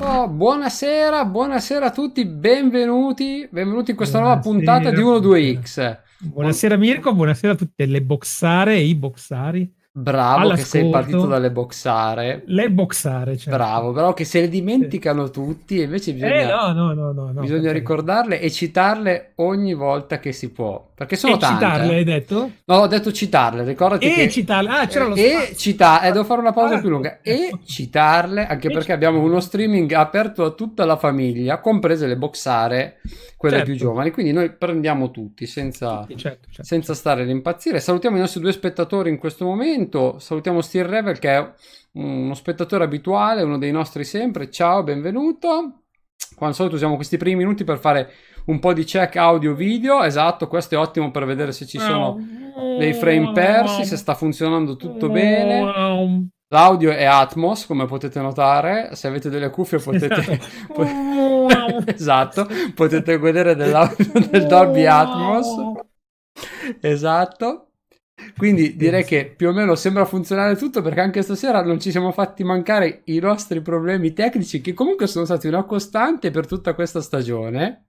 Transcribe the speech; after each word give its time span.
Oh, 0.00 0.28
buonasera, 0.28 1.24
buonasera 1.24 1.86
a 1.86 1.90
tutti, 1.90 2.24
benvenuti, 2.24 3.48
benvenuti 3.50 3.90
in 3.90 3.96
questa 3.96 4.20
nuova 4.20 4.38
puntata 4.38 4.90
di 4.90 5.00
1-2X. 5.00 5.98
Buonasera 6.20 6.76
Mirko, 6.76 7.12
buonasera 7.12 7.54
a 7.54 7.56
tutte 7.56 7.84
le 7.84 8.00
boxare 8.00 8.76
e 8.76 8.84
i 8.84 8.94
boxari. 8.94 9.68
Bravo 10.00 10.50
che 10.50 10.62
sei 10.62 10.90
partito 10.90 11.26
dalle 11.26 11.50
boxare. 11.50 12.42
Le 12.46 12.70
boxare, 12.70 13.36
certo. 13.36 13.58
Bravo, 13.58 13.92
però 13.92 14.14
che 14.14 14.24
se 14.24 14.40
le 14.40 14.48
dimenticano 14.48 15.28
tutti 15.30 15.80
e 15.80 15.84
invece 15.84 16.12
bisogna, 16.12 16.68
eh, 16.70 16.72
no, 16.72 16.92
no, 16.92 17.12
no, 17.12 17.40
bisogna 17.40 17.72
ricordarle 17.72 18.40
e 18.40 18.48
citarle 18.50 19.32
ogni 19.36 19.74
volta 19.74 20.20
che 20.20 20.30
si 20.30 20.52
può. 20.52 20.86
Perché 20.94 21.16
sono 21.16 21.34
e 21.34 21.38
tante. 21.38 21.64
citarle 21.64 21.94
hai 21.94 22.04
detto? 22.04 22.50
No, 22.64 22.76
ho 22.76 22.86
detto 22.86 23.12
citarle, 23.12 23.64
ricordati 23.64 24.06
e 24.06 24.14
che... 24.14 24.28
citarle, 24.28 24.68
ah 24.68 24.86
c'era 24.86 25.06
lo 25.06 25.14
E 25.14 25.54
citarle, 25.56 26.08
eh, 26.08 26.12
devo 26.12 26.24
fare 26.24 26.40
una 26.40 26.52
pausa 26.52 26.76
ah, 26.76 26.80
più 26.80 26.88
lunga. 26.88 27.18
E 27.22 27.50
citarle, 27.64 28.46
anche 28.46 28.66
e 28.66 28.70
perché 28.70 28.92
citarle. 28.92 29.06
abbiamo 29.06 29.24
uno 29.24 29.40
streaming 29.40 29.92
aperto 29.92 30.44
a 30.44 30.50
tutta 30.50 30.84
la 30.84 30.96
famiglia, 30.96 31.60
comprese 31.60 32.06
le 32.06 32.16
boxare, 32.16 33.00
quelle 33.36 33.58
certo. 33.58 33.70
più 33.70 33.80
giovani. 33.80 34.10
Quindi 34.10 34.32
noi 34.32 34.50
prendiamo 34.50 35.10
tutti 35.12 35.46
senza, 35.46 36.04
certo, 36.08 36.16
certo, 36.50 36.62
senza 36.64 36.94
stare 36.94 37.22
ad 37.22 37.28
impazzire. 37.28 37.78
Salutiamo 37.78 38.16
i 38.16 38.20
nostri 38.20 38.40
due 38.40 38.52
spettatori 38.52 39.08
in 39.08 39.18
questo 39.18 39.44
momento. 39.44 39.87
Salutiamo 39.88 40.60
Steel 40.60 40.86
Revel 40.86 41.18
che 41.18 41.30
è 41.30 41.52
uno 41.92 42.34
spettatore 42.34 42.84
abituale, 42.84 43.42
uno 43.42 43.58
dei 43.58 43.72
nostri 43.72 44.04
sempre. 44.04 44.50
Ciao, 44.50 44.82
benvenuto. 44.82 45.82
Qua 46.34 46.48
al 46.48 46.54
solito 46.54 46.74
usiamo 46.74 46.96
questi 46.96 47.16
primi 47.16 47.36
minuti 47.36 47.64
per 47.64 47.78
fare 47.78 48.10
un 48.46 48.58
po' 48.58 48.72
di 48.72 48.84
check 48.84 49.16
audio 49.16 49.54
video. 49.54 50.02
Esatto, 50.02 50.46
questo 50.48 50.74
è 50.74 50.78
ottimo 50.78 51.10
per 51.10 51.24
vedere 51.24 51.52
se 51.52 51.66
ci 51.66 51.78
sono 51.78 52.16
dei 52.78 52.92
frame 52.92 53.32
persi, 53.32 53.84
se 53.84 53.96
sta 53.96 54.14
funzionando 54.14 54.76
tutto 54.76 55.08
bene. 55.08 56.30
L'audio 56.50 56.92
è 56.92 57.04
Atmos, 57.04 57.66
come 57.66 57.84
potete 57.84 58.20
notare. 58.20 58.94
Se 58.94 59.06
avete 59.06 59.28
delle 59.28 59.50
cuffie 59.50 59.78
potete, 59.78 60.40
esatto, 61.86 62.46
potete 62.74 63.18
godere 63.18 63.54
dell'audio 63.54 64.12
del 64.30 64.46
Dolby 64.46 64.86
Atmos. 64.86 65.46
Esatto. 66.80 67.67
Quindi 68.36 68.76
direi 68.76 69.04
che 69.04 69.32
più 69.36 69.48
o 69.48 69.52
meno 69.52 69.74
sembra 69.74 70.04
funzionare 70.04 70.56
tutto 70.56 70.82
perché 70.82 71.00
anche 71.00 71.22
stasera 71.22 71.62
non 71.62 71.80
ci 71.80 71.90
siamo 71.90 72.12
fatti 72.12 72.44
mancare 72.44 73.02
i 73.04 73.18
nostri 73.18 73.60
problemi 73.60 74.12
tecnici 74.12 74.60
che 74.60 74.74
comunque 74.74 75.06
sono 75.06 75.24
stati 75.24 75.48
una 75.48 75.64
costante 75.64 76.30
per 76.30 76.46
tutta 76.46 76.74
questa 76.74 77.00
stagione. 77.00 77.87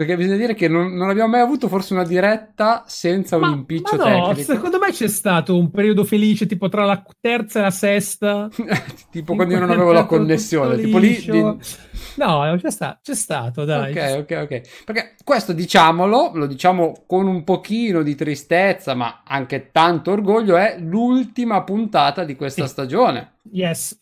Perché 0.00 0.16
bisogna 0.16 0.38
dire 0.38 0.54
che 0.54 0.66
non, 0.66 0.94
non, 0.94 1.10
abbiamo 1.10 1.28
mai 1.28 1.42
avuto 1.42 1.68
forse 1.68 1.92
una 1.92 2.06
diretta 2.06 2.84
senza 2.86 3.36
ma, 3.36 3.48
un 3.48 3.58
impiccio 3.58 3.96
ma 3.96 4.08
no, 4.08 4.28
tecnico. 4.28 4.52
Secondo 4.54 4.78
me 4.78 4.92
c'è 4.92 5.08
stato 5.08 5.58
un 5.58 5.70
periodo 5.70 6.04
felice, 6.04 6.46
tipo 6.46 6.70
tra 6.70 6.86
la 6.86 7.04
terza 7.20 7.58
e 7.58 7.62
la 7.64 7.70
sesta. 7.70 8.48
tipo 9.12 9.34
quando 9.34 9.52
io 9.52 9.60
non 9.60 9.68
avevo 9.68 9.92
la 9.92 10.06
connessione. 10.06 10.78
Tipo 10.78 10.96
lì. 10.96 11.22
Di... 11.22 11.40
No, 11.42 12.58
c'è, 12.58 12.70
sta, 12.70 12.98
c'è, 13.02 13.14
stato, 13.14 13.66
dai. 13.66 13.90
Ok, 13.90 14.20
ok, 14.20 14.38
ok. 14.44 14.84
Perché 14.86 15.16
questo 15.22 15.52
diciamolo, 15.52 16.30
lo 16.32 16.46
diciamo 16.46 17.04
con 17.06 17.26
un 17.26 17.44
pochino 17.44 18.00
di 18.00 18.14
tristezza, 18.14 18.94
ma 18.94 19.20
anche 19.22 19.68
tanto 19.70 20.12
orgoglio, 20.12 20.56
è 20.56 20.78
l'ultima 20.78 21.62
puntata 21.62 22.24
di 22.24 22.36
questa 22.36 22.64
sì. 22.64 22.70
stagione. 22.70 23.32
Yes. 23.52 23.98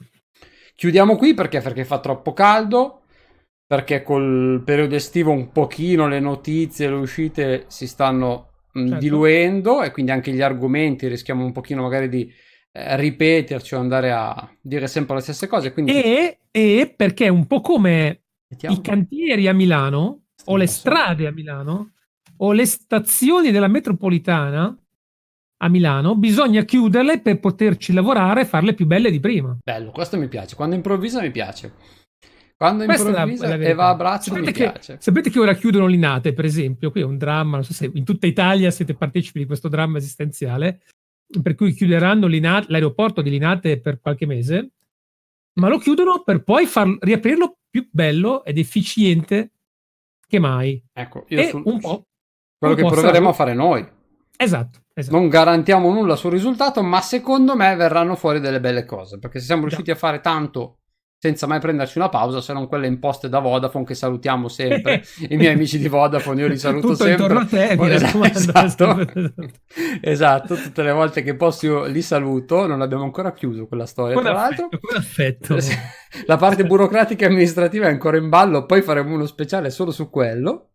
Chiudiamo 0.76 1.16
qui 1.16 1.34
perché? 1.34 1.60
Perché 1.60 1.84
fa 1.84 1.98
troppo 1.98 2.32
caldo 2.32 3.00
perché 3.68 4.02
col 4.02 4.62
periodo 4.64 4.94
estivo 4.94 5.30
un 5.30 5.52
pochino 5.52 6.08
le 6.08 6.20
notizie, 6.20 6.88
le 6.88 6.94
uscite 6.94 7.64
si 7.66 7.86
stanno 7.86 8.48
certo. 8.72 8.96
diluendo 8.96 9.82
e 9.82 9.90
quindi 9.90 10.10
anche 10.10 10.32
gli 10.32 10.40
argomenti 10.40 11.06
rischiamo 11.06 11.44
un 11.44 11.52
pochino 11.52 11.82
magari 11.82 12.08
di 12.08 12.32
eh, 12.72 12.96
ripeterci 12.96 13.74
o 13.74 13.78
andare 13.78 14.10
a 14.10 14.50
dire 14.62 14.86
sempre 14.86 15.16
le 15.16 15.20
stesse 15.20 15.46
cose. 15.48 15.74
Quindi... 15.74 15.92
E, 15.92 16.38
e 16.50 16.94
perché 16.96 17.28
un 17.28 17.46
po' 17.46 17.60
come 17.60 18.22
Mettiamo. 18.48 18.74
i 18.74 18.80
cantieri 18.80 19.46
a 19.48 19.52
Milano 19.52 20.22
Stiamo 20.34 20.58
o 20.58 20.60
le 20.62 20.66
strade 20.66 21.26
a 21.26 21.30
Milano 21.30 21.92
o 22.38 22.52
le 22.52 22.64
stazioni 22.64 23.50
della 23.50 23.68
metropolitana 23.68 24.74
a 25.60 25.68
Milano, 25.68 26.14
bisogna 26.14 26.62
chiuderle 26.62 27.20
per 27.20 27.38
poterci 27.40 27.92
lavorare 27.92 28.42
e 28.42 28.44
farle 28.46 28.72
più 28.72 28.86
belle 28.86 29.10
di 29.10 29.20
prima. 29.20 29.58
Bello, 29.62 29.90
questo 29.90 30.16
mi 30.16 30.28
piace. 30.28 30.54
Quando 30.54 30.76
improvvisa 30.76 31.20
mi 31.20 31.32
piace. 31.32 31.74
Quando 32.58 32.82
improvvisa 32.82 33.46
la, 33.46 33.56
la 33.56 33.64
e 33.64 33.72
va 33.72 33.88
a 33.88 33.94
braccio 33.94 34.32
sapete 34.32 34.46
mi 34.46 34.52
che, 34.52 34.70
piace. 34.72 34.96
Sapete 34.98 35.30
che 35.30 35.38
ora 35.38 35.54
chiudono 35.54 35.86
l'Inate, 35.86 36.32
per 36.32 36.44
esempio, 36.44 36.90
qui 36.90 37.02
è 37.02 37.04
un 37.04 37.16
dramma, 37.16 37.54
non 37.54 37.64
so 37.64 37.72
se 37.72 37.88
in 37.94 38.04
tutta 38.04 38.26
Italia 38.26 38.72
siete 38.72 38.94
partecipi 38.94 39.38
di 39.38 39.46
questo 39.46 39.68
dramma 39.68 39.98
esistenziale, 39.98 40.80
per 41.40 41.54
cui 41.54 41.72
chiuderanno 41.72 42.26
l'aeroporto 42.26 43.22
di 43.22 43.30
Linate 43.30 43.80
per 43.80 44.00
qualche 44.00 44.26
mese, 44.26 44.72
ma 45.60 45.68
lo 45.68 45.78
chiudono 45.78 46.24
per 46.24 46.42
poi 46.42 46.66
far, 46.66 46.96
riaprirlo 46.98 47.58
più 47.70 47.88
bello 47.92 48.44
ed 48.44 48.58
efficiente 48.58 49.52
che 50.26 50.40
mai. 50.40 50.82
Ecco, 50.92 51.26
io 51.28 51.38
e 51.38 51.48
sul, 51.50 51.62
un 51.64 51.78
po'. 51.78 52.06
Quello 52.58 52.74
un 52.74 52.80
che 52.80 52.86
po 52.86 52.92
proveremo 52.92 53.18
sarà... 53.18 53.28
a 53.28 53.32
fare 53.34 53.54
noi. 53.54 53.88
Esatto, 54.36 54.80
esatto, 54.94 55.16
Non 55.16 55.28
garantiamo 55.28 55.92
nulla 55.92 56.16
sul 56.16 56.32
risultato, 56.32 56.82
ma 56.82 57.00
secondo 57.02 57.54
me 57.54 57.76
verranno 57.76 58.16
fuori 58.16 58.40
delle 58.40 58.58
belle 58.58 58.84
cose, 58.84 59.20
perché 59.20 59.38
se 59.38 59.44
siamo 59.46 59.62
riusciti 59.62 59.92
a 59.92 59.96
fare 59.96 60.20
tanto 60.20 60.78
senza 61.20 61.48
mai 61.48 61.58
prenderci 61.58 61.98
una 61.98 62.08
pausa, 62.08 62.40
se 62.40 62.52
non 62.52 62.68
quelle 62.68 62.86
imposte 62.86 63.28
da 63.28 63.40
Vodafone 63.40 63.84
che 63.84 63.94
salutiamo 63.94 64.46
sempre. 64.48 65.02
I 65.28 65.36
miei 65.36 65.54
amici 65.54 65.78
di 65.78 65.88
Vodafone 65.88 66.42
io 66.42 66.46
li 66.46 66.56
saluto 66.58 66.92
Tutto 66.92 67.04
sempre. 67.04 67.44
Te, 67.46 67.76
mi 67.76 67.90
esatto, 68.30 69.04
esatto, 70.00 70.54
tutte 70.54 70.82
le 70.82 70.92
volte 70.92 71.22
che 71.22 71.34
posso 71.34 71.66
io 71.66 71.84
li 71.86 72.02
saluto, 72.02 72.66
non 72.66 72.80
abbiamo 72.82 73.02
ancora 73.02 73.32
chiuso 73.32 73.66
quella 73.66 73.86
storia. 73.86 74.14
Con 74.14 74.22
tra 74.22 74.44
affetto, 74.44 74.62
l'altro, 74.62 74.78
con 74.80 74.96
affetto. 74.96 75.58
La 76.26 76.36
parte 76.36 76.64
burocratica 76.64 77.24
e 77.24 77.28
amministrativa 77.28 77.86
è 77.86 77.90
ancora 77.90 78.16
in 78.16 78.28
ballo, 78.28 78.64
poi 78.64 78.82
faremo 78.82 79.12
uno 79.12 79.26
speciale 79.26 79.70
solo 79.70 79.90
su 79.90 80.08
quello. 80.10 80.70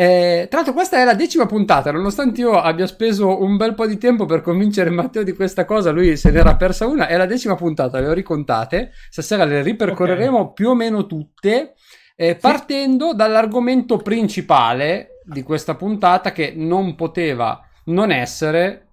Eh, 0.00 0.46
tra 0.48 0.58
l'altro 0.58 0.74
questa 0.74 1.00
è 1.00 1.04
la 1.04 1.14
decima 1.14 1.46
puntata, 1.46 1.90
nonostante 1.90 2.42
io 2.42 2.52
abbia 2.52 2.86
speso 2.86 3.42
un 3.42 3.56
bel 3.56 3.74
po' 3.74 3.84
di 3.84 3.98
tempo 3.98 4.26
per 4.26 4.42
convincere 4.42 4.90
Matteo 4.90 5.24
di 5.24 5.32
questa 5.32 5.64
cosa, 5.64 5.90
lui 5.90 6.16
se 6.16 6.30
n'era 6.30 6.54
persa 6.54 6.86
una, 6.86 7.08
è 7.08 7.16
la 7.16 7.26
decima 7.26 7.56
puntata, 7.56 7.98
le 7.98 8.06
ho 8.06 8.12
ricontate, 8.12 8.92
stasera 9.10 9.44
le 9.44 9.60
ripercorreremo 9.60 10.38
okay. 10.38 10.52
più 10.54 10.68
o 10.68 10.76
meno 10.76 11.04
tutte, 11.06 11.74
eh, 12.14 12.36
partendo 12.36 13.10
sì. 13.10 13.16
dall'argomento 13.16 13.96
principale 13.96 15.20
di 15.24 15.42
questa 15.42 15.74
puntata 15.74 16.30
che 16.30 16.52
non 16.54 16.94
poteva 16.94 17.60
non 17.86 18.12
essere 18.12 18.90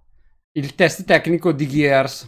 il 0.54 0.74
test 0.74 1.04
tecnico 1.04 1.52
di 1.52 1.68
Gears. 1.68 2.28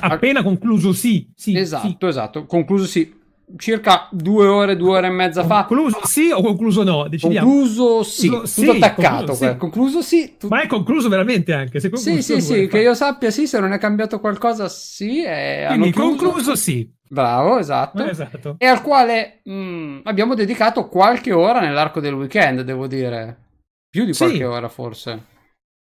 Appena 0.00 0.42
concluso, 0.42 0.94
sì. 0.94 1.30
sì 1.36 1.54
esatto, 1.58 1.86
sì. 1.86 2.06
esatto, 2.06 2.46
concluso 2.46 2.86
sì 2.86 3.24
circa 3.56 4.08
due 4.10 4.46
ore, 4.46 4.76
due 4.76 4.98
ore 4.98 5.06
e 5.06 5.10
mezza 5.10 5.44
fa. 5.44 5.64
Concluso 5.64 6.00
sì 6.04 6.30
o 6.30 6.42
concluso 6.42 6.82
no? 6.82 7.06
Decidiamo. 7.08 7.48
Concluso 7.48 8.02
sì, 8.02 8.28
concluso, 8.28 8.60
tutto 8.60 8.72
sì, 8.72 8.76
attaccato. 8.78 9.16
Concluso 9.16 9.34
sì. 9.34 9.56
concluso 9.56 10.02
sì. 10.02 10.36
Tu... 10.38 10.48
Ma 10.48 10.62
è 10.62 10.66
concluso 10.66 11.08
veramente 11.08 11.52
anche. 11.52 11.80
Se 11.80 11.90
sì, 11.94 12.22
sì, 12.22 12.40
sì, 12.40 12.66
che 12.66 12.80
io 12.80 12.94
sappia 12.94 13.30
sì, 13.30 13.46
se 13.46 13.60
non 13.60 13.72
è 13.72 13.78
cambiato 13.78 14.18
qualcosa 14.18 14.68
sì. 14.68 15.22
È... 15.22 15.66
Quindi 15.68 15.92
concluso 15.92 16.56
sì. 16.56 16.92
Bravo, 17.08 17.58
esatto. 17.58 18.04
esatto. 18.04 18.56
E 18.58 18.66
al 18.66 18.82
quale 18.82 19.40
mh, 19.44 19.52
mm, 19.52 19.98
abbiamo 20.04 20.34
dedicato 20.34 20.88
qualche 20.88 21.32
ora 21.32 21.60
nell'arco 21.60 22.00
del 22.00 22.14
weekend, 22.14 22.62
devo 22.62 22.86
dire. 22.88 23.44
Più 23.88 24.04
di 24.04 24.12
qualche 24.12 24.36
sì. 24.36 24.42
ora 24.42 24.68
forse. 24.68 25.34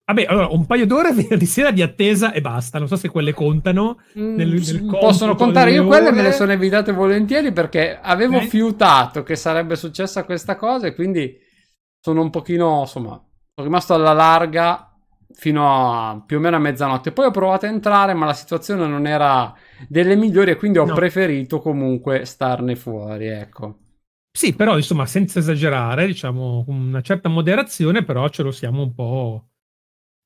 Vabbè, 0.08 0.24
allora 0.26 0.48
un 0.48 0.66
paio 0.66 0.86
d'ore 0.86 1.14
di 1.38 1.46
sera 1.46 1.72
di 1.72 1.82
attesa 1.82 2.32
e 2.32 2.40
basta. 2.40 2.80
Non 2.80 2.88
so 2.88 2.96
se 2.96 3.10
quelle 3.10 3.34
contano. 3.34 4.00
Mm, 4.18 4.36
nel, 4.36 4.48
nel 4.48 4.86
possono 4.86 5.36
contare. 5.36 5.72
Io 5.72 5.86
quelle 5.86 6.12
me 6.12 6.22
le 6.22 6.32
sono 6.32 6.54
evitate 6.54 6.94
volentieri 6.94 7.52
perché 7.52 8.00
avevo 8.02 8.40
eh? 8.40 8.48
fiutato 8.48 9.24
che 9.24 9.36
sarebbe 9.36 9.76
successa 9.76 10.24
questa 10.24 10.56
cosa 10.56 10.88
e 10.88 10.96
quindi 10.96 11.38
sono 12.00 12.22
un 12.22 12.30
pochino, 12.30 12.82
insomma, 12.82 13.22
sono 13.54 13.68
rimasto 13.68 13.94
alla 13.94 14.14
larga 14.14 14.94
fino 15.34 16.10
a 16.10 16.24
più 16.26 16.38
o 16.38 16.40
meno 16.40 16.56
a 16.56 16.60
mezzanotte. 16.60 17.12
Poi 17.12 17.26
ho 17.26 17.32
provato 17.32 17.66
a 17.66 17.70
entrare, 17.70 18.14
ma 18.14 18.26
la 18.26 18.34
situazione 18.34 18.88
non 18.88 19.08
era 19.08 19.54
delle 19.90 20.16
migliori 20.16 20.52
e 20.52 20.56
quindi 20.56 20.78
ho 20.78 20.86
no. 20.86 20.94
preferito 20.94 21.60
comunque 21.60 22.24
starne 22.24 22.78
fuori, 22.78 23.28
ecco. 23.28 23.80
Sì, 24.32 24.56
però 24.56 24.78
insomma, 24.78 25.06
senza 25.06 25.40
esagerare, 25.40 26.06
diciamo, 26.06 26.64
con 26.64 26.76
una 26.76 27.02
certa 27.02 27.28
moderazione, 27.28 28.06
però 28.06 28.30
ce 28.30 28.44
lo 28.44 28.52
siamo 28.52 28.84
un 28.84 28.94
po' 28.94 29.50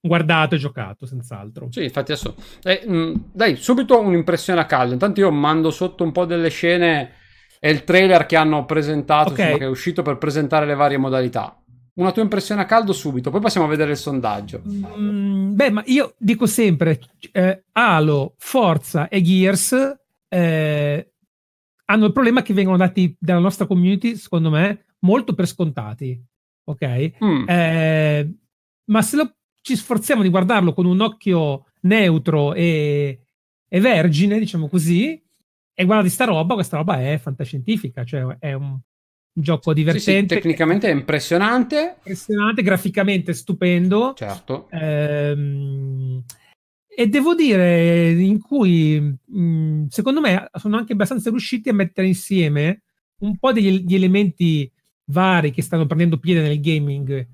guardato 0.01 0.55
e 0.55 0.57
giocato, 0.57 1.05
senz'altro. 1.05 1.67
Sì, 1.69 1.83
infatti 1.83 2.11
adesso... 2.11 2.35
Eh, 2.63 2.83
mh, 2.85 3.29
dai, 3.33 3.55
subito 3.55 3.99
un'impressione 3.99 4.59
a 4.59 4.65
caldo. 4.65 4.93
Intanto 4.93 5.19
io 5.19 5.31
mando 5.31 5.69
sotto 5.71 6.03
un 6.03 6.11
po' 6.11 6.25
delle 6.25 6.49
scene 6.49 7.13
e 7.59 7.69
il 7.69 7.83
trailer 7.83 8.25
che 8.25 8.35
hanno 8.35 8.65
presentato, 8.65 9.31
okay. 9.31 9.45
insomma, 9.45 9.59
che 9.59 9.65
è 9.65 9.69
uscito 9.69 10.01
per 10.01 10.17
presentare 10.17 10.65
le 10.65 10.73
varie 10.73 10.97
modalità. 10.97 11.55
Una 11.93 12.11
tua 12.11 12.23
impressione 12.23 12.61
a 12.61 12.65
caldo 12.65 12.93
subito, 12.93 13.29
poi 13.29 13.41
passiamo 13.41 13.67
a 13.67 13.69
vedere 13.69 13.91
il 13.91 13.97
sondaggio. 13.97 14.63
Mm, 14.65 15.53
beh, 15.53 15.69
ma 15.69 15.83
io 15.85 16.15
dico 16.17 16.47
sempre, 16.47 16.99
eh, 17.31 17.65
Halo, 17.73 18.33
Forza 18.37 19.09
e 19.09 19.21
Gears 19.21 19.99
eh, 20.27 21.11
hanno 21.85 22.05
il 22.05 22.11
problema 22.13 22.41
che 22.41 22.53
vengono 22.53 22.77
dati 22.77 23.15
dalla 23.19 23.39
nostra 23.39 23.67
community, 23.67 24.15
secondo 24.15 24.49
me, 24.49 24.85
molto 24.99 25.33
per 25.33 25.45
scontati. 25.45 26.19
Ok? 26.63 27.11
Mm. 27.23 27.43
Eh, 27.47 28.35
ma 28.85 29.01
se 29.01 29.15
lo 29.17 29.35
ci 29.61 29.75
sforziamo 29.75 30.21
di 30.21 30.29
guardarlo 30.29 30.73
con 30.73 30.85
un 30.85 30.99
occhio 31.01 31.65
neutro 31.81 32.53
e, 32.53 33.19
e 33.67 33.79
vergine, 33.79 34.39
diciamo 34.39 34.67
così, 34.67 35.21
e 35.73 35.85
guarda 35.85 36.03
di 36.03 36.09
sta 36.09 36.25
roba, 36.25 36.55
questa 36.55 36.77
roba 36.77 37.01
è 37.01 37.17
fantascientifica, 37.17 38.03
cioè 38.03 38.37
è 38.39 38.53
un 38.53 38.77
gioco 39.33 39.73
divertente. 39.73 40.09
Sì, 40.09 40.19
sì, 40.19 40.25
tecnicamente 40.25 40.89
è 40.89 40.93
impressionante. 40.93 41.95
Impressionante, 41.97 42.61
graficamente 42.61 43.33
stupendo. 43.33 44.13
Certo. 44.15 44.67
Ehm, 44.71 46.23
e 46.93 47.07
devo 47.07 47.33
dire 47.33 48.11
in 48.11 48.39
cui 48.41 48.99
mh, 48.99 49.85
secondo 49.87 50.19
me 50.19 50.49
sono 50.53 50.77
anche 50.77 50.93
abbastanza 50.93 51.29
riusciti 51.29 51.69
a 51.69 51.73
mettere 51.73 52.07
insieme 52.07 52.81
un 53.19 53.37
po' 53.37 53.53
degli 53.53 53.95
elementi 53.95 54.69
vari 55.05 55.51
che 55.51 55.61
stanno 55.61 55.85
prendendo 55.85 56.17
piede 56.17 56.41
nel 56.41 56.59
gaming 56.59 57.27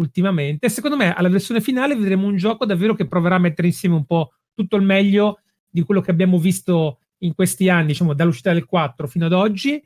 ultimamente. 0.00 0.68
Secondo 0.68 0.96
me 0.96 1.14
alla 1.14 1.28
versione 1.28 1.60
finale 1.60 1.94
vedremo 1.94 2.26
un 2.26 2.36
gioco 2.36 2.64
davvero 2.64 2.94
che 2.94 3.06
proverà 3.06 3.36
a 3.36 3.38
mettere 3.38 3.68
insieme 3.68 3.94
un 3.94 4.04
po' 4.04 4.32
tutto 4.54 4.76
il 4.76 4.82
meglio 4.82 5.40
di 5.68 5.82
quello 5.82 6.00
che 6.00 6.10
abbiamo 6.10 6.38
visto 6.38 6.98
in 7.18 7.34
questi 7.34 7.68
anni, 7.68 7.88
diciamo 7.88 8.14
dall'uscita 8.14 8.52
del 8.52 8.64
4 8.64 9.06
fino 9.06 9.26
ad 9.26 9.32
oggi. 9.32 9.80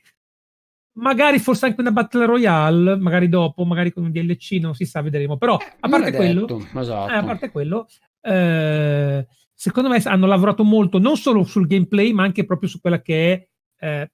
Magari 0.96 1.40
forse 1.40 1.66
anche 1.66 1.80
una 1.80 1.90
Battle 1.90 2.26
Royale, 2.26 2.96
magari 2.96 3.28
dopo, 3.28 3.64
magari 3.64 3.92
con 3.92 4.04
un 4.04 4.12
DLC, 4.12 4.58
non 4.60 4.74
si 4.74 4.84
sa, 4.84 5.02
vedremo. 5.02 5.36
Però 5.36 5.58
eh, 5.58 5.76
a 5.80 5.88
parte 5.88 6.12
quello, 6.12 6.46
esatto. 6.74 7.12
eh, 7.12 7.16
a 7.16 7.24
parte 7.24 7.50
quello 7.50 7.88
eh, 8.20 9.26
secondo 9.52 9.88
me 9.88 10.00
hanno 10.04 10.26
lavorato 10.26 10.64
molto 10.64 10.98
non 10.98 11.16
solo 11.16 11.44
sul 11.44 11.66
gameplay, 11.66 12.12
ma 12.12 12.22
anche 12.22 12.44
proprio 12.44 12.68
su 12.68 12.80
quella 12.80 13.02
che 13.02 13.32
è, 13.32 13.84
eh, 13.86 14.12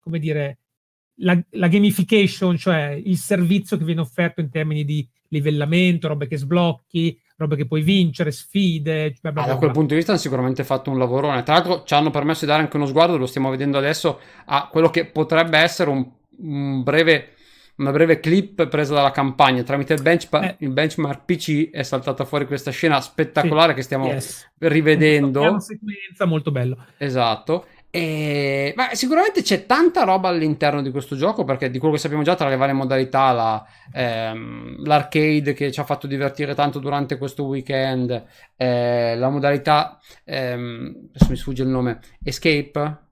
come 0.00 0.18
dire, 0.18 0.58
la, 1.16 1.40
la, 1.50 1.68
gamification, 1.68 2.56
cioè 2.56 3.00
il 3.02 3.16
servizio 3.16 3.76
che 3.76 3.84
viene 3.84 4.00
offerto 4.00 4.40
in 4.40 4.50
termini 4.50 4.84
di 4.84 5.06
livellamento, 5.28 6.08
robe 6.08 6.26
che 6.26 6.36
sblocchi, 6.36 7.18
robe 7.36 7.56
che 7.56 7.66
puoi 7.66 7.82
vincere, 7.82 8.30
sfide. 8.30 9.16
Bla 9.20 9.32
bla 9.32 9.42
bla. 9.42 9.50
Ah, 9.50 9.54
da 9.54 9.58
quel 9.58 9.70
punto 9.70 9.88
di 9.88 9.96
vista 9.96 10.12
hanno 10.12 10.20
sicuramente 10.20 10.64
fatto 10.64 10.90
un 10.90 10.98
lavorone. 10.98 11.42
Tra 11.42 11.54
l'altro 11.54 11.84
ci 11.84 11.94
hanno 11.94 12.10
permesso 12.10 12.40
di 12.40 12.50
dare 12.50 12.62
anche 12.62 12.76
uno 12.76 12.86
sguardo, 12.86 13.16
lo 13.16 13.26
stiamo 13.26 13.50
vedendo 13.50 13.78
adesso, 13.78 14.20
a 14.46 14.68
quello 14.70 14.90
che 14.90 15.06
potrebbe 15.06 15.58
essere 15.58 15.90
un, 15.90 16.06
un 16.38 16.82
breve 16.82 17.30
una 17.76 17.90
breve 17.90 18.20
clip 18.20 18.68
presa 18.68 18.94
dalla 18.94 19.10
campagna 19.10 19.62
tramite 19.62 19.92
il, 19.92 20.00
bench- 20.00 20.32
eh. 20.32 20.56
il, 20.60 20.70
benchmark 20.70 21.24
PC 21.26 21.70
è 21.70 21.82
saltata 21.82 22.24
fuori 22.24 22.46
questa 22.46 22.70
scena 22.70 23.00
spettacolare 23.02 23.70
sì. 23.70 23.74
che 23.74 23.82
stiamo 23.82 24.06
yes. 24.06 24.50
rivedendo. 24.58 25.42
È 25.42 25.48
una 25.48 25.60
sequenza 25.60 26.24
molto 26.24 26.50
bello. 26.50 26.86
Esatto. 26.96 27.66
E... 27.96 28.74
Ma 28.76 28.90
sicuramente 28.92 29.40
c'è 29.40 29.64
tanta 29.64 30.04
roba 30.04 30.28
all'interno 30.28 30.82
di 30.82 30.90
questo 30.90 31.16
gioco 31.16 31.44
perché 31.44 31.70
di 31.70 31.78
quello 31.78 31.94
che 31.94 32.00
sappiamo 32.00 32.22
già 32.22 32.34
tra 32.34 32.50
le 32.50 32.56
varie 32.56 32.74
modalità, 32.74 33.32
la, 33.32 33.66
ehm, 33.90 34.84
l'arcade 34.84 35.54
che 35.54 35.72
ci 35.72 35.80
ha 35.80 35.84
fatto 35.84 36.06
divertire 36.06 36.54
tanto 36.54 36.78
durante 36.78 37.16
questo 37.16 37.44
weekend, 37.44 38.22
eh, 38.54 39.16
la 39.16 39.30
modalità, 39.30 39.98
ehm, 40.24 41.08
adesso 41.08 41.30
mi 41.30 41.36
sfugge 41.36 41.62
il 41.62 41.70
nome, 41.70 42.00
Escape. 42.22 43.04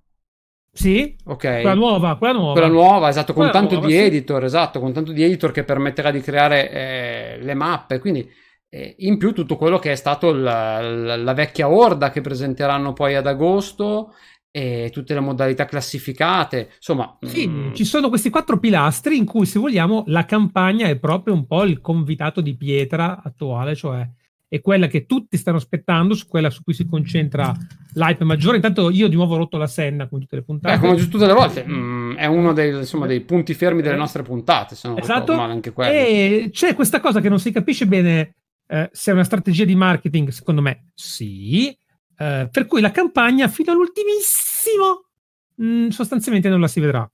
Sì, 0.71 1.17
ok. 1.25 1.39
Quella 1.39 1.73
nuova, 1.73 2.19
quella 2.19 2.35
nuova. 2.35 2.53
Quella 2.53 2.69
nuova, 2.69 3.09
esatto, 3.09 3.33
con 3.33 3.45
quella 3.45 3.59
tanto 3.59 3.77
nuova, 3.77 3.87
di 3.87 3.95
sì. 3.95 4.01
editor, 4.01 4.45
esatto, 4.45 4.81
con 4.81 4.93
tanto 4.93 5.13
di 5.13 5.23
editor 5.23 5.51
che 5.51 5.65
permetterà 5.65 6.11
di 6.11 6.21
creare 6.21 6.71
eh, 6.71 7.39
le 7.41 7.55
mappe, 7.55 8.01
quindi 8.01 8.29
eh, 8.69 8.97
in 8.99 9.17
più 9.17 9.33
tutto 9.33 9.57
quello 9.57 9.79
che 9.79 9.93
è 9.93 9.95
stato 9.95 10.33
la, 10.35 10.83
la, 10.83 11.17
la 11.17 11.33
vecchia 11.33 11.71
orda 11.71 12.11
che 12.11 12.21
presenteranno 12.21 12.93
poi 12.93 13.15
ad 13.15 13.27
agosto 13.27 14.15
e 14.57 14.91
tutte 14.93 15.15
le 15.15 15.21
modalità 15.21 15.65
classificate. 15.65 16.71
Insomma, 16.77 17.19
sì, 17.23 17.49
mh... 17.49 17.53
Mm. 17.53 17.73
ci 17.73 17.85
sono 17.85 18.09
questi 18.09 18.31
quattro 18.31 18.61
pilastri 18.61 19.17
in 19.17 19.25
cui, 19.25 19.47
se 19.47 19.59
vogliamo, 19.59 20.05
la 20.07 20.25
campagna 20.25 20.87
è 20.87 20.97
proprio 20.97 21.35
un 21.35 21.45
po' 21.45 21.65
il 21.65 21.81
convitato 21.81 22.41
di 22.41 22.57
pietra 22.57 23.21
attuale, 23.21 23.75
cioè 23.75 24.09
è 24.47 24.61
quella 24.61 24.87
che 24.87 25.07
tutti 25.07 25.37
stanno 25.37 25.57
aspettando, 25.57 26.15
su 26.15 26.29
quella 26.29 26.51
su 26.51 26.63
cui 26.63 26.73
si 26.73 26.87
concentra 26.87 27.53
l'hype 27.95 28.23
maggiore. 28.23 28.55
Intanto 28.55 28.91
io 28.91 29.09
di 29.09 29.17
nuovo 29.17 29.35
ho 29.35 29.39
rotto 29.39 29.57
la 29.57 29.67
senna 29.67 30.07
con 30.07 30.21
tutte 30.21 30.37
le 30.37 30.43
puntate. 30.43 30.79
Beh, 30.79 30.87
come 30.87 31.09
tutte 31.09 31.27
le 31.27 31.33
volte, 31.33 31.65
mm, 31.67 32.13
è 32.15 32.27
uno 32.27 32.53
dei, 32.53 32.77
insomma, 32.77 33.07
dei, 33.07 33.23
punti 33.23 33.55
fermi 33.55 33.83
delle 33.83 33.97
nostre 33.97 34.23
puntate, 34.23 34.77
se 34.77 34.87
non 34.87 34.99
esatto. 35.01 35.33
anche 35.33 35.73
quello. 35.73 35.91
E 35.91 36.51
c'è 36.53 36.77
questa 36.77 37.01
cosa 37.01 37.21
che 37.21 37.29
non 37.29 37.41
si 37.41 37.51
capisce 37.51 37.89
bene 37.89 38.37
eh, 38.69 38.89
se 38.93 39.11
è 39.11 39.15
una 39.15 39.25
strategia 39.25 39.65
di 39.65 39.75
marketing, 39.75 40.29
secondo 40.29 40.63
me 40.63 40.91
sì, 40.95 41.77
eh, 42.19 42.49
per 42.51 42.67
cui 42.67 42.81
la 42.81 42.91
campagna 42.91 43.49
fino 43.49 43.73
all'ultimissimo 43.73 45.09
mh, 45.57 45.67
mm, 45.67 45.89
sostanzialmente 45.89 46.49
non 46.49 46.61
la 46.61 46.69
si 46.69 46.81
vedrà. 46.81 47.09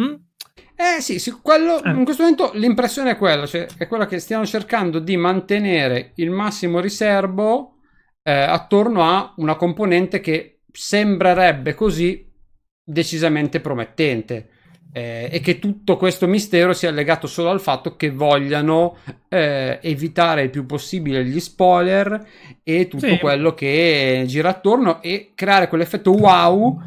Mm? 0.00 0.14
Eh 0.78 1.00
sì, 1.00 1.18
sì 1.18 1.30
quello, 1.40 1.82
eh. 1.82 1.90
in 1.90 2.04
questo 2.04 2.22
momento 2.22 2.50
l'impressione 2.54 3.12
è 3.12 3.16
quella, 3.16 3.46
cioè 3.46 3.66
è 3.78 3.86
quella 3.86 4.06
che 4.06 4.18
stiamo 4.18 4.44
cercando 4.44 4.98
di 4.98 5.16
mantenere 5.16 6.12
il 6.16 6.30
massimo 6.30 6.80
riservo 6.80 7.76
eh, 8.22 8.32
attorno 8.32 9.02
a 9.02 9.32
una 9.36 9.56
componente 9.56 10.20
che 10.20 10.60
sembrerebbe 10.70 11.74
così 11.74 12.30
decisamente 12.82 13.60
promettente 13.60 14.50
eh, 14.92 15.28
e 15.30 15.40
che 15.40 15.58
tutto 15.58 15.96
questo 15.96 16.26
mistero 16.26 16.72
sia 16.72 16.90
legato 16.90 17.26
solo 17.26 17.50
al 17.50 17.60
fatto 17.60 17.96
che 17.96 18.10
vogliano 18.10 18.96
eh, 19.28 19.78
evitare 19.82 20.42
il 20.42 20.50
più 20.50 20.66
possibile 20.66 21.24
gli 21.24 21.40
spoiler 21.40 22.26
e 22.62 22.88
tutto 22.88 23.06
sì. 23.06 23.18
quello 23.18 23.54
che 23.54 24.24
gira 24.26 24.50
attorno 24.50 25.02
e 25.02 25.32
creare 25.34 25.68
quell'effetto 25.68 26.12
wow 26.12 26.80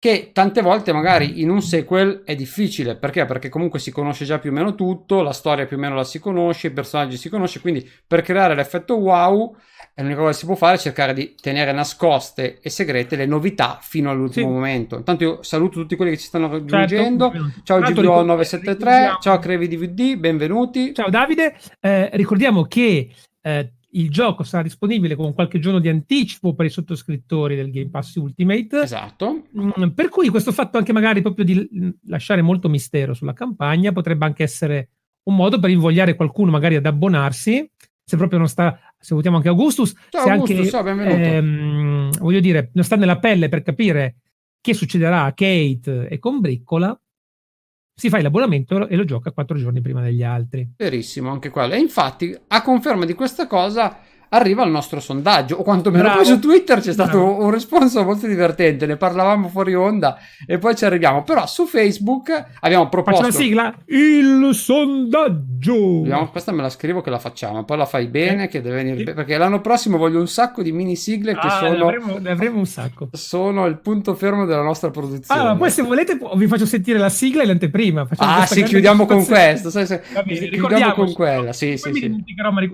che 0.00 0.30
tante 0.32 0.62
volte 0.62 0.92
magari 0.92 1.40
in 1.40 1.50
un 1.50 1.60
sequel 1.60 2.22
è 2.24 2.36
difficile 2.36 2.94
perché? 2.94 3.24
Perché 3.24 3.48
comunque 3.48 3.80
si 3.80 3.90
conosce 3.90 4.24
già 4.24 4.38
più 4.38 4.50
o 4.50 4.52
meno 4.52 4.76
tutto, 4.76 5.22
la 5.22 5.32
storia 5.32 5.66
più 5.66 5.76
o 5.76 5.80
meno 5.80 5.96
la 5.96 6.04
si 6.04 6.20
conosce, 6.20 6.68
i 6.68 6.72
personaggi 6.72 7.16
si 7.16 7.28
conosce, 7.28 7.60
quindi 7.60 7.88
per 8.06 8.22
creare 8.22 8.54
l'effetto 8.54 8.94
wow 8.94 9.56
l'unica 10.02 10.20
cosa 10.20 10.32
che 10.32 10.38
si 10.38 10.46
può 10.46 10.54
fare 10.54 10.76
è 10.76 10.78
cercare 10.78 11.12
di 11.12 11.34
tenere 11.40 11.72
nascoste 11.72 12.60
e 12.60 12.70
segrete 12.70 13.16
le 13.16 13.26
novità 13.26 13.78
fino 13.80 14.10
all'ultimo 14.10 14.48
sì. 14.48 14.52
momento. 14.52 14.96
Intanto 14.96 15.24
io 15.24 15.42
saluto 15.42 15.80
tutti 15.80 15.96
quelli 15.96 16.12
che 16.12 16.18
ci 16.18 16.26
stanno 16.26 16.48
certo. 16.50 16.76
raggiungendo. 16.76 17.32
Certo. 17.32 17.60
Ciao 17.64 17.80
GBO 17.80 18.22
973, 18.22 19.16
ciao 19.20 19.38
Crevi 19.38 19.68
DVD, 19.68 20.16
benvenuti. 20.16 20.94
Ciao 20.94 21.10
Davide, 21.10 21.56
eh, 21.80 22.10
ricordiamo 22.12 22.64
che 22.64 23.10
eh, 23.40 23.72
il 23.92 24.10
gioco 24.10 24.42
sarà 24.42 24.62
disponibile 24.62 25.16
con 25.16 25.32
qualche 25.32 25.58
giorno 25.58 25.78
di 25.78 25.88
anticipo 25.88 26.54
per 26.54 26.66
i 26.66 26.70
sottoscrittori 26.70 27.56
del 27.56 27.70
Game 27.70 27.88
Pass 27.88 28.14
Ultimate. 28.16 28.82
Esatto. 28.82 29.44
Mm, 29.58 29.88
per 29.94 30.08
cui 30.10 30.28
questo 30.28 30.52
fatto 30.52 30.76
anche 30.76 30.92
magari 30.92 31.22
proprio 31.22 31.44
di 31.44 31.96
lasciare 32.06 32.42
molto 32.42 32.68
mistero 32.68 33.14
sulla 33.14 33.32
campagna 33.32 33.92
potrebbe 33.92 34.26
anche 34.26 34.42
essere 34.42 34.90
un 35.24 35.36
modo 35.36 35.58
per 35.58 35.70
invogliare 35.70 36.14
qualcuno 36.14 36.50
magari 36.50 36.76
ad 36.76 36.86
abbonarsi, 36.86 37.70
se 38.04 38.16
proprio 38.16 38.38
non 38.38 38.48
sta 38.48 38.78
salutiamo 38.98 39.36
anche 39.36 39.48
Augustus. 39.48 39.94
Ciao 40.08 40.24
se 40.24 40.30
Augustus, 40.30 40.56
anche, 40.56 40.70
ciao, 40.70 40.82
benvenuto. 40.82 41.16
Ehm, 41.16 42.10
voglio 42.18 42.40
dire, 42.40 42.70
non 42.74 42.84
sta 42.84 42.96
nella 42.96 43.18
pelle 43.18 43.48
per 43.48 43.62
capire 43.62 44.16
che 44.60 44.74
succederà 44.74 45.24
a 45.24 45.32
Kate 45.32 46.08
e 46.08 46.18
con 46.18 46.40
Briccola, 46.40 46.98
si 47.94 48.08
fa 48.08 48.20
l'abbonamento 48.20 48.86
e 48.88 48.96
lo 48.96 49.04
gioca 49.04 49.32
quattro 49.32 49.56
giorni 49.56 49.80
prima 49.80 50.00
degli 50.00 50.22
altri. 50.22 50.74
Verissimo, 50.76 51.30
anche 51.30 51.50
quello. 51.50 51.74
E 51.74 51.78
infatti, 51.78 52.36
a 52.48 52.62
conferma 52.62 53.04
di 53.04 53.14
questa 53.14 53.46
cosa, 53.46 53.98
arriva 54.30 54.64
il 54.64 54.70
nostro 54.70 55.00
sondaggio, 55.00 55.56
o 55.56 55.62
quantomeno 55.62 56.12
poi 56.12 56.24
su 56.24 56.38
Twitter 56.38 56.80
c'è 56.80 56.92
stato 56.92 57.18
Bravo. 57.18 57.44
un 57.44 57.50
risponso 57.50 58.04
molto 58.04 58.26
divertente, 58.26 58.86
ne 58.86 58.96
parlavamo 58.96 59.48
fuori 59.48 59.74
onda 59.74 60.18
e 60.46 60.58
poi 60.58 60.76
ci 60.76 60.84
arriviamo, 60.84 61.22
però 61.22 61.46
su 61.46 61.66
Facebook 61.66 62.30
abbiamo 62.60 62.88
proposto... 62.88 63.22
Faccio 63.22 63.36
la 63.36 63.42
sigla, 63.42 63.74
il 63.86 64.50
sondaggio! 64.54 65.57
Abbiamo, 65.60 66.30
questa 66.30 66.52
me 66.52 66.62
la 66.62 66.70
scrivo 66.70 67.00
che 67.00 67.10
la 67.10 67.18
facciamo, 67.18 67.64
poi 67.64 67.76
la 67.76 67.86
fai 67.86 68.06
bene, 68.06 68.44
eh? 68.44 68.48
che 68.48 68.60
deve 68.60 68.82
venire, 68.82 68.98
sì. 68.98 69.12
perché 69.12 69.36
l'anno 69.36 69.60
prossimo 69.60 69.96
voglio 69.96 70.20
un 70.20 70.28
sacco 70.28 70.62
di 70.62 70.72
mini 70.72 70.96
sigle 70.96 71.32
che 71.34 71.46
ah, 71.46 71.58
sono... 71.58 71.70
Ne 71.70 71.82
avremo, 71.82 72.18
ne 72.18 72.30
avremo, 72.30 72.58
un 72.58 72.66
sacco. 72.66 73.08
Sono 73.12 73.66
il 73.66 73.78
punto 73.78 74.14
fermo 74.14 74.44
della 74.44 74.62
nostra 74.62 74.90
produzione. 74.90 75.40
Ah, 75.40 75.56
poi 75.56 75.70
se 75.70 75.82
volete 75.82 76.18
vi 76.34 76.46
faccio 76.46 76.66
sentire 76.66 76.98
la 76.98 77.08
sigla 77.08 77.42
e 77.42 77.46
l'anteprima. 77.46 78.06
ah 78.16 78.46
sì, 78.46 78.62
chiudiamo 78.62 79.06
con 79.06 79.24
questo, 79.24 79.70
sai, 79.70 79.86
se, 79.86 80.02
bene, 80.24 80.48
chiudiamo 80.48 80.92
con 80.92 81.12
quella, 81.12 81.52
sì, 81.52 81.76
sì, 81.76 81.92
sì. 81.92 82.24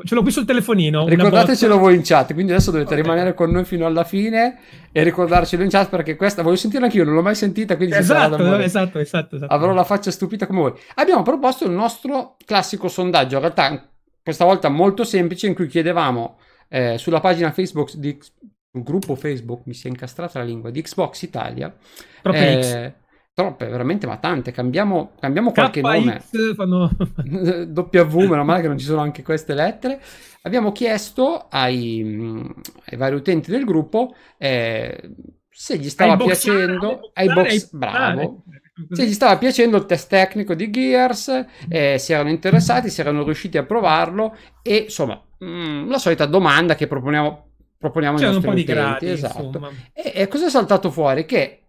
Ce 0.05 0.15
l'ho 0.15 0.23
qui 0.23 0.31
sul 0.31 0.45
telefonino. 0.45 1.07
Ricordate 1.07 1.45
ricordatecelo 1.45 1.79
voi 1.79 1.95
in 1.95 2.03
chat. 2.03 2.33
Quindi 2.33 2.53
adesso 2.53 2.71
dovete 2.71 2.93
okay. 2.93 3.03
rimanere 3.03 3.35
con 3.35 3.51
noi 3.51 3.65
fino 3.65 3.87
alla 3.87 4.05
fine 4.05 4.59
e 4.93 5.03
ricordarcelo 5.03 5.63
in 5.63 5.71
chat 5.71 5.89
perché 5.89 6.17
questa 6.17 6.43
voglio 6.43 6.57
sentirla 6.57 6.87
anch'io, 6.87 7.05
non 7.05 7.15
l'ho 7.15 7.23
mai 7.23 7.35
sentita. 7.35 7.77
Quindi 7.77 7.97
esatto, 7.97 8.59
esatto, 8.59 8.99
esatto, 8.99 9.37
esatto, 9.37 9.53
Avrò 9.53 9.73
la 9.73 9.85
faccia 9.85 10.11
stupita 10.11 10.47
come 10.47 10.61
voi. 10.61 10.73
Abbiamo 10.95 11.23
proposto 11.23 11.65
il 11.65 11.73
nostro 11.73 12.37
classico 12.45 12.74
sondaggio, 12.89 13.35
in 13.35 13.41
realtà 13.41 13.91
questa 14.23 14.45
volta 14.45 14.69
molto 14.69 15.05
semplice, 15.05 15.47
in 15.47 15.55
cui 15.55 15.67
chiedevamo 15.67 16.39
eh, 16.69 16.99
sulla 16.99 17.21
pagina 17.21 17.53
Facebook 17.53 17.95
di 17.97 18.19
sul 18.21 18.83
gruppo 18.83 19.15
Facebook, 19.15 19.63
mi 19.67 19.75
si 19.75 19.87
è 19.87 19.91
incastrata 19.91 20.41
la 20.41 20.45
lingua, 20.45 20.71
di 20.71 20.83
Xbox 20.83 21.23
Italia. 21.23 21.75
Proprio 22.21 22.43
eh, 22.43 22.95
Troppe, 23.35 23.67
veramente, 23.67 24.07
ma 24.07 24.17
tante. 24.19 24.53
Cambiamo, 24.53 25.11
cambiamo 25.19 25.51
qualche 25.51 25.81
nome. 25.81 26.23
Fanno... 26.55 26.89
w, 26.97 28.19
meno 28.29 28.45
male 28.45 28.63
che 28.63 28.69
non 28.69 28.79
ci 28.79 28.85
sono 28.85 29.01
anche 29.01 29.25
queste 29.25 29.55
lettere. 29.55 30.01
Abbiamo 30.43 30.71
chiesto 30.71 31.49
ai, 31.51 32.49
ai 32.87 32.97
vari 32.97 33.17
utenti 33.17 33.51
del 33.51 33.65
gruppo 33.65 34.15
eh, 34.39 35.17
se 35.51 35.79
gli 35.79 35.89
stava 35.89 36.13
ai 36.13 36.25
piacendo. 36.25 37.11
Ai 37.13 37.33
box, 37.33 37.71
bravo. 37.73 38.45
Se 38.91 39.07
gli 39.07 39.13
stava 39.13 39.39
piacendo 39.39 39.77
il 39.77 39.87
test 39.87 40.09
tecnico 40.09 40.55
di 40.55 40.69
Gears, 40.69 41.47
eh, 41.69 41.97
si 41.99 42.13
erano 42.13 42.31
interessati, 42.31 42.91
si 42.91 43.01
erano 43.01 43.23
riusciti 43.23 43.57
a 43.57 43.65
provarlo 43.65 44.37
e 44.63 44.77
insomma, 44.77 45.23
mh, 45.39 45.47
mm, 45.47 45.89
la 45.89 45.99
solita 45.99 46.27
domanda 46.27 46.75
che 46.75 46.89
proponiamo, 46.89 47.51
proponiamo 47.79 48.19
ai 48.19 48.25
nostri 48.25 48.49
utenti. 48.49 48.65
Gradi, 48.65 49.11
esatto. 49.11 49.73
E, 49.93 50.13
e 50.15 50.29
cosa 50.29 50.47
è 50.47 50.51
saltato 50.51 50.91
fuori? 50.91 51.25
Che 51.25 51.61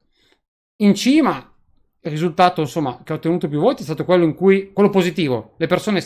in 0.77 0.95
cima 0.95 1.53
il 2.01 2.12
risultato 2.12 2.62
insomma 2.62 3.01
che 3.03 3.13
ha 3.13 3.15
ottenuto 3.15 3.47
più 3.47 3.59
voti 3.59 3.81
è 3.81 3.85
stato 3.85 4.03
quello 4.03 4.24
in 4.24 4.33
cui 4.33 4.71
quello 4.74 4.89
positivo 4.89 5.53
le 5.57 5.67
persone 5.67 6.03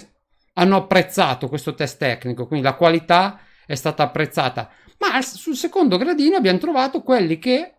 hanno 0.54 0.78
apprezzato 0.78 1.50
questo 1.50 1.74
test 1.74 1.98
tecnico 1.98 2.48
quindi 2.48 2.66
la 2.66 2.76
qualità 2.76 3.42
è 3.66 3.76
stata 3.76 4.04
apprezzata 4.04 4.70
ma 5.00 5.22
sul 5.22 5.56
secondo 5.56 5.98
gradino 5.98 6.38
abbiamo 6.38 6.58
trovato 6.58 7.02
quelli 7.02 7.38
che 7.38 7.79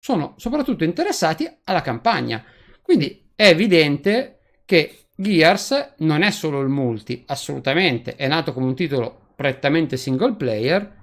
sono 0.00 0.34
soprattutto 0.38 0.82
interessati 0.82 1.48
alla 1.64 1.82
campagna 1.82 2.42
quindi 2.82 3.30
è 3.36 3.48
evidente 3.48 4.40
che 4.64 5.06
Gears 5.14 5.94
non 5.98 6.22
è 6.22 6.30
solo 6.30 6.60
il 6.60 6.68
multi 6.68 7.22
assolutamente 7.26 8.16
è 8.16 8.26
nato 8.26 8.52
come 8.52 8.66
un 8.66 8.74
titolo 8.74 9.28
prettamente 9.36 9.96
single 9.96 10.34
player 10.34 10.98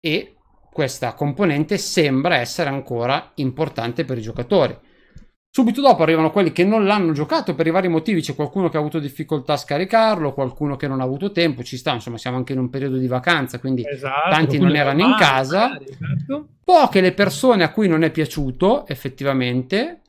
e 0.00 0.36
questa 0.74 1.14
componente 1.14 1.78
sembra 1.78 2.38
essere 2.38 2.68
ancora 2.68 3.30
importante 3.36 4.04
per 4.04 4.18
i 4.18 4.22
giocatori. 4.22 4.76
Subito 5.56 5.80
dopo 5.80 6.02
arrivano 6.02 6.32
quelli 6.32 6.50
che 6.50 6.64
non 6.64 6.84
l'hanno 6.84 7.12
giocato 7.12 7.54
per 7.54 7.68
i 7.68 7.70
vari 7.70 7.86
motivi, 7.86 8.20
c'è 8.20 8.34
qualcuno 8.34 8.68
che 8.68 8.76
ha 8.76 8.80
avuto 8.80 8.98
difficoltà 8.98 9.52
a 9.52 9.56
scaricarlo, 9.56 10.34
qualcuno 10.34 10.74
che 10.74 10.88
non 10.88 11.00
ha 11.00 11.04
avuto 11.04 11.30
tempo, 11.30 11.62
ci 11.62 11.76
sta, 11.76 11.92
insomma 11.92 12.18
siamo 12.18 12.38
anche 12.38 12.54
in 12.54 12.58
un 12.58 12.70
periodo 12.70 12.96
di 12.96 13.06
vacanza, 13.06 13.60
quindi 13.60 13.86
esatto, 13.86 14.30
tanti 14.30 14.58
non 14.58 14.74
erano 14.74 15.04
in 15.04 15.14
casa. 15.16 15.78
Esatto. 15.80 16.48
Poche 16.64 17.00
le 17.00 17.12
persone 17.12 17.62
a 17.62 17.70
cui 17.70 17.86
non 17.86 18.02
è 18.02 18.10
piaciuto 18.10 18.84
effettivamente, 18.88 20.00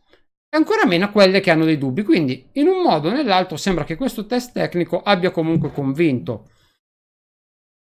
e 0.50 0.58
ancora 0.58 0.88
meno 0.88 1.06
a 1.06 1.10
quelle 1.10 1.42
che 1.42 1.52
hanno 1.52 1.66
dei 1.66 1.78
dubbi. 1.78 2.02
Quindi 2.02 2.50
in 2.54 2.66
un 2.66 2.82
modo 2.82 3.10
o 3.10 3.12
nell'altro 3.12 3.56
sembra 3.56 3.84
che 3.84 3.98
questo 3.98 4.26
test 4.26 4.52
tecnico 4.52 5.04
abbia 5.04 5.30
comunque 5.30 5.72
convinto. 5.72 6.50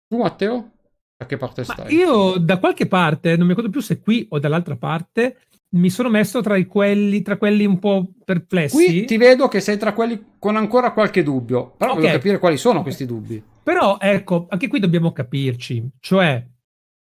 Tu 0.10 0.18
Matteo? 0.18 0.72
Da 1.18 1.26
che 1.26 1.38
parte 1.38 1.64
stai? 1.64 1.96
io 1.96 2.36
da 2.38 2.60
qualche 2.60 2.86
parte, 2.86 3.38
non 3.38 3.44
mi 3.44 3.54
ricordo 3.54 3.70
più 3.70 3.80
se 3.80 4.02
qui 4.02 4.28
o 4.32 4.40
dall'altra 4.40 4.76
parte, 4.76 5.38
mi 5.70 5.90
sono 5.90 6.10
messo 6.10 6.42
tra, 6.42 6.64
quelli, 6.66 7.22
tra 7.22 7.38
quelli 7.38 7.66
un 7.66 7.80
po' 7.80 8.12
perplessi. 8.24 8.76
Qui 8.76 9.06
ti 9.06 9.18
vedo 9.18 9.48
che 9.48 9.60
sei 9.60 9.78
tra 9.78 9.94
quelli 9.94 10.34
con 10.40 10.56
ancora 10.56 10.92
qualche 10.94 11.24
dubbio, 11.24 11.74
però 11.78 11.92
okay. 11.92 12.04
voglio 12.04 12.16
capire 12.16 12.40
quali 12.40 12.58
sono 12.58 12.82
questi 12.82 13.06
dubbi. 13.06 13.44
Però 13.64 13.98
ecco, 14.00 14.46
anche 14.50 14.68
qui 14.68 14.80
dobbiamo 14.80 15.12
capirci, 15.12 15.90
cioè 16.00 16.46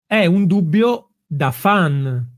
è 0.06 0.26
un 0.26 0.46
dubbio 0.46 1.10
da 1.26 1.50
fan, 1.50 2.30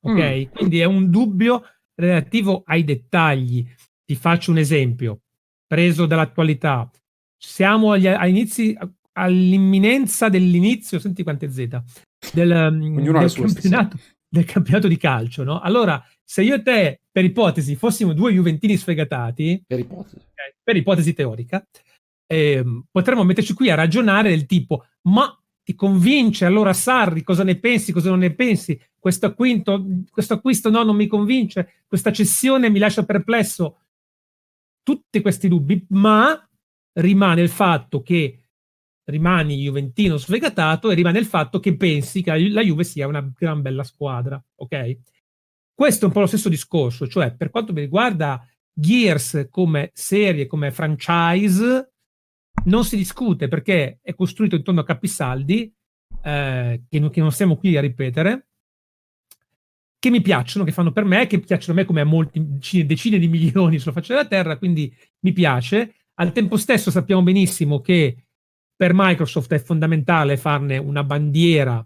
ok? 0.00 0.12
Mm. 0.12 0.42
Quindi 0.54 0.80
è 0.80 0.84
un 0.84 1.10
dubbio 1.10 1.62
relativo 1.94 2.62
ai 2.66 2.84
dettagli. 2.84 3.66
Ti 4.04 4.14
faccio 4.16 4.50
un 4.50 4.58
esempio, 4.58 5.20
preso 5.66 6.06
dall'attualità. 6.06 6.90
Siamo 7.36 7.92
agli, 7.92 8.06
inizi, 8.06 8.76
all'imminenza 9.12 10.28
dell'inizio, 10.28 10.98
senti 10.98 11.22
quante 11.22 11.50
Z, 11.50 11.56
del, 12.32 12.70
mm, 12.72 12.98
del, 12.98 13.32
campionato, 13.32 13.98
del 14.34 14.44
campionato, 14.44 14.88
di 14.88 14.96
calcio, 14.96 15.44
no? 15.44 15.60
Allora, 15.60 16.04
se 16.24 16.42
io 16.42 16.56
e 16.56 16.62
te, 16.62 17.00
per 17.10 17.24
ipotesi, 17.24 17.76
fossimo 17.76 18.12
due 18.12 18.32
Juventini 18.32 18.76
sfegatati, 18.76 19.62
per 19.64 19.78
ipotesi, 19.78 20.16
eh, 20.16 20.56
per 20.60 20.76
ipotesi 20.76 21.12
teorica, 21.12 21.64
eh, 22.26 22.64
potremmo 22.90 23.22
metterci 23.22 23.54
qui 23.54 23.70
a 23.70 23.76
ragionare 23.76 24.30
del 24.30 24.46
tipo, 24.46 24.86
ma 25.02 25.38
ti 25.62 25.76
convince 25.76 26.44
allora 26.44 26.72
Sarri, 26.72 27.22
cosa 27.22 27.44
ne 27.44 27.58
pensi, 27.60 27.92
cosa 27.92 28.10
non 28.10 28.18
ne 28.18 28.34
pensi? 28.34 28.78
Questo, 28.98 29.26
acquinto, 29.26 29.86
questo 30.10 30.34
acquisto 30.34 30.68
no, 30.68 30.82
non 30.82 30.96
mi 30.96 31.06
convince, 31.06 31.84
questa 31.86 32.10
cessione 32.10 32.68
mi 32.70 32.80
lascia 32.80 33.04
perplesso. 33.04 33.78
Tutti 34.82 35.20
questi 35.20 35.46
dubbi, 35.46 35.86
ma 35.90 36.36
rimane 36.94 37.40
il 37.40 37.48
fatto 37.48 38.02
che 38.02 38.43
rimani 39.04 39.62
juventino 39.62 40.16
sfegatato 40.16 40.90
e 40.90 40.94
rimane 40.94 41.18
il 41.18 41.26
fatto 41.26 41.60
che 41.60 41.76
pensi 41.76 42.22
che 42.22 42.48
la 42.48 42.62
Juve 42.62 42.84
sia 42.84 43.06
una 43.06 43.28
gran 43.36 43.62
bella 43.62 43.84
squadra, 43.84 44.42
ok? 44.56 44.98
Questo 45.74 46.04
è 46.04 46.06
un 46.08 46.14
po' 46.14 46.20
lo 46.20 46.26
stesso 46.26 46.48
discorso, 46.48 47.06
cioè 47.06 47.34
per 47.34 47.50
quanto 47.50 47.72
mi 47.72 47.80
riguarda 47.80 48.46
Gears 48.72 49.48
come 49.50 49.90
serie, 49.92 50.46
come 50.46 50.70
franchise, 50.70 51.92
non 52.64 52.84
si 52.84 52.96
discute 52.96 53.48
perché 53.48 53.98
è 54.00 54.14
costruito 54.14 54.56
intorno 54.56 54.80
a 54.80 54.84
capisaldi 54.84 55.72
eh, 56.22 56.82
che, 56.88 56.98
non, 56.98 57.10
che 57.10 57.20
non 57.20 57.32
stiamo 57.32 57.56
qui 57.56 57.76
a 57.76 57.80
ripetere, 57.80 58.48
che 59.98 60.10
mi 60.10 60.20
piacciono, 60.20 60.64
che 60.64 60.72
fanno 60.72 60.92
per 60.92 61.04
me, 61.04 61.26
che 61.26 61.40
piacciono 61.40 61.72
a 61.72 61.80
me 61.80 61.86
come 61.86 62.02
a 62.02 62.04
molti, 62.04 62.40
decine 62.84 63.18
di 63.18 63.26
milioni 63.26 63.78
sulla 63.78 63.94
faccia 63.94 64.14
della 64.14 64.28
terra, 64.28 64.58
quindi 64.58 64.94
mi 65.20 65.32
piace. 65.32 65.94
Al 66.16 66.32
tempo 66.32 66.56
stesso 66.56 66.90
sappiamo 66.90 67.22
benissimo 67.22 67.80
che 67.80 68.23
per 68.84 68.92
Microsoft 68.94 69.50
è 69.54 69.58
fondamentale 69.58 70.36
farne 70.36 70.76
una 70.76 71.02
bandiera, 71.04 71.82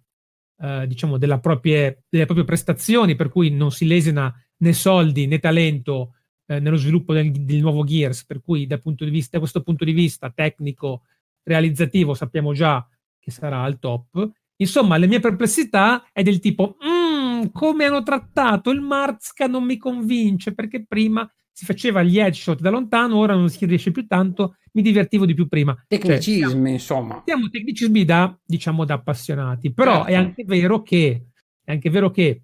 eh, 0.61 0.85
diciamo, 0.89 1.17
proprie, 1.17 2.03
delle 2.09 2.25
proprie 2.25 2.45
prestazioni, 2.45 3.15
per 3.15 3.29
cui 3.29 3.51
non 3.51 3.71
si 3.71 3.87
lesina 3.87 4.35
né 4.57 4.73
soldi 4.73 5.29
né 5.29 5.39
talento 5.39 6.15
eh, 6.47 6.59
nello 6.59 6.75
sviluppo 6.75 7.13
del, 7.13 7.31
del, 7.31 7.61
nuovo 7.61 7.85
Gears, 7.85 8.25
per 8.25 8.41
cui 8.41 8.67
da, 8.67 8.81
vista, 8.83 9.29
da, 9.35 9.39
questo 9.39 9.63
punto 9.63 9.85
di 9.85 9.93
vista 9.93 10.33
tecnico, 10.35 11.03
realizzativo, 11.45 12.15
sappiamo 12.15 12.53
già 12.53 12.85
che 13.21 13.31
sarà 13.31 13.63
al 13.63 13.79
top. 13.79 14.33
Insomma, 14.57 14.97
le 14.97 15.07
mie 15.07 15.21
perplessità 15.21 16.05
è 16.11 16.25
del 16.25 16.41
tipo, 16.41 16.79
mm, 16.85 17.51
come 17.53 17.85
hanno 17.85 18.03
trattato 18.03 18.71
il 18.71 18.81
Marzka 18.81 19.47
non 19.47 19.63
mi 19.63 19.77
convince, 19.77 20.53
perché 20.53 20.85
prima 20.85 21.31
si 21.59 21.65
faceva 21.65 22.05
gli 22.05 22.21
headshot 22.21 22.61
da 22.61 22.71
lontano, 22.71 23.17
ora 23.17 23.35
non 23.35 23.51
si 23.51 23.67
riesce 23.67 23.91
più 23.91 24.07
tanto, 24.07 24.59
mi 24.75 24.81
divertivo 24.81 25.27
di 25.27 25.35
più 25.35 25.49
prima. 25.49 25.77
Tecnicismi, 25.89 26.41
cioè, 26.41 26.51
siamo, 26.51 26.69
insomma. 26.69 27.23
Siamo 27.25 27.49
tecnicismi 27.49 28.05
da, 28.05 28.39
diciamo, 28.47 28.85
da 28.85 28.95
appassionati, 28.95 29.73
però 29.73 30.05
certo. 30.05 30.09
è 30.09 30.15
anche 30.15 30.45
vero 30.45 30.83
che, 30.83 31.27
è 31.65 31.73
anche 31.73 31.91
vero 31.91 32.13
che 32.13 32.43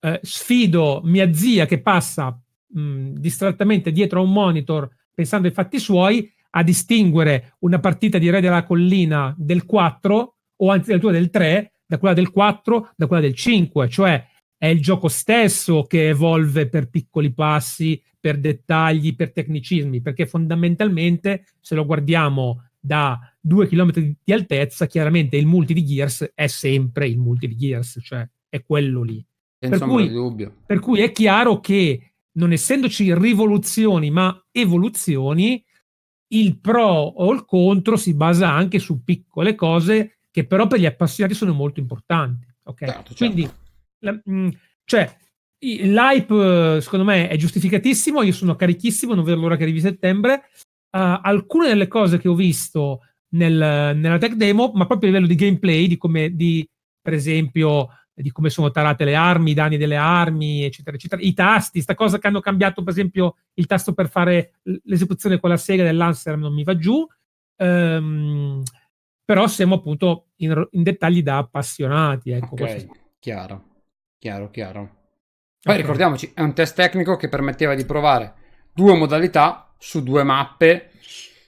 eh, 0.00 0.20
sfido 0.22 1.02
mia 1.04 1.30
zia 1.34 1.66
che 1.66 1.82
passa 1.82 2.40
mh, 2.66 3.10
distrattamente 3.18 3.92
dietro 3.92 4.20
a 4.20 4.22
un 4.22 4.32
monitor 4.32 4.88
pensando 5.12 5.46
ai 5.46 5.52
fatti 5.52 5.78
suoi 5.78 6.32
a 6.52 6.62
distinguere 6.62 7.56
una 7.58 7.78
partita 7.78 8.16
di 8.16 8.30
Re 8.30 8.40
della 8.40 8.64
Collina 8.64 9.34
del 9.36 9.66
4 9.66 10.36
o 10.56 10.70
anzi 10.70 10.84
addirittura 10.84 11.12
del 11.12 11.28
3 11.28 11.72
da 11.84 11.98
quella 11.98 12.14
del 12.14 12.30
4 12.30 12.92
da 12.96 13.06
quella 13.06 13.20
del 13.20 13.34
5, 13.34 13.86
cioè 13.90 14.26
è 14.60 14.66
il 14.66 14.82
gioco 14.82 15.08
stesso 15.08 15.84
che 15.84 16.10
evolve 16.10 16.68
per 16.68 16.90
piccoli 16.90 17.32
passi, 17.32 17.98
per 18.20 18.38
dettagli, 18.38 19.16
per 19.16 19.32
tecnicismi, 19.32 20.02
perché 20.02 20.26
fondamentalmente 20.26 21.46
se 21.60 21.74
lo 21.74 21.86
guardiamo 21.86 22.68
da 22.78 23.18
due 23.40 23.66
chilometri 23.66 24.14
di 24.22 24.32
altezza, 24.34 24.86
chiaramente 24.86 25.38
il 25.38 25.46
multi 25.46 25.72
di 25.72 25.82
Gears 25.82 26.32
è 26.34 26.46
sempre 26.46 27.08
il 27.08 27.16
multi 27.16 27.48
di 27.48 27.56
Gears, 27.56 28.00
cioè 28.02 28.28
è 28.50 28.62
quello 28.62 29.02
lì. 29.02 29.24
Per 29.58 29.78
cui, 29.78 30.50
per 30.66 30.78
cui 30.78 31.00
è 31.00 31.10
chiaro 31.10 31.60
che 31.60 32.12
non 32.32 32.52
essendoci 32.52 33.14
rivoluzioni 33.14 34.10
ma 34.10 34.44
evoluzioni, 34.52 35.64
il 36.32 36.58
pro 36.60 36.84
o 36.84 37.32
il 37.32 37.46
contro 37.46 37.96
si 37.96 38.12
basa 38.12 38.52
anche 38.52 38.78
su 38.78 39.02
piccole 39.02 39.54
cose 39.54 40.18
che 40.30 40.44
però 40.44 40.66
per 40.66 40.80
gli 40.80 40.86
appassionati 40.86 41.34
sono 41.34 41.54
molto 41.54 41.80
importanti. 41.80 42.46
Okay? 42.62 42.88
Certo, 42.88 43.14
certo. 43.14 43.24
Quindi 43.24 43.50
la, 44.00 44.12
mh, 44.12 44.32
mm, 44.32 44.48
cioè, 44.84 45.16
l'hype 45.58 46.80
secondo 46.80 47.04
me 47.04 47.28
è 47.28 47.36
giustificatissimo, 47.36 48.22
io 48.22 48.32
sono 48.32 48.56
carichissimo, 48.56 49.14
non 49.14 49.24
vedo 49.24 49.40
l'ora 49.40 49.56
che 49.56 49.62
arrivi 49.62 49.80
settembre. 49.80 50.48
Uh, 50.90 51.20
alcune 51.22 51.68
delle 51.68 51.86
cose 51.86 52.18
che 52.18 52.28
ho 52.28 52.34
visto 52.34 53.02
nel, 53.30 53.96
nella 53.96 54.18
tech 54.18 54.34
demo, 54.34 54.72
ma 54.74 54.86
proprio 54.86 55.10
a 55.10 55.12
livello 55.12 55.32
di 55.32 55.38
gameplay, 55.38 55.86
di 55.86 55.96
come, 55.96 56.34
di, 56.34 56.68
per 57.00 57.12
esempio, 57.12 57.88
di 58.14 58.30
come 58.32 58.50
sono 58.50 58.70
tarate 58.70 59.04
le 59.04 59.14
armi, 59.14 59.52
i 59.52 59.54
danni 59.54 59.76
delle 59.76 59.96
armi, 59.96 60.64
eccetera, 60.64 60.96
eccetera. 60.96 61.22
I 61.22 61.32
tasti, 61.32 61.80
sta 61.80 61.94
cosa 61.94 62.18
che 62.18 62.26
hanno 62.26 62.40
cambiato, 62.40 62.82
per 62.82 62.92
esempio, 62.92 63.36
il 63.54 63.66
tasto 63.66 63.92
per 63.92 64.08
fare 64.08 64.54
l'esecuzione 64.84 65.38
con 65.38 65.50
la 65.50 65.56
sega 65.56 65.84
dell'Anser 65.84 66.36
non 66.36 66.54
mi 66.54 66.64
va 66.64 66.76
giù. 66.76 67.06
Um, 67.56 68.62
però 69.24 69.46
siamo 69.46 69.76
appunto 69.76 70.28
in, 70.36 70.66
in, 70.72 70.82
dettagli 70.82 71.22
da 71.22 71.38
appassionati. 71.38 72.30
Ecco, 72.30 72.54
ok, 72.54 72.86
chiaro. 73.20 73.69
Chiaro, 74.20 74.50
chiaro. 74.50 74.80
Poi 75.62 75.72
okay. 75.72 75.76
ricordiamoci, 75.78 76.32
è 76.34 76.42
un 76.42 76.52
test 76.52 76.76
tecnico 76.76 77.16
che 77.16 77.30
permetteva 77.30 77.74
di 77.74 77.86
provare 77.86 78.34
due 78.70 78.94
modalità 78.94 79.72
su 79.78 80.02
due 80.02 80.24
mappe. 80.24 80.90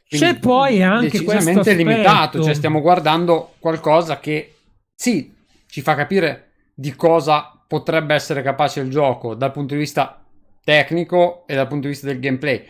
C'è 0.08 0.38
poi 0.38 0.82
anche 0.82 1.18
decisamente 1.18 1.74
limitato, 1.74 2.42
cioè 2.42 2.54
stiamo 2.54 2.80
guardando 2.80 3.54
qualcosa 3.58 4.18
che 4.20 4.54
sì, 4.94 5.34
ci 5.66 5.82
fa 5.82 5.94
capire 5.94 6.52
di 6.74 6.94
cosa 6.94 7.62
potrebbe 7.66 8.14
essere 8.14 8.40
capace 8.40 8.80
il 8.80 8.88
gioco 8.88 9.34
dal 9.34 9.52
punto 9.52 9.74
di 9.74 9.80
vista 9.80 10.24
tecnico 10.64 11.44
e 11.46 11.54
dal 11.54 11.66
punto 11.66 11.88
di 11.88 11.92
vista 11.92 12.06
del 12.06 12.20
gameplay. 12.20 12.66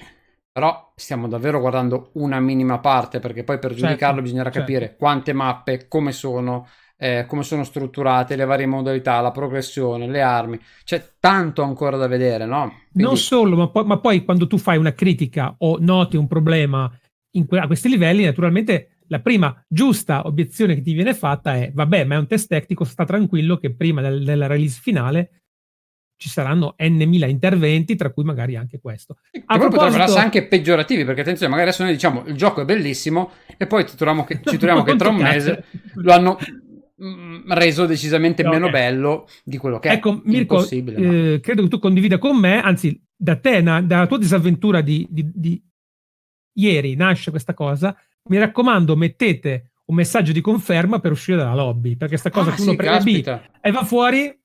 Però 0.51 0.93
stiamo 0.97 1.29
davvero 1.29 1.61
guardando 1.61 2.11
una 2.15 2.41
minima 2.41 2.81
parte 2.81 3.21
perché 3.21 3.45
poi 3.45 3.61
per 3.61 3.71
certo, 3.71 3.87
giudicarlo 3.87 4.21
bisognerà 4.21 4.51
certo. 4.51 4.67
capire 4.67 4.97
quante 4.97 5.33
mappe, 5.33 5.87
come 5.87 6.11
sono, 6.11 6.67
eh, 7.03 7.27
come 7.27 7.43
sono 7.43 7.65
strutturate, 7.65 8.37
le 8.37 8.45
varie 8.45 8.67
modalità, 8.67 9.21
la 9.21 9.33
progressione, 9.33 10.07
le 10.07 10.23
armi. 10.23 10.57
C'è 10.85 11.15
tanto 11.19 11.63
ancora 11.63 11.97
da 11.97 12.07
vedere, 12.07 12.47
no? 12.47 12.69
Quindi... 12.93 13.03
Non 13.03 13.17
solo, 13.17 13.57
ma, 13.57 13.69
po- 13.71 13.85
ma, 13.85 13.99
poi 13.99 14.23
quando 14.25 14.47
tu 14.47 14.57
fai 14.57 14.79
una 14.79 14.93
critica 14.93 15.53
o 15.59 15.79
noti 15.81 16.17
un 16.17 16.29
problema 16.29 16.89
que- 17.49 17.59
a 17.59 17.67
questi 17.67 17.89
livelli, 17.89 18.23
naturalmente 18.23 18.99
la 19.09 19.19
prima 19.19 19.53
giusta 19.67 20.29
obiezione 20.29 20.77
che 20.77 20.83
ti 20.83 20.93
viene 20.93 21.13
fatta 21.13 21.57
è: 21.57 21.73
vabbè, 21.75 22.05
ma 22.05 22.15
è 22.15 22.19
un 22.19 22.29
test 22.29 22.47
tecnico, 22.47 22.85
sta 22.85 23.05
tranquillo 23.05 23.57
che 23.57 23.75
prima 23.75 24.01
del- 24.01 24.23
della 24.23 24.47
release 24.47 24.79
finale 24.81 25.43
ci 26.17 26.29
saranno 26.29 26.77
n 26.79 27.03
mila 27.09 27.27
interventi, 27.27 27.97
tra 27.97 28.13
cui 28.13 28.23
magari 28.23 28.55
anche 28.55 28.79
questo. 28.79 29.17
A 29.33 29.57
e 29.57 29.59
proposito... 29.59 29.71
potrebbero 29.71 30.05
essere 30.05 30.21
anche 30.21 30.47
peggiorativi, 30.47 31.05
perché 31.05 31.23
attenzione, 31.23 31.51
magari 31.51 31.71
adesso 31.71 31.83
noi 31.83 31.95
diciamo 31.95 32.23
il 32.27 32.37
gioco 32.37 32.61
è 32.61 32.65
bellissimo 32.65 33.33
e 33.57 33.67
poi 33.67 33.89
ci 33.89 33.97
troviamo 33.97 34.23
che, 34.23 34.35
ci 34.45 34.57
troviamo 34.57 34.85
che 34.85 34.95
tra 34.95 35.09
un 35.09 35.17
mese 35.17 35.65
lo 35.95 36.13
hanno 36.13 36.39
reso 37.49 37.87
decisamente 37.87 38.43
no, 38.43 38.51
meno 38.51 38.67
okay. 38.67 38.81
bello 38.81 39.29
di 39.45 39.57
quello 39.57 39.79
che 39.79 39.89
ecco, 39.89 40.11
è 40.11 40.21
Mirko, 40.25 40.57
impossibile. 40.57 41.35
Eh, 41.35 41.41
credo 41.41 41.63
che 41.63 41.69
tu 41.69 41.79
condivida 41.79 42.19
con 42.19 42.37
me, 42.37 42.61
anzi 42.61 43.01
da 43.17 43.37
te, 43.37 43.61
na, 43.61 43.81
dalla 43.81 44.07
tua 44.07 44.19
disavventura 44.19 44.81
di, 44.81 45.07
di, 45.11 45.31
di 45.35 45.63
ieri 46.55 46.95
nasce 46.95 47.31
questa 47.31 47.55
cosa, 47.55 47.97
mi 48.29 48.39
raccomando 48.39 48.97
mettete 48.97 49.73
un 49.87 49.97
messaggio 49.97 50.33
di 50.33 50.41
conferma 50.41 51.01
per 51.01 51.13
uscire 51.13 51.37
dalla 51.37 51.55
lobby, 51.55 51.97
perché 51.97 52.19
questa 52.19 52.31
cosa 52.31 52.51
ah, 52.51 52.61
uno 52.61 52.71
sì, 52.71 52.77
prende 52.77 53.05
B 53.05 53.41
e 53.61 53.71
va 53.71 53.85
fuori 53.85 54.41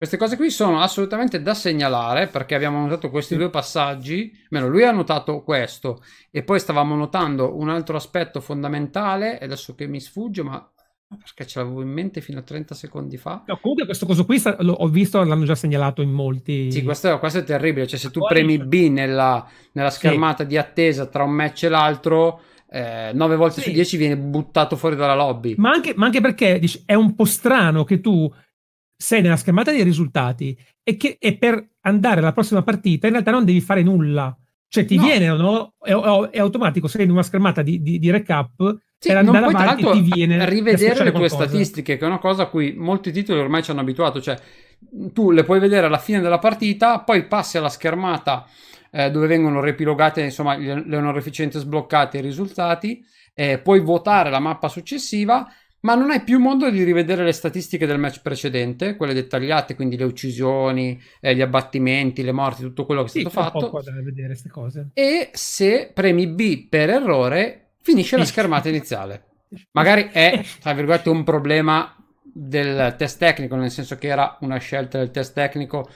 queste 0.00 0.16
cose 0.16 0.36
qui 0.36 0.48
sono 0.48 0.80
assolutamente 0.80 1.42
da 1.42 1.52
segnalare 1.52 2.28
perché 2.28 2.54
abbiamo 2.54 2.80
notato 2.80 3.10
questi 3.10 3.36
due 3.36 3.50
passaggi, 3.50 4.32
almeno 4.50 4.70
lui 4.70 4.82
ha 4.82 4.92
notato 4.92 5.42
questo 5.42 6.02
e 6.30 6.42
poi 6.42 6.58
stavamo 6.58 6.96
notando 6.96 7.58
un 7.58 7.68
altro 7.68 7.96
aspetto 7.96 8.40
fondamentale, 8.40 9.38
adesso 9.38 9.74
che 9.74 9.86
mi 9.86 10.00
sfugge, 10.00 10.42
ma 10.42 10.72
perché 11.16 11.46
ce 11.46 11.58
l'avevo 11.58 11.82
in 11.82 11.88
mente 11.88 12.20
fino 12.20 12.38
a 12.38 12.42
30 12.42 12.74
secondi 12.74 13.16
fa. 13.16 13.42
No, 13.46 13.58
comunque 13.60 13.84
questo 13.84 14.06
coso 14.06 14.24
qui 14.24 14.38
sta, 14.38 14.56
ho 14.58 14.88
visto, 14.88 15.22
l'hanno 15.22 15.44
già 15.44 15.54
segnalato 15.54 16.02
in 16.02 16.10
molti... 16.10 16.70
Sì, 16.70 16.82
questo, 16.84 17.18
questo 17.18 17.38
è 17.38 17.44
terribile, 17.44 17.86
cioè 17.86 17.98
se 17.98 18.10
tu 18.10 18.20
premi 18.20 18.58
B 18.58 18.88
nella, 18.88 19.46
nella 19.72 19.90
schermata 19.90 20.44
sì. 20.44 20.50
di 20.50 20.56
attesa 20.56 21.06
tra 21.06 21.24
un 21.24 21.32
match 21.32 21.64
e 21.64 21.68
l'altro... 21.68 22.42
Eh, 22.72 23.10
9 23.12 23.34
volte 23.34 23.60
sì. 23.60 23.70
su 23.70 23.74
10 23.74 23.96
viene 23.96 24.16
buttato 24.16 24.76
fuori 24.76 24.94
dalla 24.94 25.16
lobby. 25.16 25.56
Ma 25.56 25.70
anche, 25.70 25.92
ma 25.96 26.06
anche 26.06 26.20
perché 26.20 26.56
dici, 26.60 26.80
è 26.86 26.94
un 26.94 27.16
po' 27.16 27.24
strano 27.24 27.82
che 27.82 28.00
tu 28.00 28.32
sei 28.96 29.22
nella 29.22 29.36
schermata 29.36 29.72
dei 29.72 29.82
risultati 29.82 30.56
e 30.84 30.96
che 30.96 31.16
e 31.18 31.36
per 31.36 31.70
andare 31.80 32.20
alla 32.20 32.32
prossima 32.32 32.62
partita 32.62 33.06
in 33.06 33.14
realtà 33.14 33.32
non 33.32 33.44
devi 33.44 33.60
fare 33.60 33.82
nulla. 33.82 34.36
Cioè 34.68 34.84
ti 34.84 34.94
no. 34.94 35.02
viene, 35.02 35.26
no? 35.26 35.74
È, 35.80 35.90
è, 35.90 36.38
automatico, 36.38 36.86
sei 36.86 37.04
in 37.04 37.10
una 37.10 37.24
schermata 37.24 37.62
di, 37.62 37.82
di, 37.82 37.98
di 37.98 38.10
recap 38.12 38.78
sì, 39.00 39.08
per 39.08 39.16
andare 39.16 39.40
non 39.40 39.54
avanti 39.54 39.90
ti 39.90 40.12
viene 40.12 40.46
rivedere 40.46 41.04
le 41.04 41.12
tue 41.12 41.30
statistiche, 41.30 41.96
che 41.96 42.04
è 42.04 42.06
una 42.06 42.18
cosa 42.18 42.42
a 42.42 42.46
cui 42.48 42.74
molti 42.74 43.10
titoli 43.12 43.40
ormai 43.40 43.62
ci 43.62 43.70
hanno 43.70 43.80
abituato, 43.80 44.20
cioè 44.20 44.38
tu 45.14 45.30
le 45.30 45.42
puoi 45.42 45.58
vedere 45.58 45.86
alla 45.86 45.96
fine 45.96 46.20
della 46.20 46.38
partita, 46.38 47.00
poi 47.00 47.24
passi 47.24 47.56
alla 47.56 47.70
schermata 47.70 48.46
eh, 48.90 49.10
dove 49.10 49.26
vengono 49.26 49.62
riepilogate, 49.62 50.20
insomma, 50.20 50.54
le, 50.54 50.86
le 50.86 50.96
onorificenze 50.96 51.60
sbloccate 51.60 52.18
i 52.18 52.20
risultati, 52.20 53.02
eh, 53.32 53.58
puoi 53.58 53.80
votare 53.80 54.28
la 54.28 54.38
mappa 54.38 54.68
successiva 54.68 55.50
ma 55.80 55.94
non 55.94 56.10
hai 56.10 56.22
più 56.22 56.38
modo 56.38 56.68
di 56.68 56.82
rivedere 56.82 57.24
le 57.24 57.32
statistiche 57.32 57.86
del 57.86 57.98
match 57.98 58.20
precedente, 58.20 58.96
quelle 58.96 59.14
dettagliate, 59.14 59.74
quindi 59.74 59.96
le 59.96 60.04
uccisioni, 60.04 61.00
eh, 61.20 61.34
gli 61.34 61.40
abbattimenti, 61.40 62.22
le 62.22 62.32
morti, 62.32 62.60
tutto 62.60 62.84
quello 62.84 63.00
che 63.02 63.08
è 63.08 63.10
sì, 63.12 63.20
stato 63.20 63.34
fatto. 63.34 63.70
Po 63.70 63.80
vedere. 64.02 64.36
E 64.92 65.30
se 65.32 65.90
premi 65.94 66.26
B 66.26 66.68
per 66.68 66.90
errore, 66.90 67.69
finisce 67.82 68.16
la 68.16 68.24
schermata 68.24 68.68
iniziale. 68.68 69.26
Magari 69.72 70.10
è, 70.12 70.42
tra 70.60 70.72
virgolette, 70.72 71.08
un 71.08 71.24
problema 71.24 71.94
del 72.22 72.94
test 72.96 73.18
tecnico, 73.18 73.56
nel 73.56 73.70
senso 73.70 73.96
che 73.96 74.08
era 74.08 74.38
una 74.40 74.58
scelta 74.58 74.98
del 74.98 75.10
test 75.10 75.34
tecnico. 75.34 75.88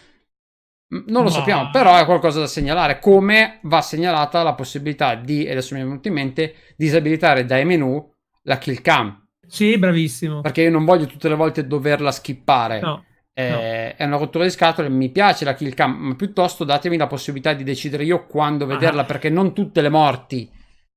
Non 0.88 1.22
lo 1.22 1.22
no. 1.22 1.28
sappiamo, 1.30 1.70
però 1.70 1.96
è 1.96 2.04
qualcosa 2.04 2.40
da 2.40 2.46
segnalare. 2.46 2.98
Come 2.98 3.58
va 3.62 3.80
segnalata 3.80 4.42
la 4.42 4.54
possibilità 4.54 5.14
di, 5.14 5.48
adesso 5.48 5.74
mi 5.74 5.80
è 5.80 5.84
venuto 5.84 6.08
in 6.08 6.14
mente, 6.14 6.54
disabilitare 6.76 7.44
dai 7.44 7.64
menu 7.64 8.12
la 8.42 8.58
kill 8.58 8.80
cam 8.80 9.24
sì, 9.46 9.78
bravissimo. 9.78 10.40
Perché 10.40 10.62
io 10.62 10.70
non 10.70 10.84
voglio 10.84 11.06
tutte 11.06 11.28
le 11.28 11.34
volte 11.34 11.66
doverla 11.66 12.10
skippare. 12.10 12.80
No. 12.80 13.04
Eh, 13.32 13.48
no. 13.48 13.58
È 13.96 14.04
una 14.04 14.16
rottura 14.16 14.44
di 14.44 14.50
scatole, 14.50 14.88
mi 14.88 15.10
piace 15.10 15.44
la 15.44 15.54
kill 15.54 15.74
cam, 15.74 15.92
ma 15.92 16.14
piuttosto 16.14 16.64
datemi 16.64 16.96
la 16.96 17.06
possibilità 17.06 17.52
di 17.52 17.64
decidere 17.64 18.04
io 18.04 18.26
quando 18.26 18.66
vederla, 18.66 19.02
ah. 19.02 19.04
perché 19.04 19.28
non 19.28 19.52
tutte 19.52 19.80
le 19.80 19.88
morti 19.88 20.50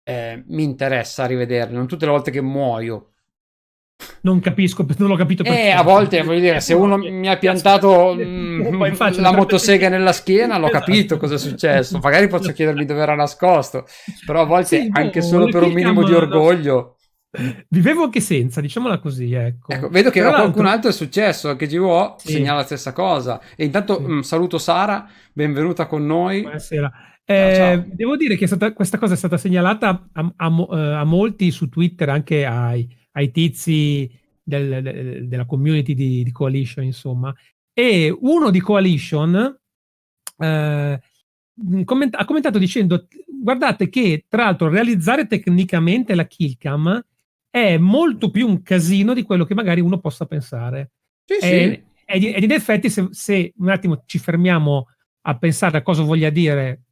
eh, 0.07 0.41
mi 0.47 0.63
interessa 0.63 1.25
rivederle, 1.25 1.75
non 1.75 1.85
tutte 1.85 2.05
le 2.05 2.11
volte 2.11 2.31
che 2.31 2.41
muoio. 2.41 3.09
Non 4.21 4.39
capisco, 4.39 4.85
non 4.97 5.09
l'ho 5.09 5.15
capito 5.15 5.43
perché. 5.43 5.63
Eh, 5.63 5.71
a 5.71 5.81
volte, 5.81 6.23
voglio 6.23 6.39
dire, 6.39 6.61
se 6.61 6.73
uno 6.73 6.97
mi 6.97 7.27
ha 7.27 7.37
piantato 7.37 8.15
mm, 8.15 8.93
la 9.17 9.33
motosega 9.33 9.89
nella 9.89 10.13
schiena, 10.13 10.57
l'ho 10.57 10.67
esatto. 10.67 10.85
capito 10.85 11.17
cosa 11.17 11.35
è 11.35 11.37
successo. 11.37 11.97
Magari 12.01 12.27
posso 12.27 12.53
chiedermi 12.53 12.85
dove 12.85 13.01
era 13.01 13.15
nascosto, 13.15 13.85
però 14.25 14.41
a 14.41 14.45
volte 14.45 14.81
sì, 14.81 14.89
anche 14.93 15.19
boh, 15.19 15.25
solo 15.25 15.49
per 15.49 15.63
un 15.63 15.73
minimo 15.73 16.03
di 16.03 16.13
orgoglio 16.13 16.97
Vivevo 17.67 18.03
anche 18.03 18.21
senza, 18.21 18.61
diciamola 18.61 18.99
così, 18.99 19.33
ecco. 19.33 19.71
ecco 19.71 19.89
vedo 19.89 20.09
che 20.09 20.21
a 20.21 20.33
qualcun 20.33 20.65
altro 20.65 20.89
è 20.89 20.93
successo, 20.93 21.49
anche 21.49 21.67
GVO 21.67 22.15
sì. 22.17 22.31
segnala 22.31 22.59
la 22.59 22.65
stessa 22.65 22.93
cosa. 22.93 23.41
E 23.55 23.65
intanto 23.65 23.97
sì. 23.97 24.03
mh, 24.03 24.13
mm, 24.13 24.19
saluto 24.21 24.57
Sara, 24.57 25.07
benvenuta 25.33 25.85
con 25.85 26.05
noi. 26.05 26.41
Buonasera. 26.41 26.91
Eh, 27.29 27.53
ciao. 27.55 27.85
Devo 27.93 28.15
dire 28.15 28.37
che 28.37 28.47
stata, 28.47 28.71
questa 28.71 28.97
cosa 28.97 29.13
è 29.13 29.17
stata 29.17 29.37
segnalata 29.37 30.07
a, 30.13 30.33
a, 30.33 30.67
eh, 30.71 30.93
a 30.93 31.03
molti 31.03 31.51
su 31.51 31.67
Twitter, 31.67 32.07
anche 32.07 32.45
ai, 32.45 32.87
ai 33.11 33.31
tizi 33.31 34.09
del, 34.41 34.81
del, 34.81 35.27
della 35.27 35.45
community 35.45 35.93
di, 35.93 36.23
di, 36.23 36.31
Coalition, 36.31 36.85
insomma. 36.85 37.35
E 37.73 38.15
uno 38.17 38.49
di 38.49 38.61
Coalition 38.61 39.59
eh, 40.37 41.01
comment- 41.83 42.15
ha 42.15 42.23
commentato 42.23 42.57
dicendo: 42.57 43.07
Guardate 43.41 43.89
che 43.89 44.23
tra 44.29 44.45
l'altro 44.45 44.69
realizzare 44.69 45.27
tecnicamente 45.27 46.15
la 46.15 46.25
killcam 46.25 47.05
è 47.49 47.77
molto 47.77 48.31
più 48.31 48.47
un 48.47 48.61
casino 48.61 49.13
di 49.13 49.23
quello 49.23 49.43
che 49.43 49.53
magari 49.53 49.81
uno 49.81 49.99
possa 49.99 50.25
pensare. 50.27 50.91
Sì, 51.25 51.45
e, 51.45 51.83
sì. 52.05 52.31
ed 52.31 52.43
in 52.43 52.51
effetti, 52.51 52.89
se, 52.89 53.09
se, 53.11 53.53
un 53.57 53.67
attimo 53.67 54.03
ci 54.05 54.17
fermiamo 54.17 54.87
a 55.23 55.37
pensare 55.37 55.79
a 55.79 55.81
cosa 55.81 56.03
voglia 56.03 56.29
dire 56.29 56.83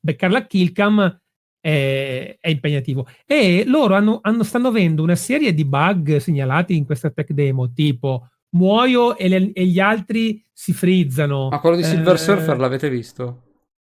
beccare 0.00 0.32
la 0.32 0.46
killcam, 0.46 1.20
è, 1.60 2.36
è 2.40 2.48
impegnativo. 2.48 3.06
E 3.26 3.64
loro 3.66 3.94
hanno, 3.94 4.18
hanno, 4.22 4.42
stanno 4.42 4.68
avendo 4.68 5.02
una 5.02 5.16
serie 5.16 5.54
di 5.54 5.64
bug 5.64 6.16
segnalati 6.16 6.76
in 6.76 6.84
questa 6.84 7.10
tech 7.10 7.32
demo, 7.32 7.72
tipo 7.72 8.28
muoio 8.50 9.16
e, 9.16 9.28
le, 9.28 9.52
e 9.52 9.66
gli 9.66 9.78
altri 9.78 10.42
si 10.52 10.72
frizzano. 10.72 11.48
Ma 11.48 11.60
quello 11.60 11.76
di 11.76 11.84
Silver 11.84 12.14
eh, 12.14 12.18
Surfer 12.18 12.58
l'avete 12.58 12.88
visto? 12.88 13.42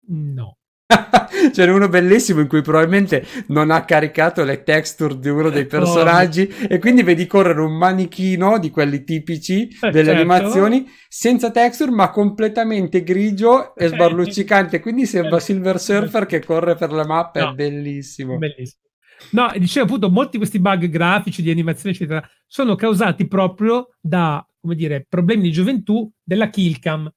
No. 0.07 0.59
Ce 1.53 1.67
n'è 1.67 1.73
uno 1.73 1.89
bellissimo 1.89 2.41
in 2.41 2.49
cui 2.49 2.63
probabilmente 2.63 3.27
non 3.49 3.71
ha 3.71 3.85
caricato 3.85 4.45
le 4.45 4.63
texture 4.63 5.19
di 5.19 5.29
uno 5.29 5.51
dei 5.51 5.67
personaggi 5.67 6.43
oh. 6.51 6.67
e 6.69 6.79
quindi 6.79 7.03
vedi 7.03 7.27
correre 7.27 7.61
un 7.61 7.77
manichino 7.77 8.59
di 8.59 8.71
quelli 8.71 9.05
tipici 9.05 9.69
eh, 9.69 9.91
delle 9.91 10.05
certo. 10.05 10.11
animazioni 10.11 10.89
senza 11.09 11.51
texture 11.51 11.91
ma 11.91 12.11
completamente 12.11 13.03
grigio 13.03 13.75
e 13.75 13.89
sbarluccicante 13.89 14.81
quindi 14.81 15.07
sembra 15.07 15.41
Silver 15.41 15.79
Surfer 15.79 16.27
che 16.27 16.45
corre 16.45 16.77
per 16.77 16.93
le 16.93 17.05
mappe 17.05 17.41
no. 17.41 17.51
è 17.51 17.55
bellissimo 17.55 18.37
bellissimo 18.39 18.83
no 19.31 19.53
dicevo 19.57 19.87
appunto 19.87 20.11
molti 20.11 20.33
di 20.33 20.39
questi 20.39 20.61
bug 20.61 20.89
grafici 20.89 21.43
di 21.43 21.51
animazione 21.51 21.95
eccetera 21.95 22.27
sono 22.47 22.75
causati 22.75 23.27
proprio 23.27 23.89
da 24.01 24.47
come 24.61 24.75
dire 24.75 25.05
problemi 25.09 25.43
di 25.43 25.53
gioventù 25.53 26.11
della 26.23 26.49
killcam 26.49 27.11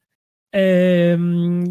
ehm, 0.50 1.66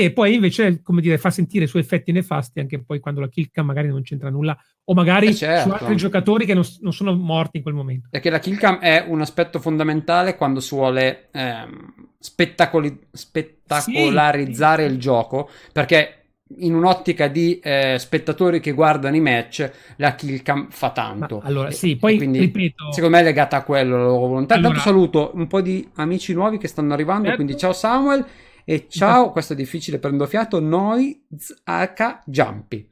che 0.00 0.12
poi 0.12 0.34
invece, 0.34 0.80
come 0.82 1.00
dire, 1.00 1.18
fa 1.18 1.30
sentire 1.30 1.64
i 1.64 1.68
suoi 1.68 1.82
effetti 1.82 2.12
nefasti 2.12 2.60
anche 2.60 2.82
poi 2.82 3.00
quando 3.00 3.20
la 3.20 3.28
killcam 3.28 3.66
magari 3.66 3.88
non 3.88 4.02
c'entra 4.02 4.30
nulla, 4.30 4.56
o 4.84 4.94
magari 4.94 5.26
eh 5.26 5.34
certo. 5.34 5.68
su 5.68 5.74
altri 5.74 5.96
giocatori 5.96 6.46
che 6.46 6.54
non, 6.54 6.64
non, 6.80 6.92
sono 6.92 7.14
morti 7.14 7.58
in 7.58 7.62
quel 7.62 7.74
momento. 7.74 8.08
Perché 8.10 8.30
la 8.30 8.38
killcam 8.38 8.78
è 8.78 9.04
un 9.06 9.20
aspetto 9.20 9.58
fondamentale 9.60 10.36
quando 10.36 10.60
si 10.60 10.74
vuole 10.74 11.28
ehm, 11.32 11.94
spettacoli- 12.18 13.06
spettacolarizzare 13.10 14.86
sì. 14.86 14.92
il 14.92 14.98
gioco, 14.98 15.50
perché 15.72 16.16
in 16.58 16.74
un'ottica 16.74 17.28
di 17.28 17.58
eh, 17.60 17.96
spettatori 17.98 18.60
che 18.60 18.72
guardano 18.72 19.16
i 19.16 19.20
match, 19.20 19.70
la 19.96 20.14
killcam 20.14 20.68
fa 20.70 20.90
tanto. 20.90 21.40
Ma 21.42 21.48
allora, 21.48 21.70
sì, 21.70 21.96
poi 21.96 22.16
quindi, 22.16 22.38
ripeto. 22.38 22.92
Secondo 22.92 23.16
me 23.16 23.22
è 23.22 23.24
legata 23.24 23.58
a 23.58 23.62
quello 23.62 23.96
la 23.96 24.04
loro 24.04 24.26
volontà. 24.26 24.54
Allora, 24.54 24.68
Intanto 24.68 24.88
saluto 24.88 25.30
un 25.34 25.46
po' 25.46 25.60
di 25.60 25.88
amici 25.96 26.32
nuovi 26.32 26.58
che 26.58 26.68
stanno 26.68 26.92
arrivando, 26.92 27.24
certo. 27.24 27.36
quindi 27.36 27.56
ciao 27.58 27.72
Samuel 27.72 28.26
e 28.64 28.86
ciao, 28.88 29.30
questo 29.30 29.52
è 29.52 29.56
difficile, 29.56 29.98
prendo 29.98 30.26
fiato, 30.26 30.60
noi 30.60 31.24
H 31.64 32.22
Jumpy. 32.26 32.88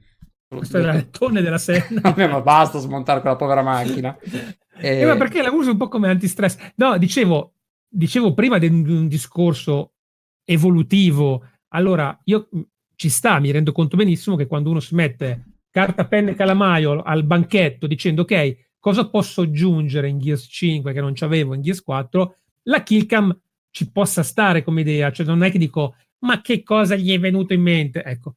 Questo 0.49 0.79
è 0.79 0.81
il 0.81 0.87
lettone 0.87 1.43
della 1.43 1.59
Senna. 1.59 2.01
Vabbè, 2.03 2.27
ma 2.27 2.41
basta 2.41 2.79
smontare 2.79 3.21
quella 3.21 3.37
povera 3.37 3.63
macchina. 3.63 4.17
e... 4.19 4.59
Eh, 4.83 5.05
ma 5.05 5.15
perché 5.17 5.43
la 5.43 5.51
uso 5.51 5.73
un 5.73 5.77
po' 5.77 5.89
come 5.89 6.09
antistress? 6.09 6.57
No, 6.77 6.97
dicevo, 6.97 7.53
dicevo 7.87 8.33
prima 8.33 8.57
di 8.57 8.67
un 8.67 9.09
discorso 9.09 9.93
evolutivo. 10.43 11.47
Allora, 11.69 12.19
io 12.25 12.49
ci 12.95 13.11
sta, 13.11 13.39
mi 13.39 13.51
rendo 13.51 13.73
conto 13.73 13.97
benissimo 13.97 14.37
che 14.37 14.47
quando 14.47 14.71
uno 14.71 14.81
si 14.81 14.95
mette 14.95 15.45
carta, 15.71 16.07
penna 16.07 16.31
e 16.31 16.35
calamaio 16.35 17.03
al 17.03 17.25
banchetto 17.25 17.87
dicendo 17.87 18.23
ok, 18.23 18.57
cosa 18.79 19.09
posso 19.09 19.43
aggiungere 19.43 20.09
in 20.09 20.19
Gears 20.19 20.47
5 20.51 20.93
che 20.93 21.01
non 21.01 21.13
c'avevo 21.15 21.55
in 21.55 21.63
Gears 21.63 21.83
4, 21.83 22.37
la 22.65 22.83
killcam 22.83 23.39
ci 23.71 23.91
possa 23.91 24.23
stare 24.23 24.63
come 24.63 24.81
idea, 24.81 25.13
cioè 25.13 25.27
non 25.27 25.43
è 25.43 25.51
che 25.51 25.59
dico 25.59 25.95
ma 26.21 26.41
che 26.41 26.63
cosa 26.63 26.97
gli 26.97 27.13
è 27.13 27.19
venuto 27.19 27.53
in 27.53 27.63
mente, 27.63 28.03
ecco. 28.03 28.35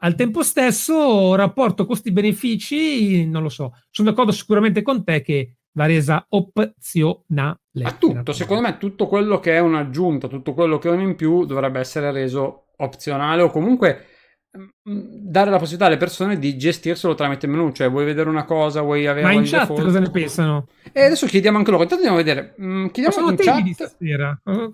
Al 0.00 0.14
tempo 0.14 0.44
stesso, 0.44 1.34
rapporto 1.34 1.84
costi-benefici, 1.84 3.26
non 3.26 3.42
lo 3.42 3.48
so. 3.48 3.72
Sono 3.90 4.10
d'accordo 4.10 4.30
sicuramente 4.30 4.82
con 4.82 5.02
te 5.02 5.22
che 5.22 5.56
va 5.72 5.86
resa 5.86 6.24
opzionale. 6.28 7.58
A 7.82 7.92
tutto, 7.92 8.32
secondo 8.32 8.62
me 8.62 8.78
tutto 8.78 9.08
quello 9.08 9.40
che 9.40 9.56
è 9.56 9.58
un'aggiunta, 9.58 10.28
tutto 10.28 10.54
quello 10.54 10.78
che 10.78 10.88
è 10.88 10.92
un 10.92 11.00
in 11.00 11.16
più 11.16 11.44
dovrebbe 11.44 11.80
essere 11.80 12.12
reso 12.12 12.68
opzionale 12.76 13.42
o 13.42 13.50
comunque 13.50 14.06
dare 14.82 15.50
la 15.50 15.58
possibilità 15.58 15.86
alle 15.86 15.96
persone 15.98 16.38
di 16.38 16.56
gestirselo 16.56 17.14
tramite 17.14 17.46
menu, 17.46 17.70
cioè 17.72 17.90
vuoi 17.90 18.04
vedere 18.04 18.28
una 18.28 18.44
cosa, 18.44 18.80
vuoi 18.80 19.06
avere 19.06 19.26
Ma 19.26 19.32
in 19.32 19.44
chat 19.44 19.60
default. 19.60 19.82
cosa 19.82 19.98
ne 20.00 20.10
pensano? 20.10 20.66
E 20.92 21.04
adesso 21.04 21.26
chiediamo 21.26 21.58
anche 21.58 21.70
loro, 21.70 21.82
intanto 21.82 22.04
andiamo 22.06 22.20
a 22.20 22.24
vedere, 22.24 22.54
mm, 22.60 22.86
chiediamo 22.86 23.30
in 23.30 23.36
chat. 23.36 23.96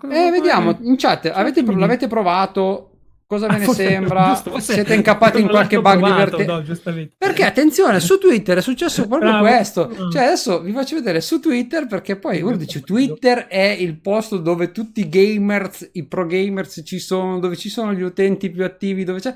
Eh, 0.09 0.31
vediamo, 0.31 0.77
in 0.81 0.95
chat, 0.97 1.31
avete, 1.33 1.63
l'avete 1.63 2.07
provato? 2.07 2.91
Cosa 3.27 3.47
ve 3.47 3.57
ne 3.57 3.65
ah, 3.65 3.73
sembra? 3.73 4.27
Giusto, 4.27 4.59
Siete 4.59 4.93
incappati 4.95 5.41
in 5.41 5.47
qualche 5.47 5.81
bug 5.81 5.95
divertente? 5.95 6.45
No, 6.45 6.63
perché 7.17 7.43
attenzione, 7.43 7.99
su 7.99 8.19
Twitter 8.19 8.59
è 8.59 8.61
successo 8.61 9.07
proprio 9.07 9.31
Bravo. 9.31 9.47
questo. 9.47 9.89
Mm. 9.89 10.11
Cioè, 10.11 10.23
adesso 10.25 10.61
vi 10.61 10.71
faccio 10.71 10.93
vedere 10.95 11.21
su 11.21 11.39
Twitter 11.39 11.87
perché 11.87 12.17
poi 12.17 12.43
uno 12.43 12.55
dice 12.55 12.81
Twitter 12.81 13.47
è 13.47 13.75
il 13.79 13.99
posto 13.99 14.37
dove 14.37 14.71
tutti 14.71 15.01
i 15.01 15.09
gamers, 15.09 15.89
i 15.93 16.05
pro 16.05 16.27
gamers 16.27 16.83
ci 16.85 16.99
sono, 16.99 17.39
dove 17.39 17.55
ci 17.55 17.69
sono 17.69 17.93
gli 17.93 18.03
utenti 18.03 18.51
più 18.51 18.63
attivi, 18.63 19.03
dove 19.03 19.19
c'è. 19.19 19.35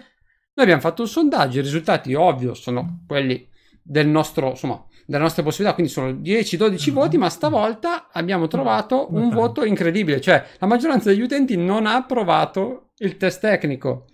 Noi 0.59 0.67
abbiamo 0.67 0.85
fatto 0.89 1.03
un 1.03 1.07
sondaggio, 1.07 1.59
i 1.59 1.61
risultati 1.61 2.13
ovvio 2.13 2.53
sono 2.53 3.05
quelli 3.07 3.47
del 3.81 4.09
nostro, 4.09 4.49
insomma, 4.49 4.85
delle 5.05 5.23
nostre 5.23 5.41
possibilità, 5.41 5.73
quindi 5.73 5.89
sono 5.89 6.09
10-12 6.09 6.91
voti, 6.91 7.17
ma 7.17 7.29
stavolta 7.29 8.09
abbiamo 8.11 8.47
trovato 8.47 9.07
un 9.11 9.29
voto 9.29 9.63
incredibile, 9.63 10.19
cioè 10.19 10.45
la 10.57 10.67
maggioranza 10.67 11.11
degli 11.11 11.21
utenti 11.21 11.55
non 11.55 11.85
ha 11.85 11.95
approvato 11.95 12.89
il 12.97 13.15
test 13.15 13.39
tecnico. 13.39 14.07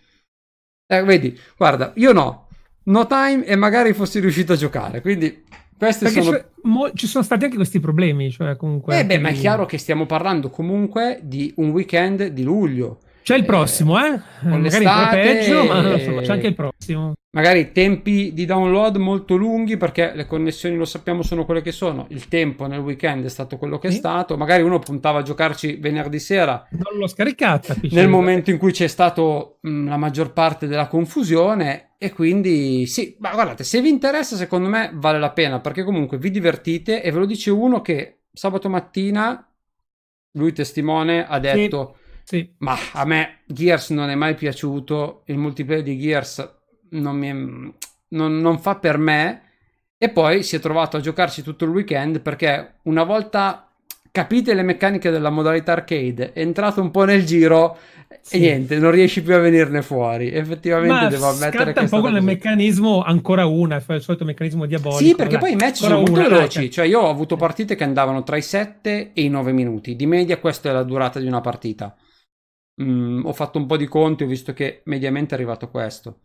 Eh, 0.86 1.02
vedi, 1.02 1.36
guarda, 1.58 1.94
io 1.96 2.12
no, 2.12 2.48
no 2.84 3.08
time 3.08 3.44
e 3.44 3.56
magari 3.56 3.94
fossi 3.94 4.20
riuscito 4.20 4.54
a 4.54 4.56
giocare, 4.56 5.02
quindi 5.02 5.46
questi 5.76 6.04
Perché 6.04 6.22
sono... 6.22 6.44
Mo- 6.62 6.92
ci 6.94 7.08
sono 7.08 7.24
stati 7.24 7.46
anche 7.46 7.56
questi 7.56 7.80
problemi, 7.80 8.30
cioè 8.30 8.56
comunque... 8.56 9.00
Eh 9.00 9.06
beh, 9.08 9.18
ma 9.18 9.30
è 9.30 9.34
chiaro 9.34 9.66
che 9.66 9.80
stiamo 9.80 10.06
parlando 10.06 10.52
comunque 10.52 11.22
di 11.24 11.52
un 11.58 11.72
weekend 11.72 12.28
di 12.28 12.44
luglio, 12.44 13.00
c'è 13.26 13.36
il 13.36 13.44
prossimo, 13.44 13.98
eh? 13.98 14.22
Magari 14.42 14.86
un 14.86 15.08
peggio, 15.10 15.66
ma 15.66 15.94
insomma, 15.94 16.22
c'è 16.22 16.34
anche 16.34 16.46
il 16.46 16.54
prossimo. 16.54 17.14
Magari 17.32 17.72
tempi 17.72 18.32
di 18.34 18.46
download 18.46 18.98
molto 18.98 19.36
lunghi 19.36 19.78
perché 19.78 20.12
le 20.14 20.28
connessioni 20.28 20.76
lo 20.76 20.86
sappiamo 20.86 21.24
sono 21.24 21.44
quelle 21.44 21.64
che 21.64 21.72
sono. 21.72 22.06
Il 22.10 22.28
tempo 22.28 22.68
nel 22.68 22.82
weekend 22.82 23.26
è 23.26 23.30
stato 23.30 23.58
quello 23.58 23.80
che 23.80 23.90
sì. 23.90 23.96
è 23.96 23.98
stato. 23.98 24.38
Magari 24.38 24.62
uno 24.62 24.78
puntava 24.78 25.20
a 25.20 25.22
giocarci 25.24 25.78
venerdì 25.78 26.20
sera. 26.20 26.68
Non 26.70 27.00
l'ho 27.00 27.08
scaricata. 27.08 27.76
Nel 27.90 28.10
momento 28.10 28.52
in 28.52 28.60
cui 28.60 28.72
c'è 28.72 28.86
stata 28.86 29.24
la 29.24 29.98
maggior 29.98 30.32
parte 30.32 30.68
della 30.68 30.86
confusione. 30.86 31.96
E 31.98 32.14
quindi 32.14 32.86
sì, 32.86 33.18
ma 33.22 33.32
guardate, 33.32 33.64
se 33.64 33.82
vi 33.82 33.90
interessa, 33.90 34.36
secondo 34.36 34.70
me 34.70 34.92
vale 34.94 35.18
la 35.18 35.32
pena 35.32 35.60
perché 35.62 35.84
comunque 35.84 36.20
vi 36.20 36.30
divertite 36.30 37.02
e 37.02 37.10
ve 37.10 37.18
lo 37.18 37.26
dice 37.26 37.50
uno 37.50 37.82
che 37.82 38.20
sabato 38.32 38.70
mattina, 38.70 39.52
lui 40.34 40.54
testimone, 40.54 41.26
ha 41.28 41.40
detto. 41.40 41.96
Sì 41.98 42.04
sì. 42.26 42.54
Ma 42.58 42.76
a 42.94 43.06
me 43.06 43.42
Gears 43.46 43.92
non 43.92 44.10
è 44.10 44.16
mai 44.16 44.34
piaciuto, 44.34 45.22
il 45.28 45.38
multiplayer 45.38 45.84
di 45.84 46.00
Gears 46.00 46.54
non, 46.90 47.16
mi 47.16 47.30
è, 47.30 47.34
non, 47.34 48.40
non 48.40 48.60
fa 48.60 48.76
per 48.76 48.98
me. 48.98 49.42
E 49.98 50.10
poi 50.10 50.44
si 50.44 50.56
è 50.56 50.60
trovato 50.60 50.98
a 50.98 51.00
giocarci 51.00 51.42
tutto 51.42 51.66
il 51.66 51.72
weekend 51.72 52.20
perché 52.20 52.80
una 52.84 53.04
volta 53.04 53.70
capite 54.12 54.54
le 54.54 54.64
meccaniche 54.64 55.10
della 55.12 55.30
modalità 55.30 55.74
arcade, 55.74 56.32
è 56.32 56.40
entrato 56.40 56.82
un 56.82 56.90
po' 56.90 57.04
nel 57.04 57.26
giro 57.26 57.78
sì. 58.22 58.38
e 58.38 58.40
niente, 58.40 58.80
non 58.80 58.92
riesci 58.92 59.22
più 59.22 59.36
a 59.36 59.40
venirne 59.40 59.82
fuori. 59.82 60.32
Effettivamente 60.32 60.94
Ma 60.94 61.08
devo 61.10 61.28
ammettere 61.28 61.74
che 61.74 61.80
un 61.82 61.90
po' 61.90 62.00
quel 62.00 62.22
meccanismo 62.24 63.04
ancora 63.04 63.46
una, 63.46 63.76
il 63.76 64.02
solito 64.02 64.24
meccanismo 64.24 64.66
diabolico. 64.66 65.04
Sì, 65.04 65.16
perché 65.16 65.38
poi 65.38 65.52
i 65.52 65.56
match 65.56 65.78
sono 65.78 65.98
molto 65.98 66.12
una, 66.12 66.30
veloci, 66.30 66.72
cioè 66.72 66.86
io 66.86 67.02
ho 67.02 67.10
avuto 67.10 67.36
partite 67.36 67.76
che 67.76 67.84
andavano 67.84 68.24
tra 68.24 68.38
i 68.38 68.42
7 68.42 69.12
e 69.14 69.22
i 69.22 69.30
9 69.30 69.52
minuti. 69.52 69.96
Di 69.96 70.06
media 70.06 70.38
questa 70.38 70.70
è 70.70 70.72
la 70.72 70.84
durata 70.84 71.20
di 71.20 71.28
una 71.28 71.42
partita. 71.42 71.94
Mm, 72.82 73.26
ho 73.26 73.34
fatto 73.34 73.58
un 73.58 73.66
po' 73.66 73.78
di 73.78 73.88
conti, 73.88 74.24
ho 74.24 74.28
visto 74.28 74.54
che 74.54 74.82
mediamente 74.86 75.34
è 75.34 75.38
arrivato 75.38 75.70
questo. 75.70 76.22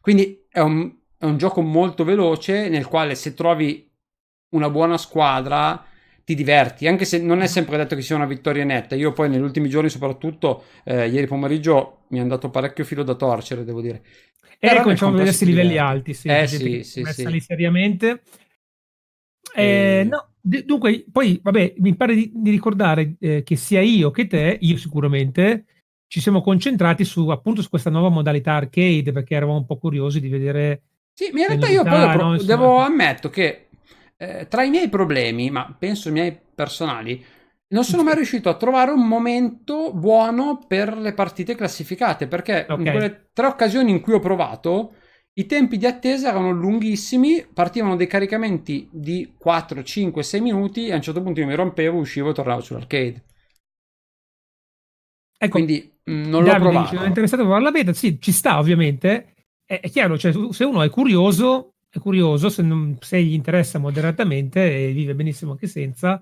Quindi 0.00 0.44
è 0.48 0.60
un, 0.60 0.94
è 1.16 1.24
un 1.24 1.38
gioco 1.38 1.62
molto 1.62 2.04
veloce 2.04 2.68
nel 2.68 2.86
quale 2.86 3.14
se 3.14 3.34
trovi 3.34 3.90
una 4.50 4.68
buona 4.70 4.98
squadra 4.98 5.84
ti 6.24 6.34
diverti, 6.34 6.86
anche 6.86 7.04
se 7.04 7.20
non 7.20 7.42
è 7.42 7.46
sempre 7.46 7.76
detto 7.76 7.94
che 7.94 8.02
sia 8.02 8.16
una 8.16 8.26
vittoria 8.26 8.64
netta. 8.64 8.94
Io 8.94 9.12
poi 9.12 9.28
negli 9.28 9.42
ultimi 9.42 9.68
giorni, 9.68 9.90
soprattutto 9.90 10.64
eh, 10.84 11.08
ieri 11.08 11.26
pomeriggio, 11.26 12.04
mi 12.08 12.18
è 12.18 12.22
andato 12.22 12.50
parecchio 12.50 12.84
filo 12.84 13.02
da 13.02 13.14
torcere, 13.14 13.64
devo 13.64 13.82
dire. 13.82 14.02
E 14.58 14.68
eh, 14.68 14.80
cominciamo 14.80 15.14
a 15.14 15.18
vedersi 15.18 15.44
livelli 15.44 15.76
alti, 15.76 16.14
sì, 16.14 16.28
eh, 16.28 16.46
sì, 16.46 16.82
sì, 16.82 17.04
sì. 17.04 17.40
seriamente. 17.40 18.22
Eh, 19.54 20.00
e... 20.00 20.04
No, 20.04 20.30
dunque, 20.40 21.04
poi, 21.12 21.38
vabbè, 21.42 21.74
mi 21.78 21.94
pare 21.94 22.14
di, 22.14 22.30
di 22.34 22.50
ricordare 22.50 23.16
eh, 23.20 23.42
che 23.42 23.56
sia 23.56 23.82
io 23.82 24.10
che 24.10 24.26
te, 24.26 24.56
io 24.60 24.76
sicuramente, 24.78 25.66
ci 26.14 26.20
siamo 26.20 26.42
concentrati 26.42 27.04
su 27.04 27.28
appunto 27.30 27.60
su 27.60 27.68
questa 27.68 27.90
nuova 27.90 28.08
modalità 28.08 28.52
arcade 28.52 29.10
perché 29.10 29.34
eravamo 29.34 29.58
un 29.58 29.66
po' 29.66 29.78
curiosi 29.78 30.20
di 30.20 30.28
vedere. 30.28 30.82
Sì, 31.12 31.30
in 31.34 31.44
realtà 31.44 31.66
io 31.66 31.82
poi 31.82 32.08
pro- 32.12 32.28
no? 32.28 32.36
devo 32.36 32.76
ammetto 32.76 33.30
che 33.30 33.66
eh, 34.16 34.46
tra 34.46 34.62
i 34.62 34.70
miei 34.70 34.88
problemi, 34.88 35.50
ma 35.50 35.74
penso 35.76 36.10
i 36.10 36.12
miei 36.12 36.38
personali, 36.54 37.20
non 37.70 37.82
sono 37.82 38.04
mai 38.04 38.14
riuscito 38.22 38.48
a 38.48 38.54
trovare 38.54 38.92
un 38.92 39.08
momento 39.08 39.92
buono 39.92 40.64
per 40.68 40.96
le 40.96 41.14
partite 41.14 41.56
classificate 41.56 42.28
perché 42.28 42.64
okay. 42.68 42.76
in 42.76 42.92
quelle 42.92 43.30
tre 43.32 43.46
occasioni 43.46 43.90
in 43.90 44.00
cui 44.00 44.12
ho 44.12 44.20
provato 44.20 44.92
i 45.32 45.46
tempi 45.46 45.78
di 45.78 45.86
attesa 45.86 46.28
erano 46.28 46.52
lunghissimi, 46.52 47.44
partivano 47.52 47.96
dei 47.96 48.06
caricamenti 48.06 48.88
di 48.92 49.34
4, 49.36 49.82
5, 49.82 50.22
6 50.22 50.40
minuti 50.40 50.86
e 50.86 50.92
a 50.92 50.94
un 50.94 51.02
certo 51.02 51.20
punto 51.20 51.40
io 51.40 51.46
mi 51.46 51.56
rompevo, 51.56 51.98
uscivo 51.98 52.30
e 52.30 52.34
tornavo 52.34 52.60
sull'arcade. 52.60 53.24
Ecco, 55.44 55.52
Quindi 55.52 55.92
Mm, 56.10 56.28
non 56.28 56.44
l'ho 56.44 56.54
provato. 56.56 56.90
Dice, 56.90 57.04
è 57.04 57.06
interessato 57.06 57.42
a 57.42 57.44
provare 57.44 57.64
la 57.64 57.70
beta? 57.70 57.92
Sì, 57.92 58.20
ci 58.20 58.32
sta 58.32 58.58
ovviamente. 58.58 59.34
È, 59.64 59.80
è 59.80 59.90
chiaro, 59.90 60.18
cioè, 60.18 60.32
se 60.50 60.64
uno 60.64 60.82
è 60.82 60.90
curioso, 60.90 61.74
è 61.88 61.98
curioso, 61.98 62.48
se, 62.50 62.62
non, 62.62 62.96
se, 63.00 63.22
gli 63.22 63.32
interessa 63.32 63.78
moderatamente 63.78 64.88
e 64.88 64.92
vive 64.92 65.14
benissimo 65.14 65.52
anche 65.52 65.66
senza, 65.66 66.20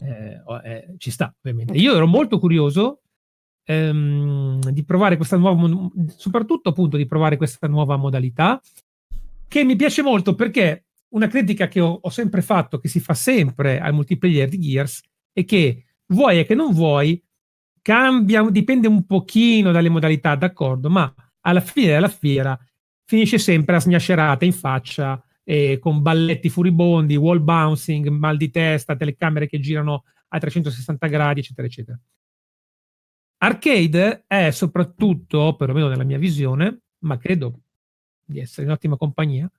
eh, 0.00 0.40
eh, 0.64 0.94
ci 0.96 1.10
sta 1.10 1.34
ovviamente. 1.42 1.74
Io 1.74 1.94
ero 1.94 2.06
molto 2.06 2.38
curioso 2.38 3.02
ehm, 3.64 4.70
di 4.70 4.84
provare 4.84 5.16
questa 5.16 5.36
nuova, 5.36 5.90
soprattutto 6.16 6.70
appunto 6.70 6.96
di 6.96 7.06
provare 7.06 7.36
questa 7.36 7.68
nuova 7.68 7.96
modalità, 7.96 8.60
che 9.46 9.64
mi 9.64 9.76
piace 9.76 10.00
molto 10.00 10.34
perché 10.34 10.86
una 11.08 11.26
critica 11.26 11.68
che 11.68 11.80
ho, 11.80 11.98
ho 12.00 12.08
sempre 12.08 12.40
fatto, 12.40 12.78
che 12.78 12.88
si 12.88 12.98
fa 12.98 13.12
sempre 13.12 13.78
al 13.78 13.92
multiplayer 13.92 14.48
di 14.48 14.58
Gears, 14.58 15.02
è 15.30 15.44
che 15.44 15.84
vuoi 16.06 16.38
e 16.38 16.46
che 16.46 16.54
non 16.54 16.72
vuoi, 16.72 17.22
cambia, 17.82 18.48
dipende 18.48 18.86
un 18.86 19.04
pochino 19.04 19.72
dalle 19.72 19.88
modalità, 19.88 20.34
d'accordo, 20.36 20.88
ma 20.88 21.12
alla 21.40 21.60
fine 21.60 21.88
della 21.88 22.08
fiera 22.08 22.58
finisce 23.04 23.38
sempre 23.38 23.76
a 23.76 23.80
sgnascerata 23.80 24.44
in 24.44 24.52
faccia 24.52 25.22
eh, 25.44 25.78
con 25.78 26.00
balletti 26.00 26.48
furibondi, 26.48 27.16
wall 27.16 27.42
bouncing, 27.42 28.08
mal 28.08 28.36
di 28.36 28.50
testa, 28.50 28.96
telecamere 28.96 29.48
che 29.48 29.58
girano 29.58 30.04
a 30.28 30.38
360 30.38 31.06
gradi, 31.08 31.40
eccetera, 31.40 31.66
eccetera. 31.66 32.00
Arcade 33.38 34.24
è 34.26 34.50
soprattutto, 34.50 35.56
perlomeno 35.56 35.88
nella 35.88 36.04
mia 36.04 36.18
visione, 36.18 36.82
ma 37.00 37.18
credo 37.18 37.62
di 38.24 38.38
essere 38.38 38.66
in 38.66 38.72
ottima 38.72 38.96
compagnia, 38.96 39.50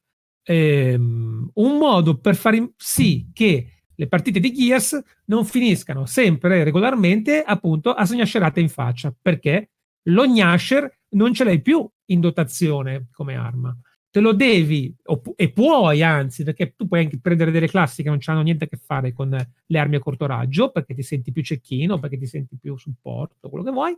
ehm, 0.42 1.52
un 1.54 1.78
modo 1.78 2.18
per 2.18 2.36
fare 2.36 2.72
sì 2.78 3.30
che 3.34 3.83
le 3.96 4.08
partite 4.08 4.40
di 4.40 4.52
Gears 4.52 5.02
non 5.26 5.46
finiscano 5.46 6.06
sempre 6.06 6.64
regolarmente 6.64 7.42
appunto 7.42 7.94
a 7.94 8.06
sgnascerate 8.06 8.60
in 8.60 8.70
faccia 8.70 9.14
perché 9.20 9.72
lo 10.08 10.26
gnasher 10.26 11.00
non 11.10 11.34
ce 11.34 11.44
l'hai 11.44 11.62
più 11.62 11.88
in 12.06 12.20
dotazione 12.20 13.08
come 13.12 13.36
arma 13.36 13.76
te 14.10 14.20
lo 14.20 14.34
devi 14.34 14.94
e 15.36 15.52
puoi 15.52 16.04
anzi 16.04 16.44
perché 16.44 16.74
tu 16.76 16.88
puoi 16.88 17.02
anche 17.02 17.20
prendere 17.20 17.52
delle 17.52 17.68
classi 17.68 18.04
che 18.04 18.10
non 18.10 18.20
hanno 18.26 18.42
niente 18.42 18.66
a 18.66 18.68
che 18.68 18.78
fare 18.78 19.12
con 19.14 19.30
le 19.30 19.80
armi 19.80 19.96
a 19.96 20.00
corto 20.00 20.26
raggio 20.26 20.72
perché 20.72 20.94
ti 20.94 21.04
senti 21.04 21.32
più 21.32 21.44
cecchino 21.44 21.98
perché 22.00 22.18
ti 22.18 22.28
senti 22.28 22.58
più 22.60 22.78
supporto 22.78 23.50
quello 23.50 23.64
che 23.64 23.72
vuoi 23.72 23.98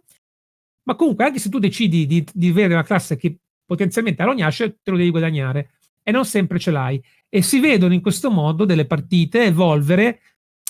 ma 0.83 0.95
comunque 0.95 1.25
anche 1.25 1.39
se 1.39 1.49
tu 1.49 1.59
decidi 1.59 2.05
di, 2.05 2.25
di 2.31 2.49
avere 2.49 2.73
una 2.73 2.83
classe 2.83 3.17
che 3.17 3.37
potenzialmente 3.65 4.21
ha 4.21 4.25
lo 4.25 4.35
gnasher 4.35 4.77
te 4.81 4.91
lo 4.91 4.97
devi 4.97 5.09
guadagnare 5.09 5.71
e 6.07 6.11
non 6.11 6.23
sempre 6.23 6.59
ce 6.59 6.69
l'hai. 6.69 7.03
E 7.35 7.41
si 7.41 7.59
vedono 7.59 7.93
in 7.93 7.99
questo 7.99 8.31
modo 8.31 8.63
delle 8.63 8.85
partite 8.85 9.43
evolvere 9.43 10.21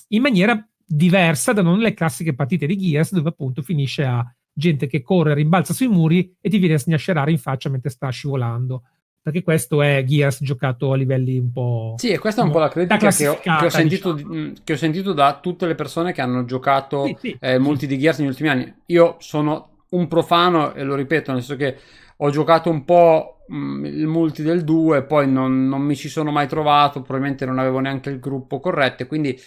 in 0.08 0.22
maniera 0.24 0.68
diversa 0.84 1.54
da 1.54 1.62
non 1.62 1.78
le 1.78 1.94
classiche 1.94 2.34
partite 2.34 2.66
di 2.66 2.76
Gears, 2.76 3.14
dove 3.14 3.30
appunto 3.30 3.62
finisce 3.62 4.04
a 4.04 4.26
gente 4.52 4.88
che 4.88 5.04
corre, 5.04 5.36
rimbalza 5.36 5.74
sui 5.74 5.88
muri 5.88 6.36
e 6.42 6.50
ti 6.50 6.58
viene 6.58 6.74
a 6.74 6.80
sgnascerare 6.80 7.30
in 7.30 7.38
faccia 7.38 7.70
mentre 7.70 7.92
sta 7.92 8.10
scivolando. 8.10 8.82
Perché 9.22 9.44
questo 9.44 9.84
è 9.84 10.04
Gears 10.04 10.40
giocato 10.42 10.92
a 10.92 10.96
livelli 10.96 11.38
un 11.38 11.52
po'. 11.52 11.94
Sì, 11.98 12.10
e 12.10 12.18
questa 12.18 12.42
è 12.42 12.46
un 12.46 12.50
po' 12.50 12.58
la 12.58 12.70
critica 12.70 13.12
che 13.12 13.28
ho, 13.28 13.36
che, 13.36 13.42
diciamo. 13.42 14.54
che 14.64 14.74
ho, 14.74 14.78
sentito, 14.78 15.14
da 15.14 15.38
tutte 15.40 15.68
le 15.68 15.76
persone 15.76 16.14
che 16.14 16.22
hanno 16.22 16.46
giocato 16.46 17.06
sì, 17.06 17.18
sì, 17.20 17.38
eh, 17.42 17.60
molti 17.60 17.86
di 17.86 18.00
Gears 18.00 18.18
negli 18.18 18.30
ultimi 18.30 18.50
anni. 18.50 18.74
Io 18.88 19.18
sono 19.20 19.84
un 19.90 20.08
profano 20.08 20.74
e 20.74 20.82
lo 20.82 20.96
ripeto, 20.96 21.32
nel 21.32 21.44
senso 21.44 21.64
che 21.64 21.78
ho 22.18 22.30
giocato 22.32 22.72
un 22.72 22.84
po' 22.86 23.35
mm, 23.35 23.35
il 23.48 24.08
multi 24.08 24.42
del 24.42 24.64
2, 24.64 25.04
poi 25.04 25.30
non, 25.30 25.68
non, 25.68 25.82
mi 25.82 25.96
ci 25.96 26.10
sono 26.10 26.32
mai 26.32 26.48
trovato, 26.48 27.02
probabilmente 27.02 27.46
non 27.46 27.60
avevo 27.60 27.80
neanche 27.80 28.10
il 28.10 28.20
gruppo 28.20 28.60
corretto, 28.60 29.04
e 29.04 29.08
quindi 29.08 29.38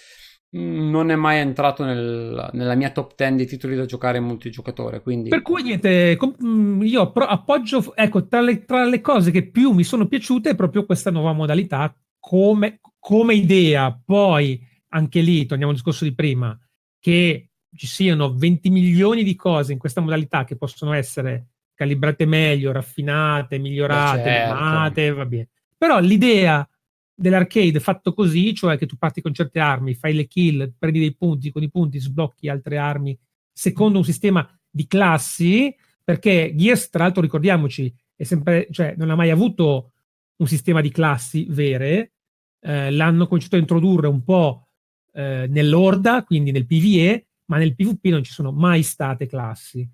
mm, 0.57 0.91
non 0.91 1.11
è 1.11 1.17
mai 1.17 1.39
entrato 1.39 1.85
nel, 1.85 2.51
nella 2.53 2.75
mia 2.75 2.91
top 2.91 3.15
10 3.17 3.35
di 3.35 3.47
titoli 3.47 3.77
da 3.77 3.87
giocare 3.87 4.19
in 4.19 4.25
multigiocatore. 4.25 5.03
Quindi... 5.03 5.29
Per 5.31 5.43
cui 5.43 5.63
niente, 5.63 6.17
mm, 6.45 6.83
io 6.83 7.13
appoggio, 7.13 7.95
ecco, 7.95 8.27
tra 8.27 8.41
le, 8.41 8.65
tra 8.65 8.85
le, 8.85 9.01
cose 9.01 9.31
che 9.31 9.49
più 9.49 9.73
mi 9.73 9.85
sono 9.85 10.07
piaciute 10.07 10.51
è 10.51 10.55
proprio 10.55 10.85
questa 10.85 11.11
nuova 11.11 11.33
modalità 11.33 11.95
come, 12.19 12.81
come 12.99 13.35
idea. 13.35 14.01
Poi 14.05 14.61
anche 14.91 15.21
lì, 15.21 15.45
torniamo 15.47 15.73
al 15.73 15.77
discorso 15.77 16.05
di 16.05 16.15
prima, 16.15 16.59
che 17.01 17.51
ci 17.75 17.87
siano 17.87 18.35
20 18.35 18.71
milioni 18.71 19.23
di 19.23 19.35
cose 19.35 19.73
in 19.73 19.79
questa 19.79 20.01
modalità 20.01 20.45
che 20.45 20.57
possono 20.57 20.93
essere 20.93 21.49
calibrate 21.79 22.27
meglio, 22.27 22.73
raffinate, 22.73 23.57
migliorate, 23.59 24.23
certo. 24.25 24.53
amate, 24.53 25.13
va 25.13 25.25
bene. 25.25 25.49
Però 25.77 26.01
l'idea 26.01 26.69
dell'arcade 27.15 27.79
fatto 27.79 28.13
così, 28.13 28.53
cioè 28.53 28.77
che 28.77 28.87
tu 28.87 28.97
parti 28.97 29.21
con 29.21 29.33
certe 29.33 29.61
armi, 29.61 29.95
fai 29.95 30.13
le 30.13 30.27
kill, 30.27 30.73
prendi 30.77 30.99
dei 30.99 31.15
punti, 31.15 31.53
con 31.53 31.63
i 31.63 31.71
punti 31.71 32.01
sblocchi 32.01 32.49
altre 32.49 32.79
armi, 32.79 33.17
secondo 33.53 33.99
un 33.99 34.05
sistema 34.05 34.45
di 34.69 34.89
classi, 34.89 35.73
perché 36.03 36.53
Gears, 36.57 36.91
tra 36.91 37.05
l'altro, 37.05 37.23
ricordiamoci, 37.23 37.95
è 38.17 38.25
sempre, 38.25 38.67
cioè, 38.73 38.95
non 38.97 39.11
ha 39.11 39.15
mai 39.15 39.31
avuto 39.31 39.93
un 40.39 40.49
sistema 40.49 40.81
di 40.81 40.91
classi 40.91 41.47
vere, 41.49 42.15
eh, 42.61 42.91
l'hanno 42.91 43.29
cominciato 43.29 43.55
a 43.55 43.61
introdurre 43.61 44.09
un 44.09 44.25
po' 44.25 44.67
eh, 45.13 45.47
nell'Orda, 45.49 46.25
quindi 46.25 46.51
nel 46.51 46.67
PvE, 46.67 47.27
ma 47.45 47.59
nel 47.59 47.77
PvP 47.77 48.07
non 48.07 48.25
ci 48.25 48.33
sono 48.33 48.51
mai 48.51 48.83
state 48.83 49.29
classi. 49.29 49.89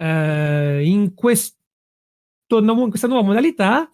Eh, 0.00 0.82
in, 0.84 1.14
questo, 1.14 1.56
in 2.48 2.88
questa 2.88 3.08
nuova 3.08 3.26
modalità 3.26 3.90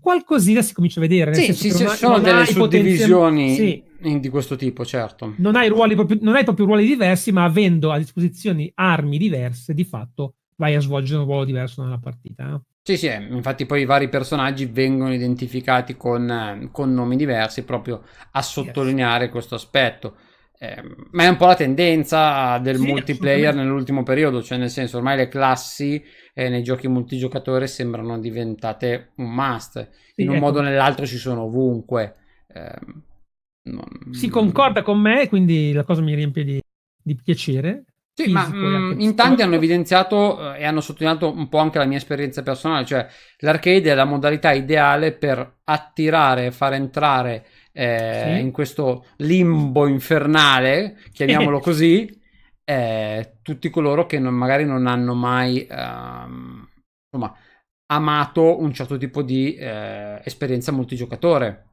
qualcosina 0.00 0.62
si 0.62 0.74
comincia 0.74 0.98
a 0.98 1.02
vedere. 1.02 1.34
Sì, 1.34 1.52
sì, 1.52 1.70
sì, 1.70 1.86
sono 1.86 2.18
delle 2.18 2.46
suddivisioni 2.46 3.54
sì. 3.54 4.20
di 4.20 4.28
questo 4.28 4.56
tipo, 4.56 4.84
certo. 4.84 5.34
Non 5.36 5.56
hai, 5.56 5.68
ruoli 5.68 5.94
proprio, 5.94 6.18
non 6.22 6.34
hai 6.34 6.44
proprio 6.44 6.66
ruoli 6.66 6.86
diversi, 6.86 7.30
ma 7.30 7.44
avendo 7.44 7.92
a 7.92 7.98
disposizione 7.98 8.70
armi 8.74 9.18
diverse, 9.18 9.74
di 9.74 9.84
fatto 9.84 10.34
vai 10.56 10.74
a 10.74 10.80
svolgere 10.80 11.20
un 11.20 11.26
ruolo 11.26 11.44
diverso 11.44 11.82
nella 11.82 11.98
partita. 11.98 12.60
Sì, 12.82 12.96
sì, 12.96 13.06
eh, 13.06 13.22
infatti 13.30 13.66
poi 13.66 13.82
i 13.82 13.86
vari 13.86 14.08
personaggi 14.08 14.66
vengono 14.66 15.12
identificati 15.12 15.96
con, 15.96 16.68
con 16.72 16.92
nomi 16.92 17.16
diversi 17.16 17.62
proprio 17.64 18.02
a 18.32 18.42
sottolineare 18.42 19.24
yes. 19.24 19.32
questo 19.32 19.54
aspetto. 19.54 20.16
Eh, 20.62 20.82
ma 21.12 21.24
è 21.24 21.28
un 21.28 21.38
po' 21.38 21.46
la 21.46 21.54
tendenza 21.54 22.58
del 22.58 22.76
sì, 22.76 22.86
multiplayer 22.86 23.54
nell'ultimo 23.54 24.02
periodo, 24.02 24.42
cioè 24.42 24.58
nel 24.58 24.68
senso 24.68 24.98
ormai 24.98 25.16
le 25.16 25.28
classi 25.28 26.04
eh, 26.34 26.50
nei 26.50 26.62
giochi 26.62 26.86
multigiocatore 26.86 27.66
sembrano 27.66 28.18
diventate 28.18 29.12
un 29.16 29.32
must, 29.32 29.88
sì, 30.14 30.20
in 30.20 30.28
un 30.28 30.34
ecco. 30.34 30.44
modo 30.44 30.58
o 30.58 30.62
nell'altro 30.62 31.06
ci 31.06 31.16
sono 31.16 31.44
ovunque. 31.44 32.16
Eh, 32.52 32.78
non... 33.70 34.12
Si 34.12 34.28
concorda 34.28 34.82
con 34.82 35.00
me, 35.00 35.28
quindi 35.28 35.72
la 35.72 35.84
cosa 35.84 36.02
mi 36.02 36.14
riempie 36.14 36.44
di, 36.44 36.60
di 37.02 37.14
piacere. 37.14 37.84
Sì, 38.12 38.30
ma 38.30 38.46
mh, 38.46 38.56
mm, 38.56 39.00
in 39.00 39.14
tanti 39.14 39.40
hanno 39.40 39.54
evidenziato 39.54 40.52
eh, 40.52 40.60
e 40.60 40.64
hanno 40.66 40.82
sottolineato 40.82 41.32
un 41.32 41.48
po' 41.48 41.56
anche 41.56 41.78
la 41.78 41.86
mia 41.86 41.96
esperienza 41.96 42.42
personale, 42.42 42.84
cioè 42.84 43.08
l'arcade 43.38 43.90
è 43.90 43.94
la 43.94 44.04
modalità 44.04 44.52
ideale 44.52 45.12
per 45.12 45.60
attirare 45.64 46.46
e 46.46 46.52
far 46.52 46.74
entrare 46.74 47.46
eh, 47.72 48.22
sì. 48.24 48.40
in 48.40 48.50
questo 48.50 49.06
limbo 49.16 49.86
infernale, 49.86 50.98
chiamiamolo 51.12 51.60
così, 51.60 52.18
eh, 52.64 53.38
tutti 53.42 53.70
coloro 53.70 54.06
che 54.06 54.18
non, 54.18 54.34
magari 54.34 54.64
non 54.64 54.86
hanno 54.86 55.14
mai 55.14 55.66
ehm, 55.66 56.68
insomma, 57.12 57.36
amato 57.92 58.60
un 58.60 58.72
certo 58.72 58.96
tipo 58.96 59.22
di 59.22 59.54
eh, 59.54 60.20
esperienza 60.24 60.72
multigiocatore. 60.72 61.66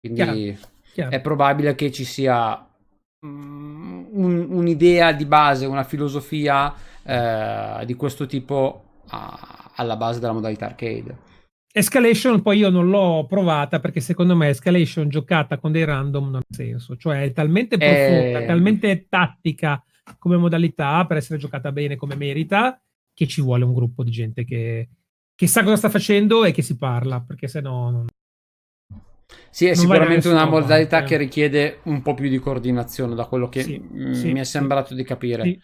Quindi 0.00 0.52
chiaro, 0.52 0.68
chiaro. 0.92 1.10
è 1.10 1.20
probabile 1.20 1.74
che 1.74 1.90
ci 1.90 2.04
sia 2.04 2.66
mm, 3.24 4.04
un, 4.12 4.46
un'idea 4.50 5.12
di 5.12 5.24
base, 5.24 5.66
una 5.66 5.84
filosofia 5.84 6.74
eh, 7.02 7.84
di 7.84 7.94
questo 7.94 8.26
tipo 8.26 8.84
a, 9.08 9.72
alla 9.74 9.96
base 9.96 10.20
della 10.20 10.32
modalità 10.32 10.66
arcade. 10.66 11.26
Escalation 11.78 12.42
poi 12.42 12.58
io 12.58 12.70
non 12.70 12.88
l'ho 12.88 13.26
provata 13.28 13.80
perché 13.80 14.00
secondo 14.00 14.36
me 14.36 14.48
Escalation 14.48 15.08
giocata 15.08 15.58
con 15.58 15.72
dei 15.72 15.84
random 15.84 16.24
non 16.24 16.36
ha 16.36 16.42
senso, 16.48 16.96
cioè 16.96 17.22
è 17.22 17.32
talmente 17.32 17.76
eh. 17.76 17.78
profonda, 17.78 18.38
eh... 18.40 18.46
talmente 18.46 19.06
tattica 19.08 19.82
come 20.18 20.36
modalità 20.36 21.04
per 21.06 21.18
essere 21.18 21.38
giocata 21.38 21.72
bene 21.72 21.96
come 21.96 22.16
merita 22.16 22.80
che 23.18 23.26
ci 23.26 23.40
vuole 23.40 23.64
un 23.64 23.74
gruppo 23.74 24.04
di 24.04 24.12
gente 24.12 24.44
che, 24.44 24.88
che 25.34 25.46
sa 25.48 25.64
cosa 25.64 25.76
sta 25.76 25.90
facendo 25.90 26.44
e 26.44 26.52
che 26.52 26.62
si 26.62 26.76
parla, 26.76 27.20
perché 27.20 27.48
se 27.48 27.60
no 27.60 27.90
non... 27.90 28.06
Sì, 29.50 29.64
è 29.64 29.68
non 29.68 29.76
sicuramente 29.76 30.28
una 30.28 30.46
modalità 30.46 30.98
parte. 30.98 31.08
che 31.08 31.16
richiede 31.16 31.80
un 31.84 32.00
po' 32.00 32.14
più 32.14 32.28
di 32.28 32.38
coordinazione 32.38 33.16
da 33.16 33.24
quello 33.24 33.48
che 33.48 33.62
sì, 33.62 33.78
m- 33.78 34.12
sì, 34.12 34.32
mi 34.32 34.38
è 34.38 34.44
sembrato 34.44 34.90
sì. 34.90 34.94
di 34.94 35.02
capire. 35.02 35.58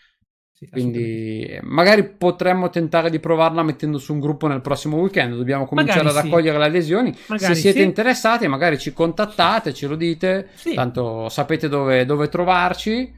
Sì. 0.56 0.68
Quindi 0.68 1.58
magari 1.62 2.04
potremmo 2.04 2.70
tentare 2.70 3.10
di 3.10 3.18
provarla 3.18 3.64
mettendo 3.64 3.98
su 3.98 4.12
un 4.12 4.20
gruppo 4.20 4.46
nel 4.46 4.60
prossimo 4.60 4.98
weekend. 4.98 5.34
Dobbiamo 5.34 5.66
cominciare 5.66 6.04
magari 6.04 6.18
a 6.18 6.22
raccogliere 6.22 6.54
sì. 6.54 6.62
le 6.62 6.68
adesioni. 6.68 7.16
Magari 7.26 7.54
Se 7.54 7.60
siete 7.60 7.80
sì. 7.80 7.84
interessati, 7.84 8.46
magari 8.46 8.78
ci 8.78 8.92
contattate, 8.92 9.74
ce 9.74 9.88
lo 9.88 9.96
dite. 9.96 10.50
Sì. 10.54 10.74
Tanto 10.74 11.28
sapete 11.28 11.68
dove, 11.68 12.04
dove 12.04 12.28
trovarci. 12.28 13.12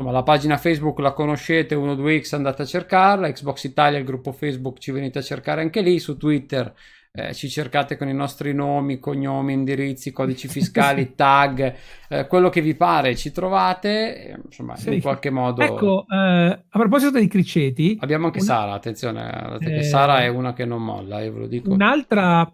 Insomma, 0.00 0.16
la 0.16 0.22
pagina 0.22 0.56
Facebook 0.56 1.00
la 1.00 1.12
conoscete, 1.12 1.74
12X 1.74 2.36
andate 2.36 2.62
a 2.62 2.66
cercarla. 2.66 3.32
Xbox 3.32 3.64
Italia, 3.64 3.98
il 3.98 4.04
gruppo 4.04 4.30
Facebook 4.30 4.78
ci 4.78 4.92
venite 4.92 5.18
a 5.18 5.22
cercare 5.22 5.62
anche 5.62 5.80
lì. 5.80 5.98
Su 5.98 6.16
Twitter 6.16 6.72
eh, 7.18 7.34
ci 7.34 7.48
cercate 7.48 7.96
con 7.96 8.08
i 8.08 8.14
nostri 8.14 8.54
nomi, 8.54 9.00
cognomi, 9.00 9.52
indirizzi, 9.52 10.12
codici 10.12 10.46
fiscali, 10.46 11.14
tag, 11.16 11.74
eh, 12.08 12.26
quello 12.28 12.48
che 12.48 12.60
vi 12.60 12.76
pare, 12.76 13.16
ci 13.16 13.32
trovate, 13.32 14.40
insomma, 14.44 14.76
sì. 14.76 14.94
in 14.94 15.00
qualche 15.00 15.30
modo. 15.30 15.62
Ecco, 15.62 16.06
eh, 16.08 16.14
a 16.16 16.78
proposito 16.78 17.18
di 17.18 17.26
criceti, 17.26 17.96
abbiamo 18.00 18.26
anche 18.26 18.38
una... 18.38 18.46
Sara, 18.46 18.72
attenzione, 18.72 19.58
che 19.58 19.82
Sara 19.82 20.20
è 20.22 20.28
una 20.28 20.52
che 20.52 20.64
non 20.64 20.84
molla, 20.84 21.20
io 21.20 21.32
ve 21.32 21.38
lo 21.40 21.46
dico. 21.48 21.72
Un'altra 21.72 22.52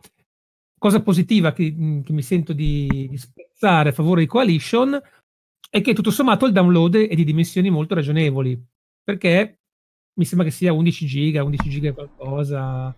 cosa 0.78 1.02
positiva 1.02 1.52
che, 1.52 1.74
che 2.04 2.12
mi 2.12 2.22
sento 2.22 2.54
di, 2.54 3.06
di 3.10 3.16
spezzare 3.18 3.90
a 3.90 3.92
favore 3.92 4.22
di 4.22 4.26
Coalition 4.26 4.98
è 5.68 5.80
che 5.82 5.92
tutto 5.92 6.10
sommato 6.10 6.46
il 6.46 6.52
download 6.52 6.96
è 6.96 7.14
di 7.14 7.24
dimensioni 7.24 7.68
molto 7.68 7.94
ragionevoli, 7.94 8.58
perché 9.02 9.58
mi 10.14 10.24
sembra 10.24 10.46
che 10.46 10.52
sia 10.52 10.72
11 10.72 11.06
giga, 11.06 11.44
11 11.44 11.68
giga 11.68 11.92
qualcosa 11.92 12.96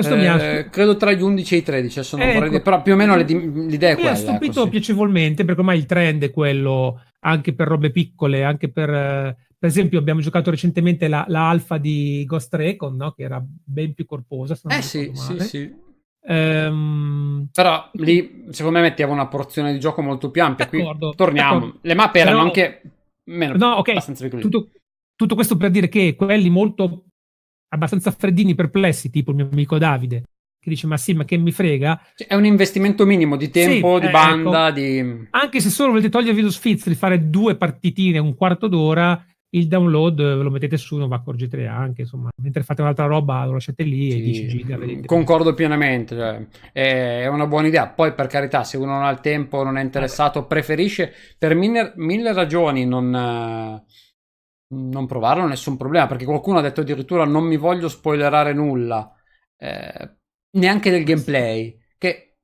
questo 0.00 0.14
eh, 0.14 0.18
mi 0.18 0.26
ha... 0.26 0.42
Eh, 0.42 0.70
credo 0.70 0.96
tra 0.96 1.12
gli 1.12 1.22
11 1.22 1.54
e 1.54 1.58
i 1.58 1.62
13, 1.62 2.02
sono 2.02 2.22
ecco, 2.22 2.40
vorrei... 2.40 2.62
però 2.62 2.82
più 2.82 2.92
o 2.92 2.96
meno 2.96 3.16
l'idea 3.16 3.90
è 3.90 3.94
quella. 3.94 4.10
Mi 4.10 4.16
ha 4.16 4.18
stupito 4.18 4.60
ecco, 4.62 4.70
piacevolmente 4.70 5.44
perché 5.44 5.60
ormai 5.60 5.78
il 5.78 5.86
trend 5.86 6.22
è 6.24 6.30
quello 6.30 7.02
anche 7.20 7.54
per 7.54 7.68
robe 7.68 7.90
piccole, 7.90 8.44
anche 8.44 8.70
per... 8.70 9.46
Per 9.58 9.68
esempio 9.68 9.98
abbiamo 9.98 10.20
giocato 10.20 10.50
recentemente 10.50 11.08
la, 11.08 11.24
la 11.26 11.48
alfa 11.48 11.78
di 11.78 12.22
Ghost 12.24 12.54
Recon, 12.54 12.94
no? 12.94 13.10
che 13.10 13.24
era 13.24 13.44
ben 13.44 13.92
più 13.92 14.06
corposa. 14.06 14.56
eh 14.68 14.82
sì, 14.82 15.10
sì, 15.12 15.40
sì. 15.40 15.74
Um, 16.20 17.48
però 17.52 17.88
lì 17.94 18.44
secondo 18.50 18.78
me 18.78 18.84
metteva 18.84 19.12
una 19.12 19.26
porzione 19.26 19.72
di 19.72 19.80
gioco 19.80 20.00
molto 20.00 20.30
più 20.30 20.44
ampia. 20.44 20.68
Qui 20.68 20.84
torniamo. 21.16 21.58
D'accordo. 21.58 21.78
Le 21.82 21.94
mappe 21.94 22.18
erano 22.20 22.36
Però, 22.36 22.46
anche 22.46 22.82
meno 23.24 23.56
no, 23.56 23.78
okay. 23.78 23.94
abbastanza 23.94 24.28
Tutto, 24.28 24.68
tutto 25.16 25.34
questo 25.34 25.56
per 25.56 25.70
dire 25.70 25.88
che 25.88 26.14
quelli 26.14 26.50
molto 26.50 27.06
abbastanza 27.68 28.10
freddini, 28.10 28.54
perplessi, 28.54 29.10
tipo 29.10 29.30
il 29.30 29.36
mio 29.36 29.48
amico 29.50 29.78
Davide, 29.78 30.22
che 30.60 30.70
dice: 30.70 30.86
Ma 30.86 30.96
sì, 30.96 31.14
ma 31.14 31.24
che 31.24 31.36
mi 31.36 31.52
frega? 31.52 32.00
Cioè, 32.14 32.28
è 32.28 32.34
un 32.34 32.44
investimento 32.44 33.06
minimo 33.06 33.36
di 33.36 33.50
tempo, 33.50 33.94
sì, 33.94 34.00
di 34.00 34.06
eh, 34.06 34.10
banda. 34.10 34.68
Ecco, 34.68 34.78
di... 34.78 35.26
Anche 35.30 35.60
se 35.60 35.70
solo 35.70 35.90
volete 35.90 36.08
togliere 36.08 36.34
Windows 36.34 36.58
Fizz 36.58 36.88
di 36.88 36.94
fare 36.94 37.28
due 37.30 37.56
partitine, 37.56 38.18
un 38.18 38.34
quarto 38.34 38.68
d'ora, 38.68 39.24
il 39.50 39.66
download 39.66 40.16
ve 40.16 40.42
lo 40.42 40.50
mettete 40.50 40.76
su, 40.76 40.96
non 40.96 41.08
va 41.08 41.16
accorgete 41.16 41.66
anche. 41.66 42.02
Insomma, 42.02 42.30
mentre 42.42 42.62
fate 42.62 42.82
un'altra 42.82 43.06
roba, 43.06 43.44
lo 43.44 43.52
lasciate 43.52 43.82
lì 43.82 44.10
sì, 44.10 44.18
e 44.18 44.22
10 44.22 44.48
giga. 44.48 44.76
Vedete. 44.76 45.06
Concordo 45.06 45.54
pienamente, 45.54 46.14
cioè, 46.14 46.46
è 46.72 47.26
una 47.26 47.46
buona 47.46 47.68
idea. 47.68 47.88
Poi, 47.88 48.12
per 48.12 48.26
carità, 48.26 48.64
se 48.64 48.76
uno 48.76 48.92
non 48.92 49.04
ha 49.04 49.10
il 49.10 49.20
tempo, 49.20 49.62
non 49.62 49.78
è 49.78 49.82
interessato, 49.82 50.44
preferisce 50.44 51.12
per 51.38 51.54
mille, 51.54 51.92
mille 51.96 52.32
ragioni 52.32 52.84
non 52.84 53.82
non 54.70 55.06
provarlo, 55.06 55.46
nessun 55.46 55.76
problema, 55.76 56.06
perché 56.06 56.24
qualcuno 56.24 56.58
ha 56.58 56.62
detto 56.62 56.80
addirittura 56.80 57.24
non 57.24 57.44
mi 57.44 57.56
voglio 57.56 57.88
spoilerare 57.88 58.52
nulla, 58.52 59.14
eh, 59.56 60.16
neanche 60.52 60.90
del 60.90 61.04
gameplay, 61.04 61.78
che 61.96 62.36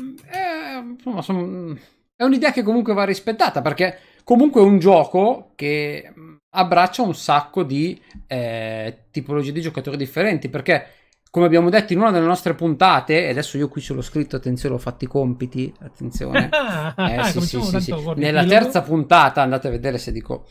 mm, 0.00 0.16
è, 0.30 0.82
insomma, 0.82 1.22
son, 1.22 1.78
è 2.14 2.22
un'idea 2.22 2.52
che 2.52 2.62
comunque 2.62 2.94
va 2.94 3.04
rispettata, 3.04 3.60
perché 3.60 3.98
comunque 4.22 4.60
è 4.60 4.64
un 4.64 4.78
gioco 4.78 5.52
che 5.56 6.12
mm, 6.16 6.34
abbraccia 6.50 7.02
un 7.02 7.14
sacco 7.14 7.64
di 7.64 8.00
eh, 8.26 9.06
tipologie 9.10 9.52
di 9.52 9.60
giocatori 9.60 9.96
differenti, 9.96 10.48
perché 10.48 10.86
come 11.34 11.46
abbiamo 11.46 11.68
detto 11.68 11.92
in 11.92 11.98
una 11.98 12.12
delle 12.12 12.26
nostre 12.26 12.54
puntate, 12.54 13.26
e 13.26 13.30
adesso 13.30 13.56
io 13.56 13.68
qui 13.68 13.80
ce 13.80 13.92
l'ho 13.92 14.02
scritto, 14.02 14.36
attenzione, 14.36 14.76
ho 14.76 14.78
fatto 14.78 15.02
i 15.02 15.08
compiti, 15.08 15.74
attenzione. 15.80 16.48
Eh, 16.96 17.24
sì, 17.24 17.40
sì, 17.40 17.60
sì, 17.60 17.80
sì. 17.80 17.94
Nella 18.14 18.44
terza 18.44 18.82
puntata, 18.82 19.42
andate 19.42 19.66
a 19.66 19.70
vedere 19.70 19.98
se 19.98 20.12
dico 20.12 20.46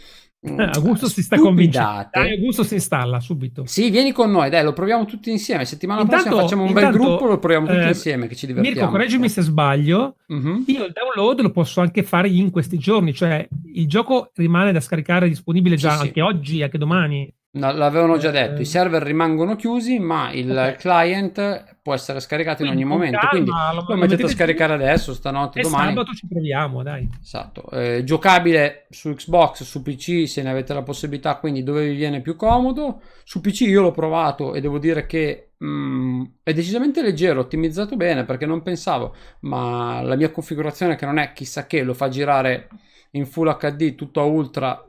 Mm, 0.49 0.59
Augusto 0.59 1.07
si 1.07 1.21
sta 1.21 1.37
convincendo. 1.37 2.09
Dai, 2.11 2.33
Augusto 2.33 2.63
si 2.63 2.73
installa 2.73 3.19
subito. 3.21 3.63
Sì, 3.65 3.89
vieni 3.89 4.11
con 4.11 4.29
noi, 4.29 4.49
dai, 4.49 4.63
lo 4.63 4.73
proviamo 4.73 5.05
tutti 5.05 5.31
insieme. 5.31 5.63
Settimana 5.63 6.01
intanto, 6.01 6.23
prossima 6.23 6.41
facciamo 6.41 6.61
un 6.63 6.69
intanto, 6.69 6.97
bel 6.97 6.99
gruppo, 6.99 7.25
lo 7.27 7.39
proviamo 7.39 7.67
tutti 7.67 7.79
eh, 7.79 7.87
insieme, 7.87 8.27
che 8.27 8.35
ci 8.35 8.45
divertiamo. 8.47 8.77
Mirko, 8.77 8.91
correggimi 8.91 9.29
se 9.29 9.41
sbaglio. 9.41 10.17
Uh-huh. 10.27 10.63
Io 10.67 10.85
il 10.85 10.93
download 10.93 11.41
lo 11.41 11.51
posso 11.51 11.79
anche 11.79 12.03
fare 12.03 12.27
in 12.27 12.51
questi 12.51 12.77
giorni, 12.77 13.13
cioè 13.13 13.47
il 13.73 13.87
gioco 13.87 14.31
rimane 14.35 14.71
da 14.73 14.81
scaricare 14.81 15.29
disponibile 15.29 15.77
già 15.77 15.95
sì, 15.95 16.01
anche 16.01 16.13
sì. 16.15 16.19
oggi, 16.19 16.61
anche 16.61 16.77
domani. 16.77 17.33
No, 17.55 17.71
l'avevano 17.71 18.17
già 18.17 18.31
detto, 18.31 18.61
i 18.61 18.65
server 18.65 19.03
rimangono 19.03 19.55
chiusi, 19.55 19.99
ma 19.99 20.31
il 20.31 20.49
okay. 20.49 20.75
client 20.75 21.75
può 21.83 21.93
essere 21.93 22.19
scaricato 22.19 22.63
quindi 22.63 22.81
in 22.81 22.87
ogni 22.87 22.91
momento. 22.91 23.17
Calma, 23.17 23.29
quindi 23.29 23.51
lo, 23.51 23.85
lo 23.87 23.95
mettete 23.95 24.23
a 24.23 24.27
scaricare 24.27 24.75
giù. 24.75 24.81
adesso, 24.81 25.13
stanotte, 25.13 25.59
e 25.59 25.61
domani. 25.61 25.89
sabato 25.89 26.13
ci 26.13 26.25
proviamo, 26.27 26.81
dai. 26.81 27.07
Esatto. 27.21 27.69
Eh, 27.69 28.03
giocabile 28.05 28.87
su 28.89 29.13
Xbox, 29.13 29.61
su 29.61 29.83
PC, 29.83 30.23
se 30.33 30.41
ne 30.41 30.49
avete 30.49 30.73
la 30.73 30.81
possibilità, 30.81 31.37
quindi 31.37 31.63
dove 31.63 31.87
vi 31.87 31.95
viene 31.95 32.21
più 32.21 32.35
comodo. 32.35 33.01
Su 33.23 33.39
PC 33.39 33.61
io 33.61 33.81
l'ho 33.81 33.91
provato 33.91 34.55
e 34.55 34.61
devo 34.61 34.79
dire 34.79 35.05
che 35.05 35.51
mm, 35.63 36.23
è 36.41 36.53
decisamente 36.53 37.01
leggero, 37.01 37.41
ottimizzato 37.41 37.95
bene, 37.95 38.25
perché 38.25 38.45
non 38.45 38.63
pensavo, 38.63 39.15
ma 39.41 40.01
la 40.01 40.15
mia 40.15 40.31
configurazione 40.31 40.95
che 40.95 41.05
non 41.05 41.19
è 41.19 41.33
chissà 41.33 41.67
che, 41.67 41.83
lo 41.83 41.93
fa 41.93 42.09
girare 42.09 42.69
in 43.11 43.25
Full 43.25 43.55
HD 43.57 43.95
tutto 43.95 44.21
a 44.21 44.23
ultra 44.23 44.87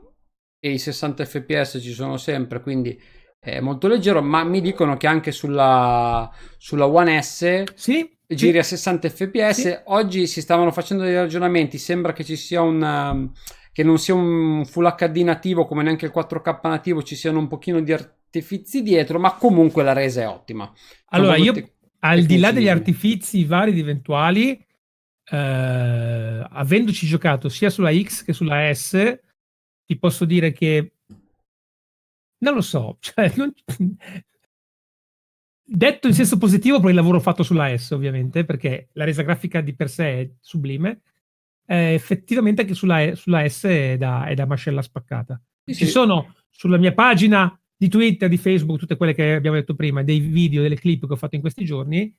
e 0.59 0.71
i 0.71 0.79
60 0.79 1.25
fps 1.25 1.79
ci 1.79 1.91
sono 1.91 2.17
sempre, 2.17 2.59
quindi 2.61 2.99
è 3.39 3.59
molto 3.59 3.87
leggero, 3.87 4.23
ma 4.23 4.43
mi 4.43 4.59
dicono 4.59 4.97
che 4.97 5.05
anche 5.05 5.31
sulla, 5.31 6.31
sulla 6.57 6.87
One 6.87 7.21
S 7.21 7.63
sì, 7.75 8.17
giri 8.27 8.53
sì. 8.53 8.57
a 8.57 8.63
60 8.63 9.09
fps. 9.09 9.51
Sì. 9.51 9.77
Oggi 9.85 10.25
si 10.25 10.41
stavano 10.41 10.71
facendo 10.71 11.03
dei 11.03 11.13
ragionamenti, 11.13 11.77
sembra 11.77 12.13
che 12.13 12.23
ci 12.23 12.35
sia 12.35 12.61
un... 12.61 13.31
Che 13.75 13.83
non 13.83 13.97
sia 13.97 14.13
un 14.13 14.63
Full 14.65 14.95
HD 14.95 15.17
nativo 15.17 15.65
come 15.65 15.83
neanche 15.83 16.05
il 16.05 16.13
4K 16.15 16.59
nativo, 16.69 17.03
ci 17.03 17.17
siano 17.17 17.39
un 17.39 17.47
pochino 17.47 17.81
di 17.81 17.91
artifici 17.91 18.81
dietro, 18.81 19.19
ma 19.19 19.33
comunque 19.33 19.83
la 19.83 19.91
resa 19.91 20.21
è 20.21 20.27
ottima. 20.29 20.71
Allora, 21.07 21.35
io 21.35 21.53
al 21.99 22.23
di 22.23 22.37
là 22.37 22.53
degli 22.53 22.69
artifici 22.69 23.43
vari 23.43 23.71
ed 23.71 23.79
eventuali, 23.79 24.51
eh, 25.29 26.47
avendoci 26.49 27.05
giocato 27.05 27.49
sia 27.49 27.69
sulla 27.69 27.91
X 27.91 28.23
che 28.23 28.31
sulla 28.31 28.73
S, 28.73 29.19
ti 29.85 29.97
posso 29.97 30.23
dire 30.23 30.53
che 30.53 30.93
non 32.37 32.53
lo 32.53 32.61
so, 32.61 32.95
cioè, 33.01 33.33
non... 33.35 33.53
detto 35.65 36.07
in 36.07 36.13
senso 36.13 36.37
positivo 36.37 36.79
per 36.79 36.91
il 36.91 36.95
lavoro 36.95 37.19
fatto 37.19 37.43
sulla 37.43 37.75
S, 37.75 37.91
ovviamente, 37.91 38.45
perché 38.45 38.87
la 38.93 39.03
resa 39.03 39.23
grafica 39.23 39.59
di 39.59 39.75
per 39.75 39.89
sé 39.89 40.21
è 40.21 40.31
sublime. 40.39 41.01
Eh, 41.67 41.93
effettivamente 41.93 42.61
anche 42.61 42.73
sulla, 42.73 43.15
sulla 43.15 43.47
S 43.47 43.65
è 43.65 43.97
da, 43.97 44.25
è 44.25 44.33
da, 44.33 44.45
mascella 44.45 44.81
spaccata. 44.81 45.41
Sì, 45.65 45.73
Ci 45.73 45.85
sì. 45.85 45.91
sono 45.91 46.35
sulla 46.49 46.77
mia 46.77 46.93
pagina 46.93 47.59
di 47.75 47.89
Twitter, 47.89 48.29
di 48.29 48.37
Facebook, 48.37 48.79
tutte 48.79 48.97
quelle 48.97 49.13
che 49.13 49.33
abbiamo 49.33 49.57
detto 49.57 49.75
prima, 49.75 50.03
dei 50.03 50.19
video, 50.19 50.61
delle 50.61 50.75
clip 50.75 51.07
che 51.07 51.13
ho 51.13 51.17
fatto 51.17 51.35
in 51.35 51.41
questi 51.41 51.65
giorni, 51.65 52.13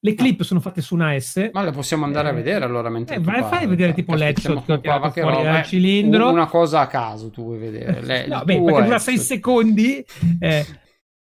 le 0.00 0.14
clip 0.14 0.42
sono 0.42 0.60
fatte 0.60 0.80
su 0.80 0.94
una 0.94 1.18
S. 1.18 1.50
Ma 1.52 1.64
le 1.64 1.72
possiamo 1.72 2.04
andare 2.04 2.28
eh, 2.28 2.30
a 2.30 2.34
vedere 2.34 2.64
allora 2.64 2.88
mentre 2.88 3.16
eh, 3.16 3.20
vai, 3.20 3.42
fai 3.42 3.66
vedere 3.66 3.92
tipo 3.94 4.14
l'headshot 4.14 4.64
che 4.64 4.72
ho 4.72 4.80
tirato 4.80 5.10
fuori 5.10 5.36
roba, 5.36 5.50
dal 5.50 5.64
cilindro. 5.64 6.30
Una 6.30 6.46
cosa 6.46 6.80
a 6.80 6.86
caso 6.86 7.30
tu 7.30 7.42
vuoi 7.42 7.58
vedere. 7.58 8.00
Le, 8.06 8.26
no, 8.28 8.44
beh, 8.44 8.62
perché 8.62 8.82
dura 8.84 8.98
6 8.98 9.18
secondi. 9.18 10.04
Eh, 10.38 10.66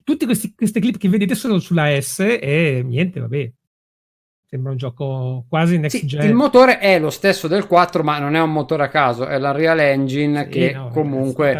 tutte 0.02 0.24
queste 0.24 0.80
clip 0.80 0.96
che 0.96 1.08
vedete 1.08 1.34
sono 1.34 1.58
sulla 1.58 2.00
S 2.00 2.20
e 2.20 2.82
niente, 2.84 3.20
vabbè. 3.20 3.52
Sembra 4.52 4.72
un 4.72 4.76
gioco 4.76 5.46
quasi 5.48 5.78
next 5.78 5.96
sì, 5.96 6.06
gen. 6.06 6.28
Il 6.28 6.34
motore 6.34 6.78
è 6.78 6.98
lo 6.98 7.08
stesso 7.08 7.48
del 7.48 7.66
4, 7.66 8.02
ma 8.02 8.18
non 8.18 8.36
è 8.36 8.40
un 8.42 8.52
motore 8.52 8.84
a 8.84 8.88
caso, 8.88 9.26
è 9.26 9.38
la 9.38 9.50
Real 9.50 9.80
Engine 9.80 10.44
sì, 10.44 10.50
che 10.50 10.72
no, 10.74 10.88
comunque 10.88 11.58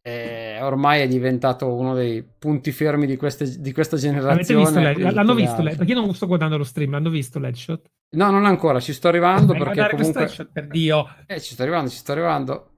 eh, 0.00 0.60
ormai 0.62 1.00
è 1.00 1.08
diventato 1.08 1.74
uno 1.74 1.92
dei 1.92 2.24
punti 2.38 2.70
fermi 2.70 3.06
di, 3.06 3.16
queste, 3.16 3.60
di 3.60 3.72
questa 3.72 3.96
generazione. 3.96 4.62
Visto 4.62 5.10
l'hanno 5.10 5.34
visto, 5.34 5.60
le, 5.60 5.74
perché 5.74 5.92
io 5.92 6.00
non 6.00 6.14
sto 6.14 6.28
guardando 6.28 6.56
lo 6.56 6.62
stream, 6.62 6.92
l'hanno 6.92 7.10
visto 7.10 7.40
l'headshot? 7.40 7.90
No, 8.16 8.30
non 8.30 8.46
ancora, 8.46 8.78
ci 8.78 8.92
sto 8.92 9.08
arrivando 9.08 9.52
perché 9.52 9.96
comunque... 9.96 10.30
per 10.52 10.68
Dio. 10.68 11.08
Eh, 11.26 11.40
ci 11.40 11.54
sto 11.54 11.62
arrivando, 11.62 11.90
ci 11.90 11.96
sto 11.96 12.12
arrivando. 12.12 12.74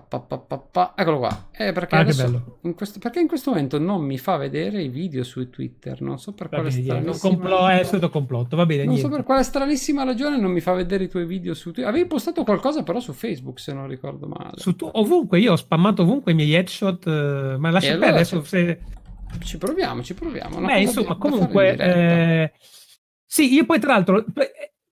Pa, 0.00 0.20
pa, 0.20 0.38
pa, 0.38 0.94
Eccolo 0.96 1.18
qua. 1.18 1.48
Eh, 1.52 1.72
perché, 1.72 1.96
ah, 1.96 2.00
adesso, 2.00 2.58
in 2.62 2.74
questo, 2.74 2.98
perché 2.98 3.20
in 3.20 3.28
questo 3.28 3.50
momento 3.50 3.78
non 3.78 4.02
mi 4.02 4.18
fa 4.18 4.36
vedere 4.36 4.82
i 4.82 4.88
video 4.88 5.24
su 5.24 5.48
Twitter. 5.50 6.00
Non 6.00 6.18
so 6.18 6.32
per 6.32 6.48
va 6.48 6.60
quale 6.60 6.70
bene, 6.70 7.10
È 7.10 7.82
stato 7.84 8.10
complotto, 8.10 8.56
va 8.56 8.66
bene. 8.66 8.84
Non 8.84 8.94
niente. 8.94 9.08
so 9.08 9.14
per 9.14 9.24
quale 9.24 9.42
stranissima 9.42 10.04
ragione 10.04 10.38
non 10.38 10.50
mi 10.50 10.60
fa 10.60 10.72
vedere 10.72 11.04
i 11.04 11.08
tuoi 11.08 11.26
video 11.26 11.54
su 11.54 11.72
Twitter. 11.72 11.90
Avevi 11.90 12.06
postato 12.06 12.44
qualcosa 12.44 12.82
però 12.82 13.00
su 13.00 13.12
Facebook, 13.12 13.58
se 13.58 13.72
non 13.72 13.88
ricordo 13.88 14.26
male. 14.26 14.52
Su 14.56 14.76
tu- 14.76 14.90
ovunque, 14.92 15.38
io 15.40 15.52
ho 15.52 15.56
spammato 15.56 16.02
ovunque 16.02 16.32
i 16.32 16.34
miei 16.34 16.54
headshot. 16.54 17.06
Eh, 17.06 17.56
ma 17.58 17.70
lascia 17.70 17.92
allora 17.92 18.08
adesso. 18.10 18.42
Se... 18.44 18.80
Ci 19.42 19.58
proviamo, 19.58 20.02
ci 20.02 20.14
proviamo. 20.14 20.60
Beh, 20.60 20.80
insomma, 20.80 21.08
da, 21.08 21.16
comunque... 21.16 21.74
Da 21.76 21.84
eh... 21.84 22.52
Sì, 23.24 23.52
io 23.52 23.64
poi 23.64 23.78
tra 23.78 23.92
l'altro... 23.92 24.24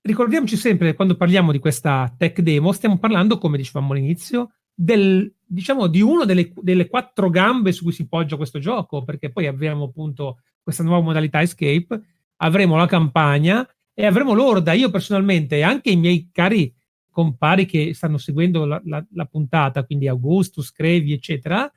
Ricordiamoci 0.07 0.57
sempre, 0.59 0.93
quando 0.93 1.17
parliamo 1.17 1.51
di 1.51 1.59
questa 1.59 2.13
tech 2.15 2.41
demo, 2.41 2.73
stiamo 2.73 2.99
parlando, 2.99 3.39
come 3.39 3.57
dicevamo 3.57 3.95
all'inizio, 3.95 4.51
del, 4.75 5.33
diciamo, 5.45 5.87
di 5.87 6.01
una 6.01 6.25
delle, 6.25 6.53
delle, 6.57 6.89
quattro 6.89 7.31
gambe 7.31 7.73
su 7.73 7.85
cui 7.85 7.93
si 7.93 8.09
poggia 8.09 8.37
questo 8.37 8.59
gioco, 8.59 9.05
perché 9.05 9.31
poi 9.31 9.47
abbiamo 9.47 9.85
appunto 9.85 10.41
questa 10.63 10.83
nuova 10.83 11.05
modalità 11.05 11.41
escape, 11.41 12.01
avremo 12.37 12.77
la 12.77 12.87
campagna 12.87 13.67
e 13.95 14.05
avremo 14.05 14.33
l'orda. 14.35 14.73
Io 14.73 14.91
personalmente 14.91 15.57
e 15.57 15.63
anche 15.63 15.91
i 15.91 15.97
miei 15.97 16.31
cari 16.33 16.75
compari 17.11 17.65
che 17.65 17.95
stanno 17.95 18.19
seguendo 18.19 18.65
la, 18.65 18.81
la, 18.85 19.05
la 19.13 19.25
puntata, 19.27 19.85
quindi 19.85 20.09
Augustus, 20.09 20.73
Crevi, 20.73 21.13
eccetera, 21.13 21.71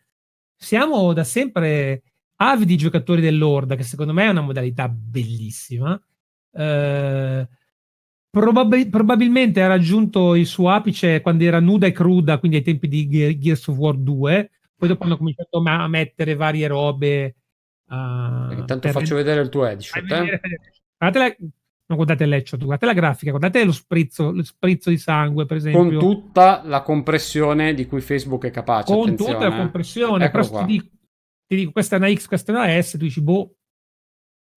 siamo 0.55 1.13
da 1.13 1.23
sempre 1.23 2.01
avidi 2.37 2.75
giocatori 2.75 3.21
dell'orda, 3.21 3.75
che 3.75 3.83
secondo 3.83 4.13
me 4.13 4.25
è 4.25 4.29
una 4.29 4.41
modalità 4.41 4.89
bellissima. 4.89 5.99
Eh, 6.51 7.47
Probabil- 8.29 8.89
probabilmente 8.89 9.61
ha 9.61 9.67
raggiunto 9.67 10.35
il 10.35 10.45
suo 10.45 10.69
apice 10.69 11.21
quando 11.21 11.43
era 11.43 11.59
nuda 11.59 11.87
e 11.87 11.91
cruda, 11.91 12.37
quindi 12.37 12.57
ai 12.57 12.63
tempi 12.63 12.87
di 12.87 13.07
Ge- 13.07 13.37
Gears 13.37 13.67
of 13.67 13.77
War 13.77 13.95
2. 13.95 14.51
Poi 14.77 14.87
dopo 14.89 15.03
hanno 15.05 15.17
cominciato 15.17 15.61
a 15.63 15.87
mettere 15.87 16.35
varie 16.35 16.67
robe. 16.67 17.35
Uh, 17.89 18.51
Intanto 18.51 18.89
faccio 18.89 19.17
ed... 19.17 19.23
vedere 19.23 19.41
il 19.41 19.49
tuo 19.49 19.65
headshot. 19.65 20.11
Eh? 20.11 20.39
Guardate 20.97 21.19
la... 21.19 21.49
Non 21.89 21.95
guardate 21.95 22.25
l'headshot, 22.25 22.59
guardate 22.59 22.85
la 22.85 22.99
grafica, 22.99 23.29
guardate 23.29 23.63
lo 23.63 23.71
sprizzo, 23.71 24.31
lo 24.31 24.43
sprizzo 24.43 24.89
di 24.89 24.97
sangue, 24.97 25.45
per 25.45 25.55
esempio. 25.55 25.97
Con 25.97 25.99
tutta 25.99 26.61
la 26.65 26.81
compressione 26.81 27.73
di 27.73 27.85
cui 27.85 28.01
Facebook 28.01 28.43
è 28.43 28.51
capace. 28.51 28.93
Con 28.93 29.15
tutta 29.15 29.47
la 29.47 29.55
compressione. 29.55 30.29
Però 30.29 30.43
ti 30.43 30.65
dico, 30.65 30.85
ti 31.47 31.55
dico, 31.55 31.71
questa 31.71 31.95
è 31.95 31.99
una 31.99 32.13
X, 32.13 32.27
questa 32.27 32.51
è 32.51 32.55
una 32.55 32.81
S, 32.81 32.91
tu 32.91 32.97
dici, 32.97 33.21
boh, 33.21 33.55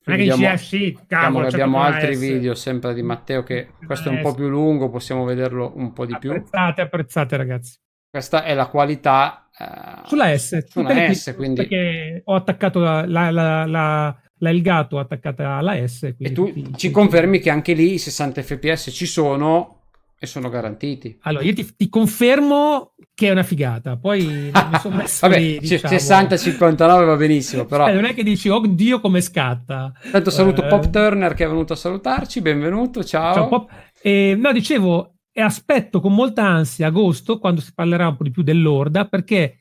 non 0.05 0.17
è 0.17 0.19
che 0.19 0.31
dici, 0.31 0.47
ah 0.47 0.57
sì, 0.57 0.99
cavolo, 1.07 1.47
abbiamo 1.47 1.83
altri 1.83 2.13
essere. 2.13 2.35
video 2.35 2.55
sempre 2.55 2.95
di 2.95 3.03
Matteo 3.03 3.43
che 3.43 3.73
questo 3.85 4.09
è 4.09 4.13
un 4.13 4.21
po' 4.23 4.35
più 4.35 4.49
lungo, 4.49 4.89
possiamo 4.89 5.25
vederlo 5.25 5.73
un 5.77 5.93
po' 5.93 6.07
di 6.07 6.17
più. 6.19 6.31
Apprezzate, 6.31 6.81
apprezzate 6.81 7.37
ragazzi. 7.37 7.79
Questa 8.11 8.43
è 8.43 8.55
la 8.55 8.67
qualità 8.67 9.51
uh, 9.57 10.07
sulla 10.07 10.37
S, 10.37 10.65
sulla 10.67 11.13
S 11.13 11.35
quindi... 11.37 11.57
perché 11.57 12.23
ho 12.25 12.35
attaccato 12.35 12.81
la, 12.81 13.07
la, 13.07 13.31
la, 13.31 13.67
la 13.67 14.21
l'Elgato 14.41 14.99
attaccata 14.99 15.57
alla 15.57 15.87
S. 15.87 16.15
E 16.19 16.33
tu 16.33 16.53
ci 16.77 16.91
confermi 16.91 17.39
che 17.39 17.51
anche 17.51 17.73
lì 17.73 17.95
i 17.95 17.99
60 17.99 18.43
fps 18.43 18.91
ci 18.93 19.07
sono 19.07 19.80
e 20.23 20.27
sono 20.27 20.51
garantiti. 20.51 21.19
Allora, 21.23 21.45
io 21.45 21.55
ti, 21.55 21.67
ti, 21.75 21.89
confermo 21.89 22.93
che 23.15 23.29
è 23.29 23.31
una 23.31 23.43
figata. 23.43 23.97
Poi 23.97 24.51
mi 24.53 24.79
sono 24.79 24.97
messo 25.01 25.27
Vabbè, 25.27 25.41
lì, 25.41 25.59
diciamo. 25.59 25.95
60-59 25.95 26.77
va 27.07 27.17
benissimo, 27.17 27.65
però... 27.65 27.89
Eh, 27.89 27.95
non 27.95 28.05
è 28.05 28.13
che 28.13 28.23
dici, 28.23 28.51
oh 28.51 28.61
Dio, 28.67 29.01
come 29.01 29.23
scatta. 29.23 29.91
Tanto 30.13 30.29
saluto 30.29 30.63
eh... 30.63 30.67
Pop 30.67 30.91
Turner 30.91 31.33
che 31.33 31.45
è 31.45 31.49
venuto 31.49 31.73
a 31.73 31.77
salutarci, 31.77 32.43
benvenuto, 32.43 33.03
ciao. 33.03 33.33
ciao 33.33 33.49
Pop. 33.49 33.71
Eh, 34.03 34.37
no, 34.39 34.53
dicevo, 34.53 35.15
e 35.33 35.41
aspetto 35.41 36.01
con 36.01 36.15
molta 36.15 36.45
ansia 36.45 36.89
agosto, 36.89 37.39
quando 37.39 37.63
si 37.63 37.73
parlerà 37.73 38.09
un 38.09 38.17
po' 38.17 38.25
di 38.25 38.31
più 38.31 38.43
dell'Orda, 38.43 39.07
perché 39.07 39.61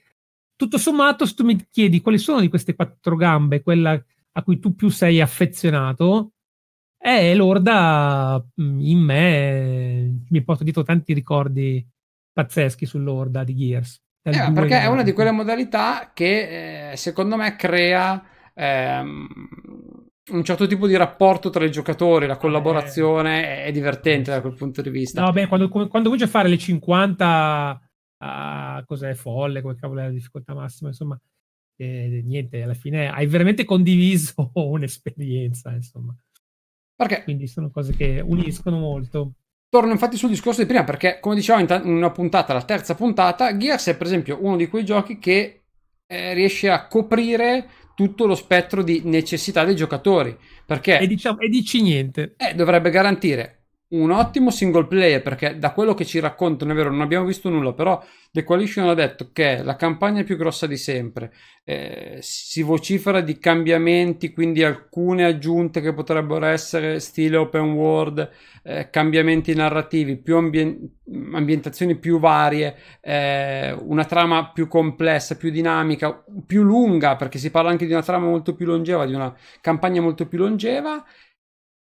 tutto 0.57 0.77
sommato, 0.77 1.25
se 1.25 1.35
tu 1.35 1.45
mi 1.45 1.57
chiedi 1.71 2.01
quali 2.01 2.17
sono 2.17 2.41
di 2.41 2.49
queste 2.49 2.75
quattro 2.75 3.15
gambe, 3.15 3.61
quella 3.61 3.97
a 4.33 4.43
cui 4.43 4.59
tu 4.59 4.75
più 4.75 4.89
sei 4.89 5.21
affezionato, 5.21 6.33
eh, 7.01 7.33
l'Orda 7.33 8.43
mm, 8.61 8.79
in 8.81 8.99
me 8.99 10.23
mi 10.29 10.43
porta 10.43 10.63
dietro 10.63 10.83
tanti 10.83 11.13
ricordi 11.13 11.85
pazzeschi 12.31 12.85
sull'Orda 12.85 13.43
di 13.43 13.55
Gears. 13.55 14.01
Eh, 14.21 14.51
perché 14.53 14.81
è 14.81 14.85
una 14.85 15.01
di 15.01 15.13
quelle 15.13 15.31
modalità 15.31 16.11
che 16.13 16.91
eh, 16.91 16.97
secondo 16.97 17.37
me 17.37 17.55
crea 17.55 18.21
ehm, 18.53 19.27
un 20.31 20.43
certo 20.43 20.67
tipo 20.67 20.87
di 20.87 20.95
rapporto 20.95 21.49
tra 21.49 21.63
i 21.63 21.71
giocatori, 21.71 22.27
la 22.27 22.37
collaborazione 22.37 23.63
eh, 23.63 23.63
è 23.65 23.71
divertente 23.71 24.31
da 24.31 24.41
quel 24.41 24.55
punto 24.55 24.81
di 24.81 24.89
vista. 24.89 25.21
No, 25.21 25.31
beh, 25.31 25.47
quando, 25.47 25.69
quando 25.69 26.03
cominci 26.03 26.23
a 26.23 26.27
fare 26.27 26.49
le 26.49 26.57
50 26.57 27.81
a 28.21 28.83
cos'è 28.85 29.13
folle, 29.13 29.61
come 29.61 29.75
cavolo 29.75 30.01
è 30.01 30.03
la 30.03 30.09
difficoltà 30.11 30.53
massima, 30.53 30.89
insomma, 30.89 31.19
eh, 31.77 32.21
niente, 32.25 32.61
alla 32.61 32.73
fine 32.73 33.09
hai 33.09 33.25
veramente 33.25 33.63
condiviso 33.63 34.51
un'esperienza, 34.53 35.71
insomma. 35.71 36.15
Perché? 36.99 37.23
Quindi 37.23 37.47
sono 37.47 37.71
cose 37.71 37.95
che 37.95 38.21
uniscono 38.21 38.77
molto. 38.77 39.31
torno 39.69 39.91
infatti 39.91 40.17
sul 40.17 40.27
discorso 40.27 40.59
di 40.59 40.67
prima 40.67 40.83
perché, 40.83 41.19
come 41.21 41.35
dicevo 41.35 41.59
in, 41.59 41.81
una 41.85 42.11
puntata, 42.11 42.51
la 42.51 42.63
terza 42.63 42.93
puntata, 42.93 43.55
Gears 43.55 43.87
è 43.87 43.95
per 43.95 44.07
esempio 44.07 44.39
uno 44.41 44.57
di 44.57 44.67
quei 44.67 44.83
giochi 44.83 45.17
che 45.17 45.61
eh, 46.05 46.33
riesce 46.33 46.69
a 46.69 46.87
coprire 46.87 47.69
tutto 47.95 48.25
lo 48.25 48.35
spettro 48.35 48.83
di 48.83 49.01
necessità 49.05 49.63
dei 49.63 49.77
giocatori. 49.77 50.37
Perché... 50.65 50.99
E, 50.99 51.07
diciamo, 51.07 51.39
e 51.39 51.47
dici 51.47 51.81
niente. 51.81 52.33
Eh, 52.35 52.53
dovrebbe 52.53 52.89
garantire 52.89 53.58
un 53.89 54.11
ottimo 54.11 54.51
single 54.51 54.85
player 54.85 55.21
perché 55.21 55.57
da 55.57 55.71
quello 55.71 55.95
che 55.95 56.05
ci 56.05 56.19
raccontano 56.19 56.71
è 56.71 56.75
vero 56.75 56.91
non 56.91 57.01
abbiamo 57.01 57.25
visto 57.25 57.49
nulla 57.49 57.73
però 57.73 58.03
The 58.31 58.43
Coalition 58.43 58.87
ha 58.87 58.93
detto 58.93 59.31
che 59.33 59.63
la 59.63 59.75
campagna 59.75 60.21
è 60.21 60.23
più 60.23 60.37
grossa 60.37 60.67
di 60.67 60.77
sempre. 60.77 61.33
Eh, 61.63 62.19
si 62.21 62.61
vocifera 62.61 63.21
di 63.21 63.39
cambiamenti 63.39 64.31
quindi 64.31 64.63
alcune 64.63 65.25
aggiunte 65.25 65.81
che 65.81 65.93
potrebbero 65.93 66.45
essere 66.45 66.99
stile 66.99 67.37
open 67.37 67.71
world 67.71 68.29
eh, 68.63 68.89
cambiamenti 68.91 69.55
narrativi 69.55 70.17
più 70.17 70.37
ambien- 70.37 70.79
ambientazioni 71.33 71.95
più 71.95 72.19
varie 72.19 72.75
eh, 73.01 73.71
una 73.71 74.05
trama 74.05 74.51
più 74.51 74.67
complessa 74.67 75.35
più 75.35 75.49
dinamica 75.49 76.23
più 76.45 76.61
lunga 76.63 77.15
perché 77.15 77.39
si 77.39 77.49
parla 77.49 77.71
anche 77.71 77.87
di 77.87 77.91
una 77.91 78.03
trama 78.03 78.27
molto 78.27 78.53
più 78.53 78.67
longeva 78.67 79.05
di 79.05 79.13
una 79.13 79.35
campagna 79.61 80.01
molto 80.01 80.27
più 80.27 80.37
longeva. 80.37 81.03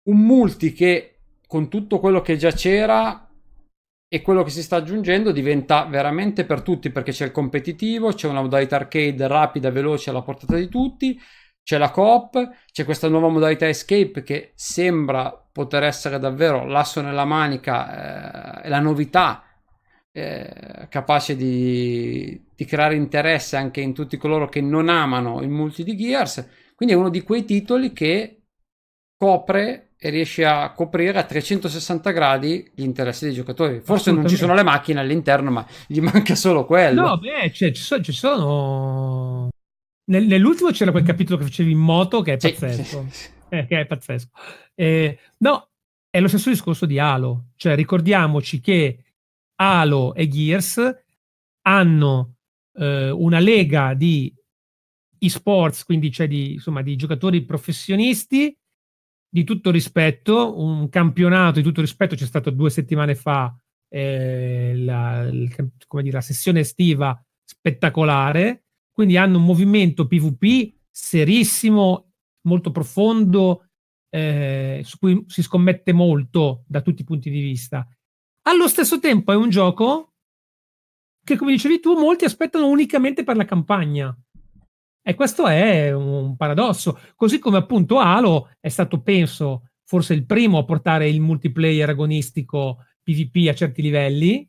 Un 0.04 0.18
multi 0.18 0.72
che 0.72 1.15
con 1.46 1.68
tutto 1.68 1.98
quello 2.00 2.20
che 2.20 2.36
già 2.36 2.50
c'era 2.50 3.28
e 4.08 4.22
quello 4.22 4.42
che 4.42 4.50
si 4.50 4.62
sta 4.62 4.76
aggiungendo 4.76 5.32
diventa 5.32 5.84
veramente 5.84 6.44
per 6.44 6.62
tutti 6.62 6.90
perché 6.90 7.12
c'è 7.12 7.26
il 7.26 7.32
competitivo, 7.32 8.12
c'è 8.12 8.28
una 8.28 8.42
modalità 8.42 8.76
arcade 8.76 9.26
rapida, 9.26 9.70
veloce 9.70 10.10
alla 10.10 10.22
portata 10.22 10.56
di 10.56 10.68
tutti, 10.68 11.20
c'è 11.62 11.78
la 11.78 11.90
coop, 11.90 12.50
c'è 12.70 12.84
questa 12.84 13.08
nuova 13.08 13.28
modalità 13.28 13.68
escape 13.68 14.22
che 14.22 14.52
sembra 14.54 15.32
poter 15.50 15.82
essere 15.82 16.18
davvero 16.18 16.64
l'asso 16.64 17.00
nella 17.00 17.24
manica 17.24 18.62
eh, 18.62 18.68
la 18.68 18.78
novità 18.78 19.42
eh, 20.12 20.86
capace 20.88 21.36
di, 21.36 22.42
di, 22.54 22.64
creare 22.64 22.94
interesse 22.94 23.56
anche 23.56 23.80
in 23.80 23.92
tutti 23.92 24.16
coloro 24.16 24.48
che 24.48 24.60
non 24.60 24.88
amano 24.88 25.42
il 25.42 25.48
multi 25.48 25.82
di 25.82 25.96
Gears. 25.96 26.48
Quindi 26.74 26.94
è 26.94 26.98
uno 26.98 27.10
di 27.10 27.22
quei 27.22 27.44
titoli 27.44 27.92
che 27.92 28.44
copre 29.16 29.85
e 29.98 30.10
riesce 30.10 30.44
a 30.44 30.72
coprire 30.72 31.18
a 31.18 31.24
360 31.24 32.10
gradi 32.10 32.70
gli 32.74 32.82
interessi 32.82 33.24
dei 33.26 33.34
giocatori. 33.34 33.80
Forse 33.80 34.12
non 34.12 34.28
ci 34.28 34.36
sono 34.36 34.54
le 34.54 34.62
macchine 34.62 35.00
all'interno, 35.00 35.50
ma 35.50 35.66
gli 35.86 36.00
manca 36.00 36.34
solo 36.34 36.66
quello. 36.66 37.02
No, 37.02 37.18
beh, 37.18 37.50
cioè, 37.52 37.72
ci, 37.72 37.82
sono, 37.82 38.02
ci 38.02 38.12
sono... 38.12 39.48
Nel, 40.08 40.26
nell'ultimo 40.26 40.70
c'era 40.70 40.90
quel 40.90 41.02
capitolo 41.02 41.38
che 41.38 41.44
facevi 41.44 41.72
in 41.72 41.78
moto 41.78 42.20
che 42.20 42.34
è 42.34 42.36
pazzesco. 42.36 43.06
Sì, 43.10 43.28
Eh, 43.48 43.66
che 43.66 43.80
è 43.80 43.86
pazzesco. 43.86 44.30
Eh, 44.74 45.18
no, 45.38 45.70
è 46.10 46.20
lo 46.20 46.28
stesso 46.28 46.50
discorso 46.50 46.84
di 46.84 46.98
Halo. 46.98 47.50
Cioè, 47.56 47.74
ricordiamoci 47.74 48.60
che 48.60 49.02
Halo 49.56 50.14
e 50.14 50.28
Gears 50.28 51.04
hanno 51.62 52.34
eh, 52.74 53.10
una 53.10 53.38
lega 53.38 53.94
di 53.94 54.32
esports, 55.18 55.84
quindi 55.84 56.10
cioè 56.12 56.28
di, 56.28 56.54
insomma, 56.54 56.82
di 56.82 56.96
giocatori 56.96 57.44
professionisti 57.44 58.56
di 59.28 59.44
tutto 59.44 59.70
rispetto, 59.70 60.60
un 60.60 60.88
campionato 60.88 61.58
di 61.58 61.64
tutto 61.64 61.80
rispetto 61.80 62.14
c'è 62.14 62.26
stato 62.26 62.50
due 62.50 62.70
settimane 62.70 63.14
fa, 63.14 63.54
eh, 63.88 64.74
la, 64.76 65.22
il, 65.22 65.54
dire, 65.54 66.10
la 66.10 66.20
sessione 66.20 66.60
estiva 66.60 67.20
spettacolare, 67.44 68.64
quindi 68.90 69.16
hanno 69.16 69.38
un 69.38 69.44
movimento 69.44 70.06
PvP 70.06 70.74
serissimo, 70.90 72.12
molto 72.42 72.70
profondo, 72.70 73.68
eh, 74.08 74.80
su 74.84 74.98
cui 74.98 75.24
si 75.26 75.42
scommette 75.42 75.92
molto 75.92 76.64
da 76.66 76.80
tutti 76.80 77.02
i 77.02 77.04
punti 77.04 77.30
di 77.30 77.40
vista. 77.40 77.86
Allo 78.42 78.68
stesso 78.68 78.98
tempo 78.98 79.32
è 79.32 79.36
un 79.36 79.50
gioco 79.50 80.14
che, 81.22 81.36
come 81.36 81.52
dicevi 81.52 81.80
tu, 81.80 81.98
molti 81.98 82.24
aspettano 82.24 82.68
unicamente 82.68 83.24
per 83.24 83.36
la 83.36 83.44
campagna. 83.44 84.16
E 85.08 85.14
questo 85.14 85.46
è 85.46 85.92
un 85.92 86.34
paradosso. 86.36 86.98
Così 87.14 87.38
come 87.38 87.58
appunto 87.58 88.00
Halo 88.00 88.50
è 88.58 88.68
stato, 88.68 89.02
penso, 89.02 89.68
forse 89.84 90.14
il 90.14 90.26
primo 90.26 90.58
a 90.58 90.64
portare 90.64 91.08
il 91.08 91.20
multiplayer 91.20 91.90
agonistico 91.90 92.78
PvP 93.04 93.48
a 93.48 93.54
certi 93.54 93.82
livelli. 93.82 94.44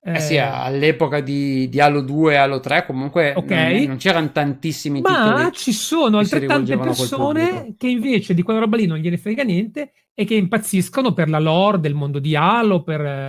Eh, 0.00 0.18
sì, 0.18 0.38
all'epoca 0.38 1.20
di, 1.20 1.68
di, 1.68 1.78
Halo 1.78 2.00
2 2.00 2.32
e 2.32 2.36
Halo 2.36 2.58
3 2.58 2.86
comunque 2.86 3.34
okay. 3.36 3.80
non, 3.80 3.88
non, 3.88 3.96
c'erano 3.98 4.30
tantissimi 4.32 5.02
Ma 5.02 5.50
ci 5.52 5.72
sono 5.72 6.18
altrettante 6.18 6.78
persone 6.78 7.74
che 7.76 7.88
invece 7.88 8.32
di 8.32 8.42
quella 8.42 8.60
roba 8.60 8.76
lì 8.76 8.86
non 8.86 8.98
gliene 8.98 9.18
frega 9.18 9.42
niente 9.42 9.92
e 10.14 10.24
che 10.24 10.36
impazziscono 10.36 11.12
per 11.12 11.28
la 11.28 11.40
lore 11.40 11.80
del 11.80 11.94
mondo 11.94 12.18
di 12.18 12.34
Halo, 12.34 12.82
per 12.82 13.28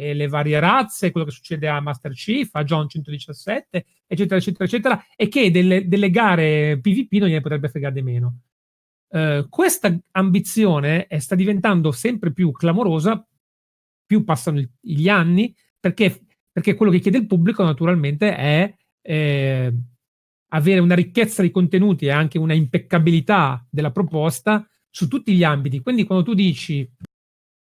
eh, 0.00 0.14
le 0.14 0.28
varie 0.28 0.58
razze, 0.58 1.10
quello 1.10 1.26
che 1.26 1.32
succede 1.32 1.68
a 1.68 1.80
Master 1.80 2.12
Chief, 2.12 2.48
a 2.52 2.64
John 2.64 2.88
117, 2.88 3.84
eccetera, 4.06 4.36
eccetera, 4.36 4.64
eccetera, 4.64 5.04
e 5.14 5.28
che 5.28 5.50
delle, 5.50 5.86
delle 5.86 6.10
gare 6.10 6.80
PvP 6.80 7.12
non 7.18 7.28
gliene 7.28 7.40
potrebbe 7.42 7.68
fregare 7.68 7.94
di 7.94 8.02
meno. 8.02 8.40
Uh, 9.08 9.48
questa 9.48 9.96
ambizione 10.12 11.06
eh, 11.08 11.18
sta 11.18 11.34
diventando 11.34 11.90
sempre 11.90 12.32
più 12.32 12.52
clamorosa 12.52 13.26
più 14.06 14.24
passano 14.24 14.60
gli 14.80 15.08
anni, 15.08 15.54
perché, 15.78 16.26
perché 16.50 16.74
quello 16.74 16.90
che 16.90 16.98
chiede 16.98 17.18
il 17.18 17.26
pubblico 17.26 17.62
naturalmente 17.62 18.34
è 18.34 18.74
eh, 19.02 19.72
avere 20.48 20.80
una 20.80 20.94
ricchezza 20.94 21.42
di 21.42 21.50
contenuti 21.50 22.06
e 22.06 22.10
anche 22.10 22.38
una 22.38 22.54
impeccabilità 22.54 23.64
della 23.70 23.92
proposta 23.92 24.66
su 24.88 25.06
tutti 25.06 25.32
gli 25.34 25.44
ambiti. 25.44 25.80
Quindi 25.80 26.04
quando 26.04 26.24
tu 26.24 26.34
dici 26.34 26.88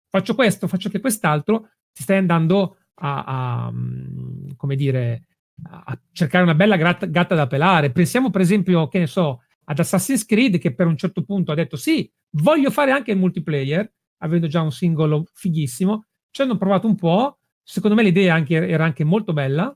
faccio 0.10 0.36
questo, 0.36 0.68
faccio 0.68 0.88
anche 0.88 1.00
quest'altro, 1.00 1.70
ti 1.94 2.04
stai 2.04 2.18
andando 2.18 2.78
a, 2.96 3.24
a 3.24 3.72
mm, 3.72 4.52
come 4.58 4.76
dire, 4.76 5.28
a 5.64 6.00
cercare 6.12 6.44
una 6.44 6.56
bella 6.56 6.76
gatta, 6.76 7.06
gatta 7.06 7.36
da 7.36 7.48
pelare. 7.48 7.92
Pensiamo, 7.92 8.30
per 8.30 8.42
esempio, 8.42 8.88
che 8.88 9.00
ne 9.00 9.08
so, 9.08 9.42
ad 9.66 9.80
Assassin's 9.80 10.26
Creed, 10.26 10.58
che 10.58 10.74
per 10.74 10.88
un 10.88 10.98
certo 10.98 11.24
punto 11.24 11.52
ha 11.52 11.56
detto: 11.56 11.76
Sì, 11.76 12.10
voglio 12.32 12.72
fare 12.72 12.92
anche 12.92 13.12
il 13.12 13.18
multiplayer, 13.18 13.92
avendo 14.18 14.48
già 14.48 14.62
un 14.62 14.72
singolo 14.72 15.26
fighissimo. 15.34 16.06
Ci 16.32 16.42
hanno 16.42 16.58
provato 16.58 16.88
un 16.88 16.96
po'. 16.96 17.38
Secondo 17.62 17.96
me 17.96 18.04
l'idea 18.04 18.34
anche, 18.34 18.68
era 18.68 18.84
anche 18.84 19.04
molto 19.06 19.32
bella, 19.32 19.74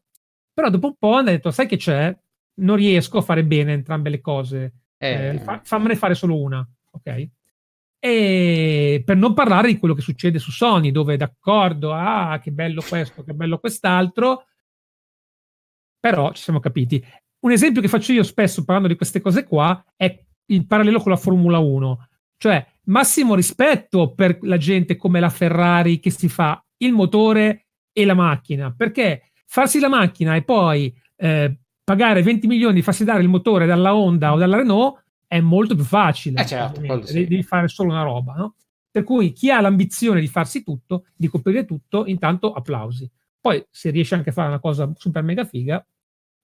però 0.53 0.70
dopo 0.70 0.88
un 0.88 0.95
po' 0.97 1.13
hanno 1.13 1.30
detto: 1.30 1.51
Sai 1.51 1.68
che 1.68 1.78
c'è? 1.78 2.15
Non 2.59 2.76
riesco 2.76 3.20
a 3.20 3.22
fare 3.22 3.45
bene 3.45 3.74
entrambe 3.74 4.09
le 4.09 4.20
cose. 4.20 4.74
Eh. 4.97 5.36
Eh, 5.36 5.39
fa, 5.39 5.61
fammene 5.63 5.95
fare 5.95 6.15
solo 6.15 6.41
una, 6.41 6.68
ok? 6.91 7.30
E 7.99 9.01
per 9.05 9.17
non 9.17 9.33
parlare 9.33 9.67
di 9.67 9.77
quello 9.77 9.93
che 9.93 10.01
succede 10.01 10.39
su 10.39 10.51
Sony, 10.51 10.91
dove 10.91 11.17
d'accordo, 11.17 11.93
ah, 11.93 12.39
che 12.41 12.51
bello 12.51 12.81
questo, 12.87 13.23
che 13.23 13.33
bello 13.33 13.57
quest'altro, 13.57 14.45
però 15.99 16.31
ci 16.31 16.43
siamo 16.43 16.59
capiti. 16.59 17.03
Un 17.39 17.51
esempio 17.51 17.81
che 17.81 17.87
faccio 17.87 18.13
io 18.13 18.23
spesso 18.23 18.63
parlando 18.63 18.87
di 18.87 18.95
queste 18.95 19.21
cose 19.21 19.43
qua 19.43 19.83
è 19.95 20.25
il 20.47 20.65
parallelo 20.65 20.99
con 20.99 21.11
la 21.11 21.17
Formula 21.17 21.57
1, 21.59 22.07
cioè 22.37 22.65
massimo 22.85 23.35
rispetto 23.35 24.13
per 24.13 24.37
la 24.41 24.57
gente 24.57 24.95
come 24.95 25.19
la 25.19 25.29
Ferrari 25.29 25.99
che 25.99 26.09
si 26.09 26.29
fa 26.29 26.63
il 26.77 26.93
motore 26.93 27.67
e 27.91 28.05
la 28.05 28.13
macchina, 28.13 28.73
perché 28.75 29.31
farsi 29.45 29.79
la 29.79 29.89
macchina 29.89 30.35
e 30.35 30.43
poi 30.43 30.93
eh, 31.15 31.59
pagare 31.83 32.21
20 32.21 32.47
milioni, 32.47 32.81
farsi 32.81 33.03
dare 33.03 33.21
il 33.21 33.29
motore 33.29 33.65
dalla 33.65 33.95
Honda 33.95 34.33
o 34.33 34.37
dalla 34.37 34.57
Renault 34.57 35.03
è 35.28 35.39
molto 35.41 35.75
più 35.75 35.84
facile. 35.84 36.41
Eh 36.41 36.45
certo, 36.45 37.05
sì. 37.05 37.28
Devi 37.28 37.43
fare 37.43 37.67
solo 37.67 37.91
una 37.91 38.03
roba, 38.03 38.34
no? 38.34 38.55
Per 38.89 39.03
cui 39.03 39.34
chi 39.34 39.51
ha 39.51 39.61
l'ambizione 39.61 40.19
di 40.19 40.28
farsi 40.28 40.63
tutto, 40.63 41.05
di 41.15 41.28
coprire 41.28 41.65
tutto, 41.65 42.05
intanto 42.05 42.53
applausi. 42.53 43.09
Poi 43.39 43.63
se 43.69 43.91
riesce 43.91 44.15
anche 44.15 44.30
a 44.32 44.34
fare 44.34 44.47
una 44.47 44.59
cosa 44.59 44.91
super 44.95 45.21
mega 45.21 45.45
figa, 45.45 45.86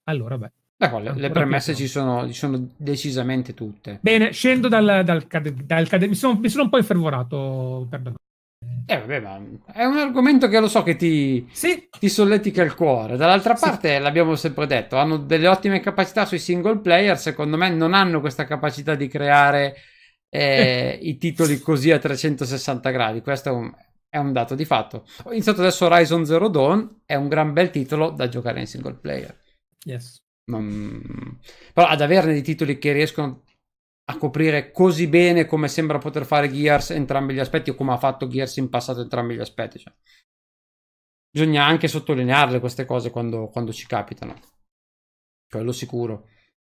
allora 0.04 0.38
beh. 0.38 0.52
Ecco, 0.76 0.98
le, 0.98 1.14
le 1.14 1.30
premesse 1.30 1.74
ci 1.74 1.86
sono, 1.86 2.26
ci 2.26 2.34
sono, 2.34 2.68
decisamente 2.76 3.54
tutte. 3.54 3.98
Bene, 4.02 4.32
scendo 4.32 4.68
dal, 4.68 5.02
dal, 5.04 5.24
dal, 5.26 5.86
dal 5.86 6.08
mi, 6.08 6.14
sono, 6.14 6.38
mi 6.38 6.48
sono 6.48 6.64
un 6.64 6.68
po' 6.68 6.78
infervorato, 6.78 7.86
perdono. 7.88 8.16
Eh, 8.86 8.98
vabbè, 8.98 9.20
ma 9.20 9.40
è 9.72 9.84
un 9.84 9.96
argomento 9.96 10.46
che 10.48 10.60
lo 10.60 10.68
so 10.68 10.82
che 10.82 10.96
ti, 10.96 11.48
sì. 11.52 11.88
ti 11.98 12.08
solletica 12.10 12.62
il 12.62 12.74
cuore. 12.74 13.16
Dall'altra 13.16 13.54
parte, 13.54 13.96
sì. 13.96 14.02
l'abbiamo 14.02 14.36
sempre 14.36 14.66
detto, 14.66 14.96
hanno 14.96 15.16
delle 15.16 15.48
ottime 15.48 15.80
capacità 15.80 16.26
sui 16.26 16.38
single 16.38 16.78
player. 16.80 17.18
Secondo 17.18 17.56
me, 17.56 17.70
non 17.70 17.94
hanno 17.94 18.20
questa 18.20 18.44
capacità 18.44 18.94
di 18.94 19.08
creare 19.08 19.76
eh, 20.28 20.98
i 21.02 21.16
titoli 21.16 21.58
così 21.60 21.92
a 21.92 21.98
360 21.98 22.90
gradi. 22.90 23.22
Questo 23.22 23.48
è 23.48 23.52
un, 23.52 23.72
è 24.06 24.18
un, 24.18 24.32
dato 24.32 24.54
di 24.54 24.66
fatto. 24.66 25.06
Ho 25.22 25.32
iniziato 25.32 25.60
adesso 25.60 25.86
Horizon 25.86 26.26
Zero 26.26 26.48
Dawn, 26.48 27.00
è 27.06 27.14
un 27.14 27.28
gran 27.28 27.54
bel 27.54 27.70
titolo 27.70 28.10
da 28.10 28.28
giocare 28.28 28.60
in 28.60 28.66
single 28.66 28.94
player. 28.94 29.34
Yes. 29.84 30.22
Non... 30.46 31.38
Però 31.72 31.86
ad 31.86 32.02
averne 32.02 32.32
dei 32.32 32.42
titoli 32.42 32.78
che 32.78 32.92
riescono 32.92 33.43
a 34.06 34.16
coprire 34.18 34.70
così 34.70 35.06
bene 35.06 35.46
come 35.46 35.68
sembra 35.68 35.98
poter 35.98 36.26
fare 36.26 36.50
Gears 36.50 36.90
entrambi 36.90 37.32
gli 37.32 37.38
aspetti 37.38 37.70
o 37.70 37.74
come 37.74 37.92
ha 37.92 37.96
fatto 37.96 38.28
Gears 38.28 38.56
in 38.58 38.68
passato 38.68 39.00
entrambi 39.00 39.34
gli 39.34 39.40
aspetti. 39.40 39.78
Cioè. 39.78 39.92
Bisogna 41.30 41.64
anche 41.64 41.88
sottolinearle 41.88 42.60
queste 42.60 42.84
cose 42.84 43.10
quando, 43.10 43.48
quando 43.48 43.72
ci 43.72 43.86
capitano. 43.86 44.34
Quello 45.48 45.72
sicuro. 45.72 46.28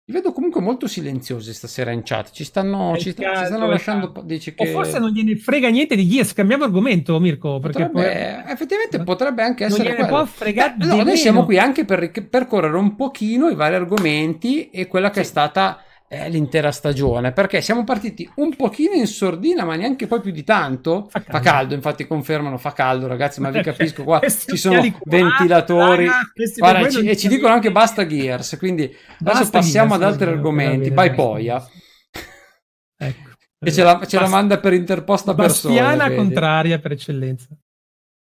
li 0.06 0.14
vedo 0.14 0.34
comunque 0.34 0.60
molto 0.60 0.88
silenziosi 0.88 1.54
stasera 1.54 1.92
in 1.92 2.02
chat. 2.04 2.32
Ci 2.32 2.44
stanno, 2.44 2.98
ci, 2.98 3.12
sta, 3.12 3.38
ci 3.38 3.46
stanno 3.46 3.68
lasciando. 3.68 4.12
Dice 4.24 4.54
che... 4.54 4.68
O 4.68 4.72
forse 4.72 5.00
non 5.00 5.12
gliene 5.12 5.38
frega 5.38 5.70
niente 5.70 5.96
di 5.96 6.08
Gears. 6.08 6.34
Cambiamo 6.34 6.66
argomento, 6.66 7.18
Mirko. 7.20 7.60
Perché 7.60 7.90
potrebbe, 7.90 8.42
poi... 8.44 8.52
Effettivamente 8.52 9.04
potrebbe 9.04 9.42
anche 9.42 9.66
essere. 9.66 9.84
Non 9.84 9.94
gliene 9.94 10.08
può 10.08 10.26
fregare. 10.26 10.76
Eh, 10.82 10.86
no, 10.86 11.02
noi 11.02 11.18
siamo 11.18 11.46
qui 11.46 11.58
anche 11.58 11.86
per 11.86 12.12
percorrere 12.12 12.76
un 12.76 12.96
pochino 12.96 13.48
i 13.48 13.56
vari 13.56 13.76
argomenti 13.76 14.70
e 14.70 14.88
quella 14.88 15.10
che 15.10 15.16
sì. 15.16 15.22
è 15.22 15.24
stata 15.24 15.82
eh, 16.14 16.28
l'intera 16.28 16.74
stagione 16.74 17.32
perché 17.32 17.62
siamo 17.62 17.86
partiti 17.86 18.30
un 18.36 18.54
pochino 18.58 18.92
in 18.96 19.08
sordina 19.08 19.64
ma 19.64 19.78
neanche 19.78 20.08
poi 20.08 20.20
più 20.20 20.32
di 20.32 20.44
tanto. 20.44 21.08
Fa 21.10 21.22
caldo, 21.22 21.32
fa 21.32 21.40
caldo. 21.40 21.74
infatti 21.74 22.06
confermano 22.06 22.58
fa 22.58 22.74
caldo 22.74 23.08
ragazzi 23.08 23.40
ma 23.40 23.50
vi 23.50 23.62
capisco 23.62 24.04
qua 24.04 24.20
ci 24.20 24.58
sono 24.58 24.82
qua, 24.82 25.00
ventilatori. 25.06 26.08
raga, 26.08 26.20
Guarda, 26.58 26.90
ci, 26.90 27.08
e 27.08 27.16
ci 27.16 27.30
dicono 27.30 27.54
anche 27.54 27.72
basta 27.72 28.06
Gears 28.06 28.58
quindi 28.58 28.94
basta 29.20 29.40
adesso 29.40 29.52
passiamo 29.52 29.96
Gears, 29.98 30.04
ad 30.04 30.12
altri 30.12 30.30
argomenti 30.30 30.90
vai 30.90 31.14
poi 31.14 31.48
ecco 31.48 33.30
e 33.64 33.72
ce 33.72 33.84
la, 33.84 34.06
ce 34.06 34.20
la 34.20 34.28
manda 34.28 34.60
per 34.60 34.74
interposta 34.74 35.34
persona 35.34 35.76
Bastiana 35.76 36.14
contraria 36.14 36.78
per 36.80 36.92
eccellenza 36.92 37.48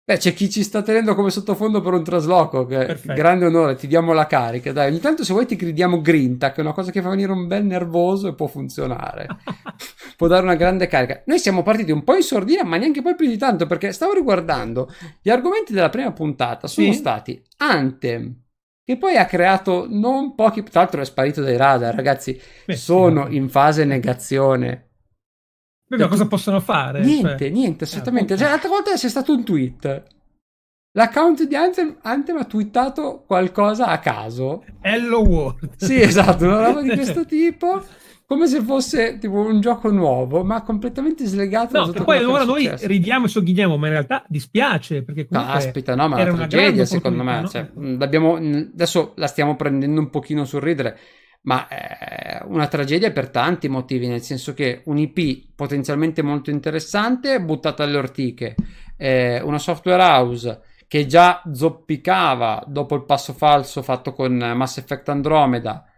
Beh, 0.09 0.19
c'è 0.19 0.35
chi 0.35 0.49
ci 0.49 0.63
sta 0.63 0.83
tenendo 0.83 1.17
come 1.17 1.31
sottofondo 1.31 1.81
per 1.81 1.93
un 1.93 2.05
trasloco, 2.05 2.65
che 2.65 2.77
Perfetto. 2.77 3.13
grande 3.13 3.47
onore, 3.47 3.75
ti 3.75 3.89
diamo 3.89 4.13
la 4.13 4.29
carica. 4.29 4.71
Dai, 4.71 4.89
ogni 4.89 5.01
tanto 5.01 5.25
se 5.25 5.33
vuoi 5.33 5.47
ti 5.47 5.57
gridiamo 5.57 6.01
grinta, 6.01 6.53
che 6.53 6.59
è 6.59 6.61
una 6.61 6.73
cosa 6.73 6.93
che 6.93 7.03
fa 7.03 7.09
venire 7.09 7.33
un 7.33 7.49
bel 7.49 7.65
nervoso 7.65 8.29
e 8.29 8.35
può 8.37 8.47
funzionare. 8.47 9.27
può 10.17 10.29
dare 10.29 10.45
una 10.45 10.55
grande 10.55 10.87
carica. 10.87 11.25
Noi 11.27 11.41
siamo 11.41 11.65
partiti 11.65 11.91
un 11.91 12.05
po' 12.05 12.15
in 12.15 12.23
sordina, 12.23 12.63
ma 12.63 12.77
neanche 12.77 13.03
poi 13.03 13.17
più 13.17 13.27
di 13.27 13.37
tanto, 13.37 13.67
perché 13.67 13.91
stavo 13.91 14.13
riguardando 14.13 14.89
gli 15.21 15.29
argomenti 15.29 15.73
della 15.73 15.91
prima 15.91 16.13
puntata, 16.13 16.69
sono 16.69 16.93
sì? 16.93 16.97
stati 16.97 17.43
Anthem, 17.57 18.33
che 18.85 18.97
poi 18.99 19.17
ha 19.17 19.25
creato 19.25 19.89
non 19.91 20.37
pochi... 20.37 20.63
Tra 20.63 20.83
l'altro 20.83 21.01
è 21.01 21.05
sparito 21.05 21.43
dai 21.43 21.57
radar, 21.57 21.97
ragazzi, 21.97 22.41
Beh, 22.65 22.77
sono 22.77 23.27
in 23.27 23.49
fase 23.49 23.85
negazione 23.85 24.86
Beh, 25.89 26.09
cosa 26.09 26.27
possono 26.27 26.61
fare? 26.61 27.01
Niente, 27.01 27.37
cioè... 27.39 27.51
niente, 27.51 27.85
assolutamente. 27.85 28.35
Eh, 28.35 28.37
cioè, 28.37 28.49
l'altra 28.49 28.69
volta 28.69 28.93
c'è 28.95 29.09
stato 29.09 29.33
un 29.33 29.45
tweet. 29.45 30.05
L'account 30.93 31.43
di 31.45 31.55
Anthem, 31.55 31.99
Anthem 32.03 32.39
ha 32.39 32.45
twittato 32.45 33.23
qualcosa 33.27 33.87
a 33.87 33.99
caso. 33.99 34.65
Hello 34.81 35.21
World. 35.21 35.77
Sì, 35.77 36.01
esatto, 36.01 36.47
una 36.47 36.67
roba 36.67 36.83
di 36.83 36.89
questo 36.89 37.25
tipo. 37.27 37.85
Come 38.29 38.49
se 38.49 38.61
fosse 38.61 39.19
tipo 39.19 39.35
un 39.37 39.61
gioco 39.61 39.89
nuovo, 39.93 40.43
ma 40.43 40.63
completamente 40.63 41.27
slegato. 41.27 41.79
No, 41.79 41.93
da 41.93 42.03
poi 42.03 42.25
ora 42.25 42.43
noi 42.43 42.69
ridiamo 42.81 43.27
e 43.27 43.29
sogghiniamo, 43.29 43.77
ma 43.77 43.87
in 43.87 43.93
realtà 43.93 44.25
dispiace 44.27 45.05
perché 45.05 45.29
Caspita, 45.29 45.95
no, 45.95 46.09
ma 46.09 46.17
è 46.17 46.23
una 46.29 46.49
tragedia 46.49 46.85
secondo 46.85 47.23
me. 47.23 47.43
No? 47.43 47.49
Cioè, 47.49 47.71
adesso 47.75 49.13
la 49.15 49.29
stiamo 49.29 49.55
prendendo 49.55 50.01
un 50.01 50.11
pochino 50.11 50.45
sul 50.45 50.61
ridere 50.61 50.99
ma 51.47 51.69
è 51.69 52.41
una 52.45 52.67
tragedia 52.67 53.13
per 53.13 53.31
tanti 53.31 53.69
motivi, 53.69 54.09
nel 54.09 54.23
senso 54.23 54.53
che 54.53 54.83
un 54.87 54.99
IP 54.99 55.55
potenzialmente 55.55 56.23
molto 56.23 56.51
interessante 56.51 57.41
buttata 57.41 57.85
alle 57.85 57.97
ortiche, 57.97 58.55
eh, 58.97 59.41
una 59.41 59.59
software 59.59 60.03
house 60.03 60.61
che 60.89 61.07
già 61.07 61.43
zoppicava 61.53 62.65
dopo 62.67 62.95
il 62.95 63.05
passo 63.05 63.33
falso 63.33 63.83
fatto 63.83 64.13
con 64.13 64.35
Mass 64.37 64.79
Effect 64.79 65.09
Andromeda, 65.09 65.89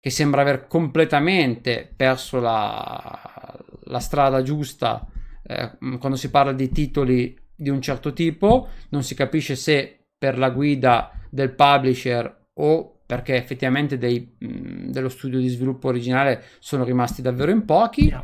che 0.00 0.10
sembra 0.10 0.42
aver 0.42 0.66
completamente 0.66 1.90
perso 1.94 2.40
la, 2.40 3.58
la 3.84 4.00
strada 4.00 4.42
giusta 4.42 5.06
eh, 5.42 5.72
quando 5.98 6.16
si 6.16 6.30
parla 6.30 6.52
di 6.52 6.70
titoli 6.70 7.36
di 7.54 7.70
un 7.70 7.80
certo 7.80 8.12
tipo, 8.12 8.68
non 8.90 9.02
si 9.02 9.14
capisce 9.14 9.56
se 9.56 10.06
per 10.16 10.38
la 10.38 10.50
guida 10.50 11.12
del 11.30 11.54
publisher 11.54 12.46
o 12.60 12.97
perché 13.08 13.36
effettivamente 13.36 13.96
dei, 13.96 14.36
mh, 14.38 14.90
dello 14.90 15.08
studio 15.08 15.38
di 15.38 15.48
sviluppo 15.48 15.88
originale 15.88 16.44
sono 16.58 16.84
rimasti 16.84 17.22
davvero 17.22 17.50
in 17.50 17.64
pochi 17.64 18.04
yeah. 18.04 18.22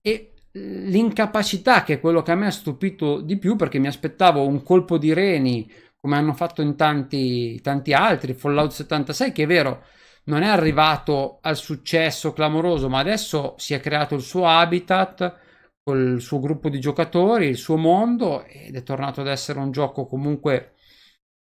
e 0.00 0.34
l'incapacità 0.52 1.82
che 1.82 1.94
è 1.94 2.00
quello 2.00 2.22
che 2.22 2.30
a 2.30 2.36
me 2.36 2.46
ha 2.46 2.52
stupito 2.52 3.20
di 3.20 3.36
più 3.36 3.56
perché 3.56 3.80
mi 3.80 3.88
aspettavo 3.88 4.46
un 4.46 4.62
colpo 4.62 4.96
di 4.96 5.12
reni 5.12 5.68
come 5.98 6.16
hanno 6.16 6.34
fatto 6.34 6.62
in 6.62 6.76
tanti, 6.76 7.60
tanti 7.62 7.92
altri 7.92 8.34
Fallout 8.34 8.70
76 8.70 9.32
che 9.32 9.42
è 9.42 9.46
vero 9.46 9.86
non 10.26 10.42
è 10.42 10.46
arrivato 10.46 11.38
al 11.40 11.56
successo 11.56 12.32
clamoroso 12.32 12.88
ma 12.88 13.00
adesso 13.00 13.56
si 13.58 13.74
è 13.74 13.80
creato 13.80 14.14
il 14.14 14.22
suo 14.22 14.46
habitat 14.46 15.36
col 15.82 16.20
suo 16.20 16.38
gruppo 16.38 16.68
di 16.68 16.78
giocatori 16.78 17.48
il 17.48 17.56
suo 17.56 17.76
mondo 17.76 18.44
ed 18.44 18.76
è 18.76 18.84
tornato 18.84 19.20
ad 19.20 19.26
essere 19.26 19.58
un 19.58 19.72
gioco 19.72 20.06
comunque 20.06 20.74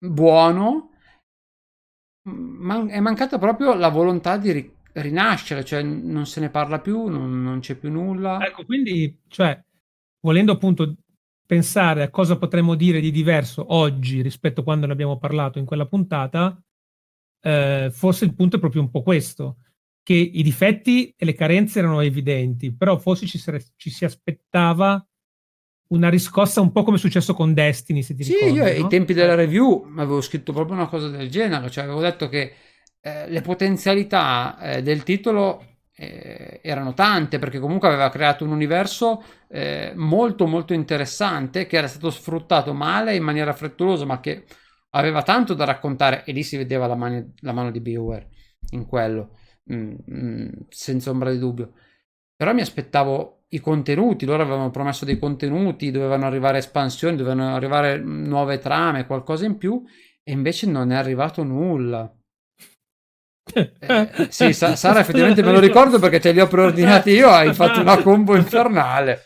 buono 0.05 0.91
man- 2.27 2.89
è 2.89 3.01
mancata 3.01 3.39
proprio 3.39 3.75
la 3.75 3.89
volontà 3.89 4.37
di 4.37 4.53
ri- 4.53 4.75
rinascere, 4.93 5.65
cioè 5.65 5.83
non 5.83 6.27
se 6.27 6.41
ne 6.41 6.51
parla 6.51 6.81
più, 6.81 7.07
non, 7.07 7.43
non 7.43 7.61
c'è 7.61 7.75
più 7.77 7.91
nulla. 7.91 8.45
Ecco, 8.45 8.65
quindi, 8.65 9.21
cioè, 9.29 9.61
volendo 10.21 10.53
appunto 10.53 10.97
pensare 11.47 12.03
a 12.03 12.11
cosa 12.11 12.37
potremmo 12.37 12.75
dire 12.75 13.01
di 13.01 13.13
diverso 13.13 13.73
oggi 13.75 14.21
rispetto 14.21 14.61
a 14.61 14.65
quando 14.65 14.87
ne 14.87 14.93
abbiamo 14.93 15.19
parlato 15.19 15.59
in 15.59 15.65
quella 15.65 15.87
puntata, 15.87 16.61
eh, 17.41 17.91
forse 17.93 18.25
il 18.25 18.35
punto 18.35 18.57
è 18.57 18.61
proprio 18.61 18.83
un 18.83 18.91
po' 18.91 19.03
questo, 19.03 19.59
che 20.03 20.15
i 20.15 20.43
difetti 20.43 21.13
e 21.17 21.25
le 21.25 21.35
carenze 21.35 21.79
erano 21.79 22.01
evidenti, 22.01 22.75
però 22.75 22.99
forse 22.99 23.27
ci, 23.27 23.39
sare- 23.39 23.65
ci 23.77 23.91
si 23.91 24.05
aspettava 24.05 25.05
una 25.89 26.09
riscossa 26.09 26.61
un 26.61 26.73
po' 26.73 26.83
come 26.83 26.97
è 26.97 27.01
successo 27.01 27.35
con 27.35 27.55
Destiny, 27.55 28.03
se 28.03 28.15
ti 28.15 28.25
sì, 28.25 28.33
ricordi. 28.33 28.53
Sì, 28.53 28.57
io 28.57 28.65
no? 28.65 28.71
ai 28.71 28.89
tempi 28.89 29.15
della 29.15 29.35
review 29.35 29.93
avevo 29.97 30.21
scritto 30.21 30.53
proprio 30.53 30.77
una 30.77 30.89
cosa 30.89 31.09
del 31.09 31.31
genere, 31.31 31.71
cioè 31.71 31.85
avevo 31.85 32.01
detto 32.01 32.29
che 32.29 32.53
eh, 33.01 33.29
le 33.29 33.41
potenzialità 33.41 34.59
eh, 34.59 34.83
del 34.83 35.03
titolo 35.05 35.77
eh, 35.97 36.61
erano 36.63 36.93
tante 36.93 37.39
perché 37.39 37.59
comunque 37.59 37.89
aveva 37.89 38.11
creato 38.11 38.45
un 38.45 38.51
universo 38.51 39.23
eh, 39.49 39.93
molto 39.95 40.47
molto 40.47 40.75
interessante 40.75 41.67
che 41.67 41.79
era 41.79 41.87
stato 41.87 42.11
sfruttato 42.11 42.75
male 42.75 43.15
in 43.17 43.23
maniera 43.23 43.55
frettolosa 43.55 44.05
ma 44.05 44.21
che 44.21 44.45
aveva 44.91 45.23
tanto 45.23 45.55
da 45.55 45.65
raccontare 45.65 46.25
e 46.25 46.33
lì 46.33 46.43
si 46.43 46.57
vedeva 46.57 46.87
la, 46.87 46.97
mani, 46.97 47.33
la 47.41 47.53
mano 47.53 47.71
di 47.71 47.81
BioWare 47.81 48.29
in 48.71 48.85
quello 48.85 49.39
mm, 49.73 49.95
mm, 50.11 50.49
senza 50.69 51.11
ombra 51.11 51.31
di 51.31 51.39
dubbio 51.39 51.73
però 52.35 52.53
mi 52.53 52.61
aspettavo 52.61 53.45
i 53.57 53.61
contenuti, 53.61 54.27
loro 54.27 54.43
avevano 54.43 54.71
promesso 54.71 55.05
dei 55.05 55.19
contenuti, 55.19 55.91
dovevano 55.91 56.27
arrivare 56.27 56.59
espansioni, 56.59 57.17
dovevano 57.17 57.55
arrivare 57.55 57.99
nuove 57.99 58.59
trame, 58.59 59.07
qualcosa 59.07 59.47
in 59.47 59.57
più, 59.57 59.83
e 60.23 60.33
invece 60.33 60.67
non 60.67 60.93
è 60.93 60.97
arrivato 60.97 61.43
nulla. 61.43 62.11
Eh, 63.55 64.29
sì, 64.29 64.53
Sara 64.55 65.01
effettivamente 65.01 65.43
me 65.43 65.53
lo 65.53 65.61
ricordo 65.61 65.99
perché 65.99 66.21
te 66.21 66.33
li 66.33 66.41
ho 66.41 66.47
preordinati 66.47 67.11
io, 67.11 67.31
hai 67.31 67.55
fatto 67.55 67.81
una 67.81 68.03
combo 68.03 68.37
infernale. 68.37 69.25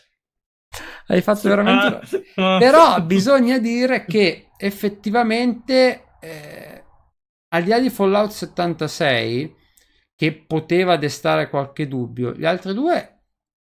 Hai 1.07 1.21
fatto 1.21 1.49
veramente... 1.49 2.23
Però 2.33 3.01
bisogna 3.01 3.57
dire 3.57 4.05
che 4.05 4.51
effettivamente, 4.57 6.05
eh, 6.21 6.83
al 7.49 7.63
di 7.63 7.69
là 7.69 7.79
di 7.79 7.89
Fallout 7.89 8.31
76, 8.31 9.55
che 10.15 10.33
poteva 10.33 10.95
destare 10.95 11.49
qualche 11.49 11.87
dubbio, 11.89 12.31
gli 12.31 12.45
altri 12.45 12.73
due 12.73 13.10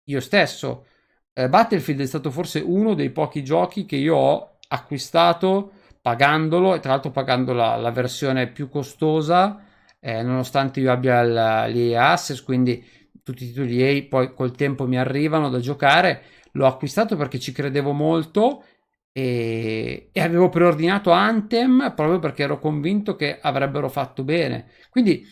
io 0.09 0.21
stesso. 0.21 0.87
Eh, 1.33 1.49
Battlefield 1.49 2.01
è 2.01 2.07
stato 2.07 2.31
forse 2.31 2.61
uno 2.61 2.95
dei 2.95 3.11
pochi 3.11 3.43
giochi 3.45 3.87
che 3.87 3.97
io 3.97 4.17
ho 4.17 4.59
acquistato 4.69 5.73
pagandolo 6.01 6.75
e 6.75 6.81
tra 6.81 6.93
l'altro 6.93 7.11
pagando 7.11 7.53
la, 7.53 7.77
la 7.77 7.91
versione 7.91 8.49
più 8.49 8.69
costosa, 8.69 9.65
eh, 10.01 10.23
nonostante 10.23 10.81
io 10.81 10.91
abbia 10.91 11.23
l'EA 11.23 12.11
Access, 12.13 12.43
quindi 12.43 12.85
tutti 13.23 13.45
i 13.45 13.49
titoli 13.49 13.83
EA 13.83 14.05
poi 14.09 14.35
col 14.35 14.53
tempo 14.53 14.87
mi 14.87 14.99
arrivano 14.99 15.49
da 15.51 15.61
giocare. 15.61 16.23
L'ho 16.53 16.67
acquistato 16.67 17.17
perché 17.17 17.39
ci 17.39 17.53
credevo 17.53 17.93
molto 17.93 18.65
e, 19.13 20.11
e 20.13 20.21
avevo 20.21 20.49
preordinato 20.49 21.11
Anthem 21.11 21.93
proprio 21.95 22.19
perché 22.19 22.45
ero 22.45 22.59
convinto 22.59 23.17
che 23.17 23.39
avrebbero 23.41 23.89
fatto 23.89 24.25
bene. 24.25 24.71
Quindi 24.91 25.27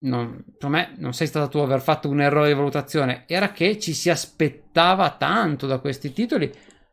non, 0.00 0.44
per 0.56 0.68
me 0.68 0.94
non 0.98 1.12
sei 1.12 1.26
stato 1.26 1.48
tu 1.48 1.58
a 1.58 1.64
aver 1.64 1.80
fatto 1.80 2.08
un 2.08 2.20
errore 2.20 2.48
di 2.48 2.54
valutazione, 2.54 3.24
era 3.26 3.50
che 3.50 3.78
ci 3.78 3.92
si 3.92 4.10
aspettava 4.10 5.16
tanto 5.16 5.66
da 5.66 5.78
questi 5.78 6.12
titoli 6.12 6.52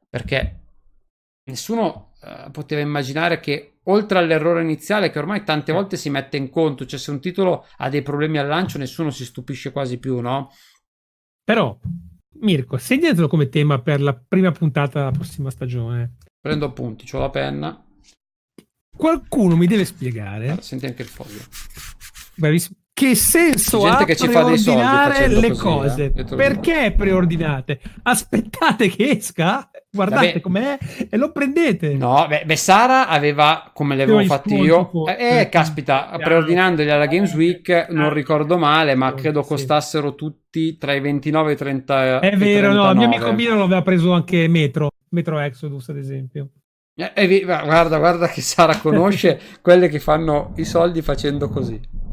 perché 0.09 0.59
nessuno 1.49 2.13
uh, 2.21 2.49
poteva 2.51 2.81
immaginare 2.81 3.39
che 3.39 3.79
oltre 3.83 4.17
all'errore 4.17 4.63
iniziale 4.63 5.11
che 5.11 5.19
ormai 5.19 5.43
tante 5.43 5.71
volte 5.71 5.97
si 5.97 6.09
mette 6.09 6.37
in 6.37 6.49
conto, 6.49 6.85
cioè 6.85 6.97
se 6.97 7.11
un 7.11 7.19
titolo 7.19 7.67
ha 7.77 7.89
dei 7.89 8.01
problemi 8.01 8.39
al 8.39 8.47
lancio 8.47 8.77
nessuno 8.77 9.11
si 9.11 9.25
stupisce 9.25 9.71
quasi 9.71 9.99
più, 9.99 10.19
no? 10.19 10.51
Però 11.43 11.77
Mirko, 12.39 12.77
segnatelo 12.77 13.27
come 13.27 13.49
tema 13.49 13.81
per 13.81 14.01
la 14.01 14.13
prima 14.13 14.51
puntata 14.51 14.99
della 14.99 15.11
prossima 15.11 15.51
stagione. 15.51 16.17
Prendo 16.39 16.65
appunti, 16.65 17.07
ho 17.15 17.19
la 17.19 17.29
penna. 17.29 17.85
Qualcuno 18.95 19.55
mi 19.55 19.67
deve 19.67 19.85
spiegare. 19.85 20.45
Allora, 20.45 20.61
senti 20.61 20.85
anche 20.85 21.03
il 21.03 21.07
foglio. 21.07 21.41
Bravissimo 22.35 22.77
che 22.95 23.13
senso 23.13 23.81
Gente 23.81 24.03
ha 24.03 24.05
che 24.05 24.15
ci 24.15 24.27
preordinare 24.29 25.27
le 25.27 25.49
così, 25.49 25.61
cose? 25.61 26.13
Eh? 26.15 26.23
Perché 26.23 26.93
preordinate? 26.95 27.81
Aspettate 28.03 28.87
che 28.87 29.17
esca? 29.17 29.69
guardate 29.91 30.27
Vabbè. 30.27 30.39
com'è 30.39 30.77
e 31.09 31.17
lo 31.17 31.31
prendete. 31.33 31.93
No, 31.95 32.25
beh, 32.27 32.43
beh 32.45 32.55
Sara 32.55 33.09
aveva, 33.09 33.69
come 33.73 33.97
le 33.97 34.03
avevo 34.03 34.23
fatti 34.23 34.55
io, 34.55 35.07
eh, 35.07 35.39
eh, 35.39 35.49
caspita, 35.49 36.17
preordinandoli 36.17 36.89
alla 36.89 37.07
Games 37.07 37.33
Week, 37.33 37.87
non 37.89 38.13
ricordo 38.13 38.57
male, 38.57 38.95
ma 38.95 39.13
credo 39.13 39.41
costassero 39.43 40.15
tutti 40.15 40.77
tra 40.77 40.93
i 40.93 41.01
29 41.01 41.49
e 41.49 41.53
i 41.53 41.57
30 41.57 42.19
È 42.21 42.37
vero, 42.37 42.71
no, 42.71 42.91
il 42.91 42.97
mio 42.97 43.07
amico 43.07 43.33
Mino 43.33 43.61
aveva 43.61 43.81
preso 43.81 44.13
anche 44.13 44.47
Metro, 44.47 44.89
Metro 45.09 45.37
Exodus 45.39 45.89
ad 45.89 45.97
esempio. 45.97 46.49
Eh, 46.97 47.11
eh, 47.13 47.41
guarda, 47.43 47.97
guarda 47.97 48.27
che 48.27 48.39
Sara 48.39 48.77
conosce 48.77 49.37
quelle 49.61 49.89
che 49.89 49.99
fanno 49.99 50.53
i 50.55 50.63
soldi 50.63 51.01
facendo 51.01 51.49
così. 51.49 52.03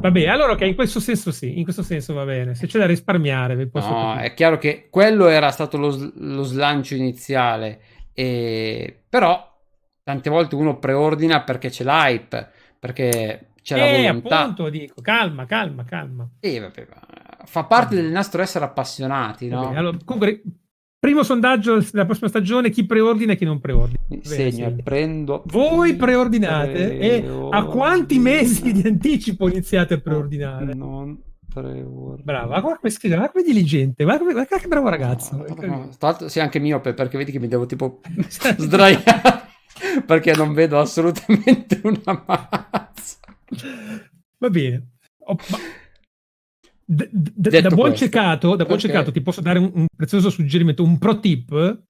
Vabbè, 0.00 0.26
allora 0.28 0.52
ok, 0.52 0.62
in 0.62 0.74
questo 0.74 0.98
senso 0.98 1.30
sì, 1.30 1.58
in 1.58 1.64
questo 1.64 1.82
senso 1.82 2.14
va 2.14 2.24
bene. 2.24 2.54
Se 2.54 2.66
c'è 2.66 2.78
da 2.78 2.86
risparmiare, 2.86 3.54
vi 3.54 3.66
posso 3.66 3.88
No, 3.90 4.12
capire. 4.12 4.24
è 4.26 4.34
chiaro 4.34 4.56
che 4.58 4.88
quello 4.90 5.26
era 5.28 5.50
stato 5.50 5.76
lo, 5.76 6.12
lo 6.14 6.42
slancio 6.42 6.94
iniziale, 6.94 7.80
e... 8.14 9.02
però 9.08 9.46
tante 10.02 10.30
volte 10.30 10.54
uno 10.54 10.78
preordina 10.78 11.42
perché 11.42 11.68
c'è 11.68 11.84
l'hype, 11.84 12.48
perché 12.78 13.50
c'è 13.62 13.76
eh, 13.76 14.02
la 14.02 14.08
volontà. 14.08 14.40
appunto, 14.40 14.68
dico, 14.70 15.00
calma, 15.02 15.44
calma, 15.44 15.84
calma. 15.84 16.28
E 16.40 16.58
vabbè, 16.60 16.86
fa 17.44 17.64
parte 17.64 17.94
del 17.94 18.10
nostro 18.10 18.40
essere 18.40 18.64
appassionati, 18.64 19.48
no? 19.48 19.64
Vabbè, 19.64 19.76
allora, 19.76 19.96
comunque 20.02 20.42
Primo 21.00 21.22
sondaggio 21.22 21.78
della 21.90 22.04
prossima 22.04 22.28
stagione, 22.28 22.68
chi 22.68 22.84
preordina 22.84 23.32
e 23.32 23.36
chi 23.36 23.46
non 23.46 23.58
preordina. 23.58 24.00
Segno, 24.20 24.50
segno. 24.50 24.76
prendo. 24.84 25.42
Voi 25.46 25.96
preordinate 25.96 26.72
Preordino. 26.72 27.50
e 27.50 27.56
a 27.56 27.64
quanti 27.64 28.18
mesi 28.18 28.70
di 28.70 28.86
anticipo 28.86 29.48
iniziate 29.48 29.94
a 29.94 29.98
preordinare? 29.98 30.74
Non 30.74 31.18
preordino. 31.50 32.20
Bravo, 32.22 32.48
guarda 32.48 32.76
come 32.76 32.92
scrive, 32.92 33.14
guarda 33.14 33.32
come 33.32 33.44
diligente, 33.44 34.04
guarda, 34.04 34.30
guarda 34.30 34.58
che 34.58 34.68
bravo 34.68 34.90
ragazzo. 34.90 35.36
No, 35.36 35.46
no, 35.66 35.88
tra 35.96 36.08
l'altro 36.08 36.28
sei 36.28 36.42
anche 36.42 36.58
miope 36.58 36.92
perché 36.92 37.16
vedi 37.16 37.32
che 37.32 37.38
mi 37.40 37.48
devo 37.48 37.64
tipo 37.64 38.02
sdraiare 38.28 39.48
perché 40.04 40.34
non 40.34 40.52
vedo 40.52 40.78
assolutamente 40.78 41.80
una 41.82 42.24
mazza. 42.26 43.16
Va 44.36 44.50
bene. 44.50 44.86
Oh, 45.20 45.36
ma 45.48 45.58
D- 46.92 47.08
d- 47.12 47.60
da, 47.60 47.68
buon 47.68 47.94
ciecato, 47.94 48.56
da 48.56 48.64
buon 48.64 48.76
okay. 48.76 48.90
ciecato 48.90 49.12
ti 49.12 49.20
posso 49.20 49.40
dare 49.40 49.60
un, 49.60 49.70
un, 49.72 49.86
prezioso 49.94 50.28
suggerimento, 50.28 50.82
un 50.82 50.98
pro 50.98 51.20
tip 51.20 51.84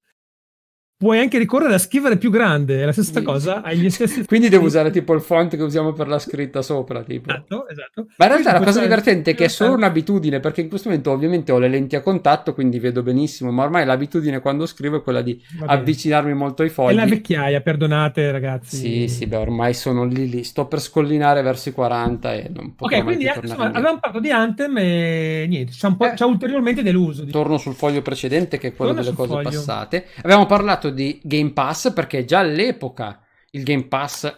puoi 1.01 1.17
anche 1.17 1.39
ricorrere 1.39 1.73
a 1.73 1.79
scrivere 1.79 2.17
più 2.17 2.29
grande, 2.29 2.83
è 2.83 2.85
la 2.85 2.91
stessa 2.91 3.23
cosa, 3.23 3.63
hai 3.63 3.75
gli 3.79 3.89
stessi... 3.89 4.23
Quindi 4.27 4.49
devo 4.49 4.67
usare 4.67 4.91
tipo 4.91 5.15
il 5.15 5.21
font 5.21 5.55
che 5.55 5.63
usiamo 5.63 5.93
per 5.93 6.07
la 6.07 6.19
scritta 6.19 6.61
sopra, 6.61 7.01
tipo. 7.01 7.31
Esatto, 7.31 7.67
esatto. 7.67 8.05
Ma 8.17 8.25
in 8.25 8.31
realtà 8.31 8.51
la 8.51 8.63
cosa 8.63 8.81
divertente 8.81 9.31
è 9.31 9.33
che 9.33 9.45
è 9.45 9.47
solo 9.47 9.73
un'abitudine, 9.73 10.39
perché 10.39 10.61
in 10.61 10.69
questo 10.69 10.89
momento 10.89 11.09
ovviamente 11.09 11.51
ho 11.51 11.57
le 11.57 11.69
lenti 11.69 11.95
a 11.95 12.01
contatto, 12.01 12.53
quindi 12.53 12.77
vedo 12.77 13.01
benissimo, 13.01 13.49
ma 13.49 13.63
ormai 13.63 13.83
l'abitudine 13.83 14.41
quando 14.41 14.67
scrivo 14.67 14.97
è 14.97 15.01
quella 15.01 15.23
di 15.23 15.41
avvicinarmi 15.65 16.35
molto 16.35 16.61
ai 16.61 16.69
fogli. 16.69 16.91
È 16.91 16.97
la 16.97 17.05
vecchiaia, 17.05 17.61
perdonate 17.61 18.31
ragazzi. 18.31 18.75
Sì, 18.75 19.07
sì, 19.07 19.25
beh, 19.25 19.37
ormai 19.37 19.73
sono 19.73 20.05
lì 20.05 20.29
lì, 20.29 20.43
sto 20.43 20.67
per 20.67 20.81
scollinare 20.81 21.41
verso 21.41 21.69
i 21.69 21.71
40 21.71 22.33
e 22.35 22.51
non 22.53 22.75
potrò 22.75 22.95
Ok, 22.95 23.03
quindi 23.03 23.25
insomma, 23.25 23.71
abbiamo 23.71 23.97
parlato 23.97 24.19
di 24.19 24.29
Anthem 24.29 24.77
e 24.77 25.45
niente, 25.49 25.71
ci 25.71 25.83
ha, 25.83 25.97
eh, 25.99 26.23
ulteriormente 26.25 26.83
deluso. 26.83 27.23
Diciamo. 27.23 27.43
Torno 27.43 27.57
sul 27.57 27.73
foglio 27.73 28.03
precedente 28.03 28.59
che 28.59 28.67
è 28.67 28.75
quello 28.75 28.93
Torno 28.93 29.03
delle 29.03 29.15
cose 29.15 29.31
foglio. 29.31 29.49
passate. 29.49 30.05
Abbiamo 30.21 30.45
parlato 30.45 30.89
di 30.91 31.19
Game 31.23 31.51
Pass 31.51 31.91
perché 31.93 32.25
già 32.25 32.39
all'epoca 32.39 33.19
il 33.51 33.63
Game 33.63 33.87
Pass 33.87 34.31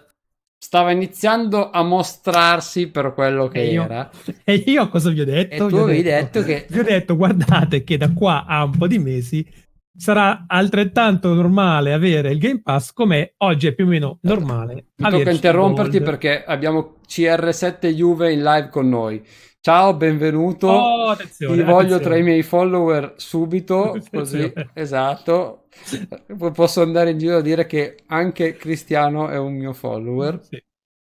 stava 0.58 0.92
iniziando 0.92 1.72
a 1.72 1.84
mostrarsi 1.84 2.88
per 2.88 3.14
quello 3.14 3.50
che 3.50 3.62
e 3.62 3.72
io, 3.72 3.84
era. 3.84 4.10
E 4.46 4.64
io 4.66 4.88
cosa 4.88 5.10
vi 5.10 5.20
ho 5.20 5.26
detto? 5.26 5.66
E 5.66 5.70
tu 5.70 5.76
avevi 5.76 6.02
detto, 6.02 6.40
detto 6.40 6.46
che... 6.46 6.66
Vi 6.70 6.80
ho 6.80 6.84
detto, 6.84 7.18
guardate 7.18 7.84
che 7.84 7.98
da 7.98 8.14
qua 8.14 8.46
a 8.46 8.64
un 8.64 8.78
po' 8.78 8.88
di 8.88 8.98
mesi 8.98 9.46
sarà 9.96 10.46
altrettanto 10.48 11.34
normale 11.34 11.94
avere 11.94 12.32
il 12.32 12.40
Game 12.40 12.62
Pass 12.62 12.94
come 12.94 13.34
oggi 13.38 13.68
è 13.68 13.74
più 13.74 13.86
o 13.86 13.90
meno 13.90 14.20
normale. 14.22 14.86
Mi 14.96 15.10
tocca 15.10 15.32
interromperti 15.32 16.02
perché 16.02 16.44
abbiamo 16.44 16.96
CR7 17.08 17.88
Juve 17.94 18.32
in 18.32 18.42
live 18.42 18.70
con 18.70 18.88
noi. 18.88 19.22
Ciao, 19.66 19.94
benvenuto. 19.94 20.68
Oh, 20.68 21.16
Ti 21.16 21.46
voglio 21.46 21.62
attenzione. 21.62 22.02
tra 22.02 22.18
i 22.18 22.22
miei 22.22 22.44
follower 22.44 23.14
subito, 23.16 23.98
così, 24.12 24.52
esatto. 24.74 25.68
Posso 26.54 26.82
andare 26.82 27.12
in 27.12 27.18
giro 27.18 27.38
a 27.38 27.42
dire 27.42 27.66
che 27.66 28.04
anche 28.08 28.58
Cristiano 28.58 29.30
è 29.30 29.38
un 29.38 29.54
mio 29.54 29.72
follower. 29.72 30.42
Sì. 30.44 30.62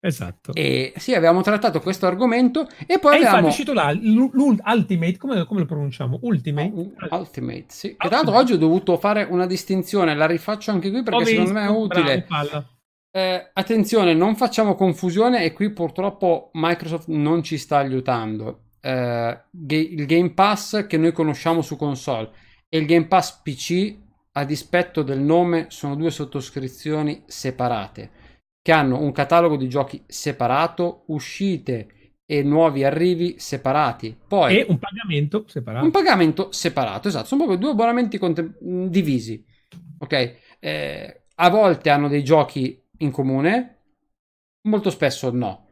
Esatto. 0.01 0.53
E 0.55 0.93
sì, 0.97 1.15
abbiamo 1.15 1.43
trattato 1.43 1.79
questo 1.81 2.07
argomento 2.07 2.67
e 2.89 2.99
poi 2.99 3.21
e 3.21 3.25
abbiamo... 3.25 3.47
è 3.47 3.51
uscito 3.51 3.73
là, 3.73 3.93
l'Ultimate, 3.93 5.17
come, 5.17 5.45
come, 5.47 5.61
lo 5.61 5.67
pronunciamo? 5.67 6.19
Ultimate? 6.23 6.73
Oh, 6.75 7.19
ultimate, 7.19 7.67
sì. 7.69 7.87
Ultimate. 7.87 7.97
tra 7.97 8.09
l'altro 8.09 8.35
oggi 8.35 8.55
ho 8.55 8.59
dovuto 8.59 8.97
fare 8.97 9.29
una 9.31 9.47
distinzione, 9.47 10.17
la 10.17 10.27
rifaccio 10.27 10.73
anche 10.73 10.91
qui 10.91 11.05
perché 11.05 11.23
oh, 11.23 11.25
secondo 11.25 11.53
me 11.53 11.67
è 11.67 11.71
utile. 11.71 12.27
Bravo, 12.29 12.67
eh, 13.13 13.51
attenzione, 13.53 14.15
non 14.15 14.37
facciamo 14.37 14.75
confusione 14.75 15.45
e 15.45 15.53
qui 15.53 15.71
purtroppo 15.71 16.51
Microsoft 16.55 17.09
non 17.09 17.43
ci 17.43 17.59
sta 17.59 17.79
aiutando. 17.79 18.67
Eh, 18.81 19.39
il 19.69 20.07
Game 20.07 20.33
Pass 20.33 20.87
che 20.87 20.97
noi 20.97 21.13
conosciamo 21.13 21.61
su 21.61 21.77
console 21.77 22.31
e 22.69 22.79
il 22.79 22.87
Game 22.87 23.07
Pass 23.07 23.41
PC, 23.43 23.97
a 24.33 24.45
dispetto 24.45 25.03
del 25.03 25.19
nome, 25.19 25.67
sono 25.71 25.97
due 25.97 26.11
sottoscrizioni 26.11 27.25
separate 27.27 28.19
che 28.63 28.73
hanno 28.73 29.01
un 29.01 29.13
catalogo 29.13 29.57
di 29.57 29.69
giochi 29.69 30.03
separato, 30.07 31.05
uscite 31.07 32.15
e 32.27 32.43
nuovi 32.43 32.85
arrivi 32.85 33.35
separati. 33.39 34.17
Poi, 34.29 34.59
e 34.59 34.67
un 34.69 34.79
pagamento 34.79 35.45
separato. 35.49 35.85
Un 35.85 35.91
pagamento 35.91 36.53
separato, 36.53 37.09
esatto. 37.09 37.27
Sono 37.27 37.45
proprio 37.45 37.61
due 37.61 37.73
abbonamenti 37.73 38.19
contem- 38.19 38.57
divisi. 38.61 39.45
Ok? 39.99 40.37
Eh, 40.61 41.23
a 41.35 41.49
volte 41.49 41.91
hanno 41.91 42.09
dei 42.09 42.23
giochi 42.23 42.80
in 43.01 43.11
comune, 43.11 43.79
molto 44.69 44.91
spesso 44.91 45.31
no. 45.31 45.69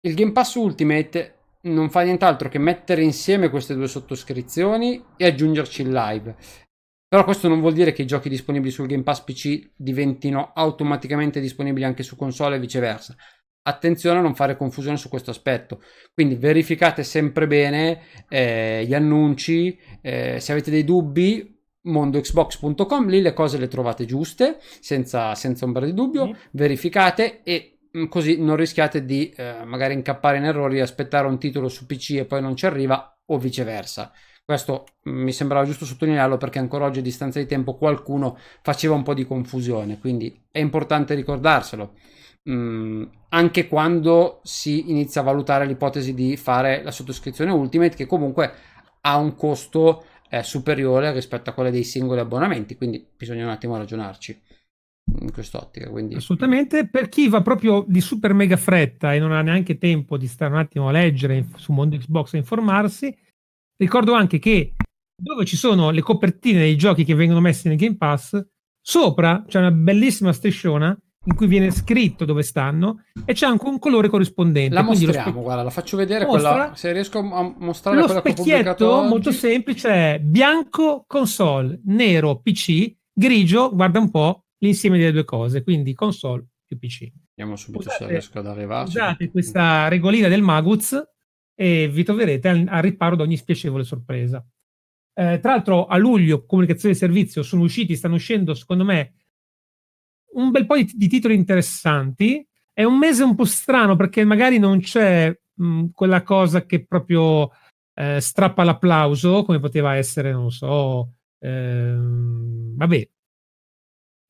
Il 0.00 0.14
Game 0.14 0.32
Pass 0.32 0.54
Ultimate 0.54 1.34
non 1.62 1.90
fa 1.90 2.02
nient'altro 2.02 2.48
che 2.48 2.58
mettere 2.58 3.02
insieme 3.02 3.50
queste 3.50 3.74
due 3.74 3.88
sottoscrizioni 3.88 5.04
e 5.16 5.26
aggiungerci 5.26 5.82
il 5.82 5.90
live. 5.90 6.36
Però 7.06 7.24
questo 7.24 7.48
non 7.48 7.60
vuol 7.60 7.72
dire 7.72 7.92
che 7.92 8.02
i 8.02 8.06
giochi 8.06 8.28
disponibili 8.28 8.70
sul 8.70 8.86
Game 8.86 9.02
Pass 9.02 9.22
PC 9.22 9.72
diventino 9.76 10.52
automaticamente 10.54 11.40
disponibili 11.40 11.84
anche 11.84 12.02
su 12.02 12.16
console 12.16 12.56
e 12.56 12.60
viceversa. 12.60 13.16
Attenzione 13.62 14.20
a 14.20 14.22
non 14.22 14.34
fare 14.34 14.56
confusione 14.56 14.96
su 14.96 15.08
questo 15.08 15.30
aspetto. 15.30 15.82
Quindi 16.14 16.36
verificate 16.36 17.02
sempre 17.02 17.46
bene 17.46 18.02
eh, 18.28 18.84
gli 18.86 18.94
annunci. 18.94 19.78
Eh, 20.00 20.38
se 20.40 20.52
avete 20.52 20.70
dei 20.70 20.84
dubbi, 20.84 21.59
mondoxbox.com, 21.82 23.08
lì 23.08 23.20
le 23.20 23.32
cose 23.32 23.58
le 23.58 23.68
trovate 23.68 24.04
giuste, 24.04 24.58
senza, 24.80 25.34
senza 25.34 25.64
ombra 25.64 25.84
di 25.84 25.94
dubbio, 25.94 26.28
mm. 26.28 26.32
verificate 26.52 27.42
e 27.42 27.78
mm, 27.96 28.06
così 28.06 28.40
non 28.40 28.56
rischiate 28.56 29.04
di 29.04 29.30
eh, 29.30 29.64
magari 29.64 29.94
incappare 29.94 30.36
in 30.36 30.44
errori, 30.44 30.80
aspettare 30.80 31.26
un 31.26 31.38
titolo 31.38 31.68
su 31.68 31.86
PC 31.86 32.16
e 32.16 32.24
poi 32.24 32.42
non 32.42 32.56
ci 32.56 32.66
arriva 32.66 33.18
o 33.26 33.38
viceversa. 33.38 34.12
Questo 34.44 34.84
mm, 35.08 35.22
mi 35.22 35.32
sembrava 35.32 35.64
giusto 35.64 35.84
sottolinearlo 35.84 36.36
perché 36.36 36.58
ancora 36.58 36.84
oggi 36.84 36.98
a 36.98 37.02
distanza 37.02 37.38
di 37.38 37.46
tempo 37.46 37.76
qualcuno 37.76 38.36
faceva 38.62 38.94
un 38.94 39.02
po' 39.02 39.14
di 39.14 39.26
confusione, 39.26 39.98
quindi 39.98 40.44
è 40.50 40.58
importante 40.58 41.14
ricordarselo. 41.14 41.94
Mm, 42.48 43.04
anche 43.30 43.68
quando 43.68 44.40
si 44.42 44.90
inizia 44.90 45.20
a 45.20 45.24
valutare 45.24 45.66
l'ipotesi 45.66 46.14
di 46.14 46.36
fare 46.36 46.82
la 46.82 46.90
sottoscrizione 46.90 47.52
Ultimate 47.52 47.94
che 47.94 48.06
comunque 48.06 48.52
ha 49.02 49.16
un 49.18 49.36
costo 49.36 50.04
è 50.30 50.42
superiore 50.42 51.12
rispetto 51.12 51.50
a 51.50 51.52
quella 51.52 51.70
dei 51.70 51.82
singoli 51.82 52.20
abbonamenti, 52.20 52.76
quindi 52.76 53.04
bisogna 53.16 53.42
un 53.42 53.50
attimo 53.50 53.76
ragionarci 53.76 54.40
in 55.22 55.32
quest'ottica. 55.32 55.90
Quindi... 55.90 56.14
Assolutamente, 56.14 56.88
per 56.88 57.08
chi 57.08 57.28
va 57.28 57.42
proprio 57.42 57.84
di 57.88 58.00
super 58.00 58.32
mega 58.32 58.56
fretta 58.56 59.12
e 59.12 59.18
non 59.18 59.32
ha 59.32 59.42
neanche 59.42 59.76
tempo 59.76 60.16
di 60.16 60.28
stare 60.28 60.52
un 60.52 60.60
attimo 60.60 60.88
a 60.88 60.92
leggere 60.92 61.48
su 61.56 61.72
Mondo 61.72 61.96
Xbox 61.96 62.34
e 62.34 62.38
informarsi, 62.38 63.12
ricordo 63.76 64.12
anche 64.12 64.38
che 64.38 64.76
dove 65.20 65.44
ci 65.44 65.56
sono 65.56 65.90
le 65.90 66.00
copertine 66.00 66.60
dei 66.60 66.76
giochi 66.76 67.02
che 67.02 67.14
vengono 67.14 67.40
messi 67.40 67.66
nel 67.66 67.76
Game 67.76 67.96
Pass, 67.96 68.40
sopra 68.80 69.42
c'è 69.48 69.58
una 69.58 69.72
bellissima 69.72 70.32
strisciona 70.32 70.96
in 71.24 71.34
cui 71.34 71.46
viene 71.46 71.70
scritto 71.70 72.24
dove 72.24 72.42
stanno 72.42 73.02
e 73.26 73.34
c'è 73.34 73.46
anche 73.46 73.66
un 73.66 73.78
colore 73.78 74.08
corrispondente. 74.08 74.74
La 74.74 74.82
mostriamo, 74.82 75.30
spe... 75.30 75.40
guarda, 75.40 75.62
la 75.62 75.70
faccio 75.70 75.96
vedere 75.96 76.24
Mostra... 76.24 76.50
quella, 76.50 76.74
se 76.74 76.92
riesco 76.92 77.18
a 77.18 77.54
mostrare 77.58 77.98
lo 77.98 78.04
quella 78.04 78.20
specchietto 78.20 79.02
molto 79.02 79.30
semplice 79.30 79.88
è 79.88 80.18
bianco 80.22 81.04
console, 81.06 81.80
nero 81.84 82.40
PC, 82.40 82.94
grigio, 83.12 83.74
guarda 83.74 83.98
un 83.98 84.10
po' 84.10 84.44
l'insieme 84.58 84.96
delle 84.98 85.12
due 85.12 85.24
cose, 85.24 85.62
quindi 85.62 85.92
console 85.94 86.46
più 86.64 86.78
PC. 86.78 87.10
Vediamo 87.34 87.56
subito 87.56 87.88
usate, 87.88 88.04
se 88.04 88.10
riesco 88.10 88.38
ad 88.38 88.46
arrivarci. 88.46 88.96
Usate 88.96 89.30
questa 89.30 89.88
regolina 89.88 90.28
del 90.28 90.42
Maguz 90.42 90.98
e 91.54 91.88
vi 91.88 92.02
troverete 92.02 92.48
al, 92.48 92.64
al 92.66 92.82
riparo 92.82 93.16
da 93.16 93.24
ogni 93.24 93.36
spiacevole 93.36 93.84
sorpresa. 93.84 94.42
Eh, 95.12 95.38
tra 95.40 95.52
l'altro 95.52 95.86
a 95.86 95.98
luglio 95.98 96.46
comunicazione 96.46 96.94
di 96.94 97.00
servizio 97.00 97.42
sono 97.42 97.62
usciti, 97.62 97.96
stanno 97.96 98.14
uscendo 98.14 98.54
secondo 98.54 98.84
me 98.84 99.16
un 100.34 100.50
bel 100.50 100.66
po' 100.66 100.76
di, 100.76 100.90
di, 100.94 101.08
titoli 101.08 101.34
interessanti. 101.34 102.46
È 102.72 102.84
un 102.84 102.98
mese 102.98 103.22
un 103.22 103.34
po' 103.34 103.44
strano 103.44 103.96
perché 103.96 104.24
magari 104.24 104.58
non 104.58 104.80
c'è 104.80 105.36
mh, 105.54 105.86
quella 105.92 106.22
cosa 106.22 106.64
che 106.64 106.86
proprio 106.86 107.50
eh, 107.94 108.20
strappa 108.20 108.64
l'applauso, 108.64 109.44
come 109.44 109.60
poteva 109.60 109.96
essere, 109.96 110.32
non 110.32 110.50
so, 110.50 111.14
Ehm, 111.40 112.76
vabbè, 112.76 113.08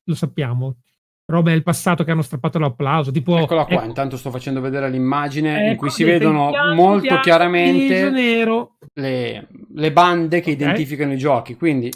lo 0.05 0.15
sappiamo. 0.15 0.77
Robe 1.25 1.51
del 1.51 1.63
passato 1.63 2.03
che 2.03 2.11
hanno 2.11 2.23
strappato 2.23 2.59
l'applauso. 2.59 3.11
Tipo, 3.11 3.37
Eccola 3.37 3.65
qua, 3.65 3.75
ecco, 3.75 3.85
intanto 3.85 4.17
sto 4.17 4.31
facendo 4.31 4.59
vedere 4.59 4.89
l'immagine 4.89 5.63
in 5.63 5.69
ecco, 5.71 5.77
cui 5.77 5.89
si 5.89 6.03
vedono 6.03 6.49
bianco, 6.49 6.73
molto 6.73 7.01
bianco, 7.01 7.21
chiaramente 7.21 8.11
le, 8.93 9.47
le 9.73 9.91
bande 9.93 10.41
che 10.41 10.51
Ok. 10.51 10.57
identificano 10.57 11.13
i 11.13 11.17
giochi. 11.17 11.55
Quindi 11.55 11.91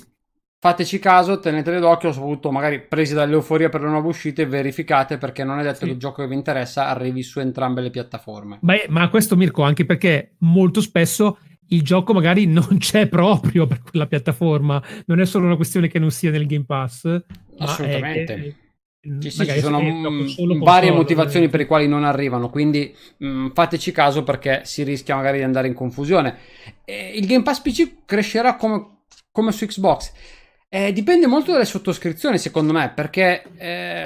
fateci 0.60 1.00
caso, 1.00 1.40
tenetele 1.40 1.80
d'occhio, 1.80 2.12
soprattutto 2.12 2.52
magari 2.52 2.82
presi 2.82 3.14
dall'euforia 3.14 3.70
per 3.70 3.82
le 3.82 3.90
nuove 3.90 4.08
uscite, 4.08 4.46
verificate 4.46 5.18
perché 5.18 5.44
non 5.44 5.60
è 5.60 5.64
detto 5.64 5.80
Sì. 5.80 5.86
che 5.86 5.92
il 5.92 5.98
gioco 5.98 6.22
che 6.22 6.28
vi 6.28 6.36
interessa 6.36 6.88
arrivi 6.88 7.22
su 7.24 7.40
entrambe 7.40 7.82
le 7.82 7.90
piattaforme. 7.92 8.58
Beh, 8.62 8.86
ma 8.90 9.10
questo 9.10 9.36
Mirko 9.36 9.64
anche 9.64 9.86
perché 9.86 10.36
molto 10.40 10.82
spesso 10.82 11.38
il 11.70 11.82
gioco 11.82 12.14
magari 12.14 12.46
non 12.48 12.78
c'è 12.78 13.08
proprio 13.08 13.68
per 13.68 13.82
quella 13.82 14.08
piattaforma, 14.08 14.82
non 15.06 15.20
è 15.20 15.26
solo 15.26 15.46
una 15.46 15.56
questione 15.56 15.88
che 15.88 16.00
non 16.00 16.12
sia 16.12 16.32
nel 16.32 16.46
Game 16.46 16.66
Pass, 16.66 17.06
ma 17.06 17.18
è 17.18 17.64
Assolutamente. 17.64 18.36
che, 18.36 18.56
Sì, 19.20 19.46
ci 19.46 19.60
sono 19.60 19.80
è 19.80 20.28
solo 20.30 20.58
varie 20.58 20.90
motivazioni 20.92 21.46
eh. 21.46 21.50
per 21.50 21.60
le 21.60 21.66
quali 21.68 21.88
non 21.88 22.04
arrivano, 22.04 22.50
quindi 22.50 22.92
mm, 23.24 23.50
fateci 23.54 23.92
caso 23.92 24.24
perché 24.24 24.62
si 24.64 24.82
rischia 24.82 25.16
magari 25.16 25.38
di 25.38 25.44
andare 25.44 25.68
in 25.68 25.76
confusione. 25.76 26.38
E 26.84 27.12
il 27.16 27.28
Game 27.28 27.44
Pass 27.44 27.62
PC 27.62 27.98
crescerà 28.06 28.56
come, 28.56 29.04
come 29.32 29.52
su 29.52 29.66
Xbox. 29.68 30.12
Eh, 30.76 30.92
dipende 30.92 31.26
molto 31.26 31.54
dalle 31.54 31.64
sottoscrizioni, 31.64 32.38
secondo 32.38 32.74
me, 32.74 32.92
perché 32.94 33.44
eh, 33.56 34.06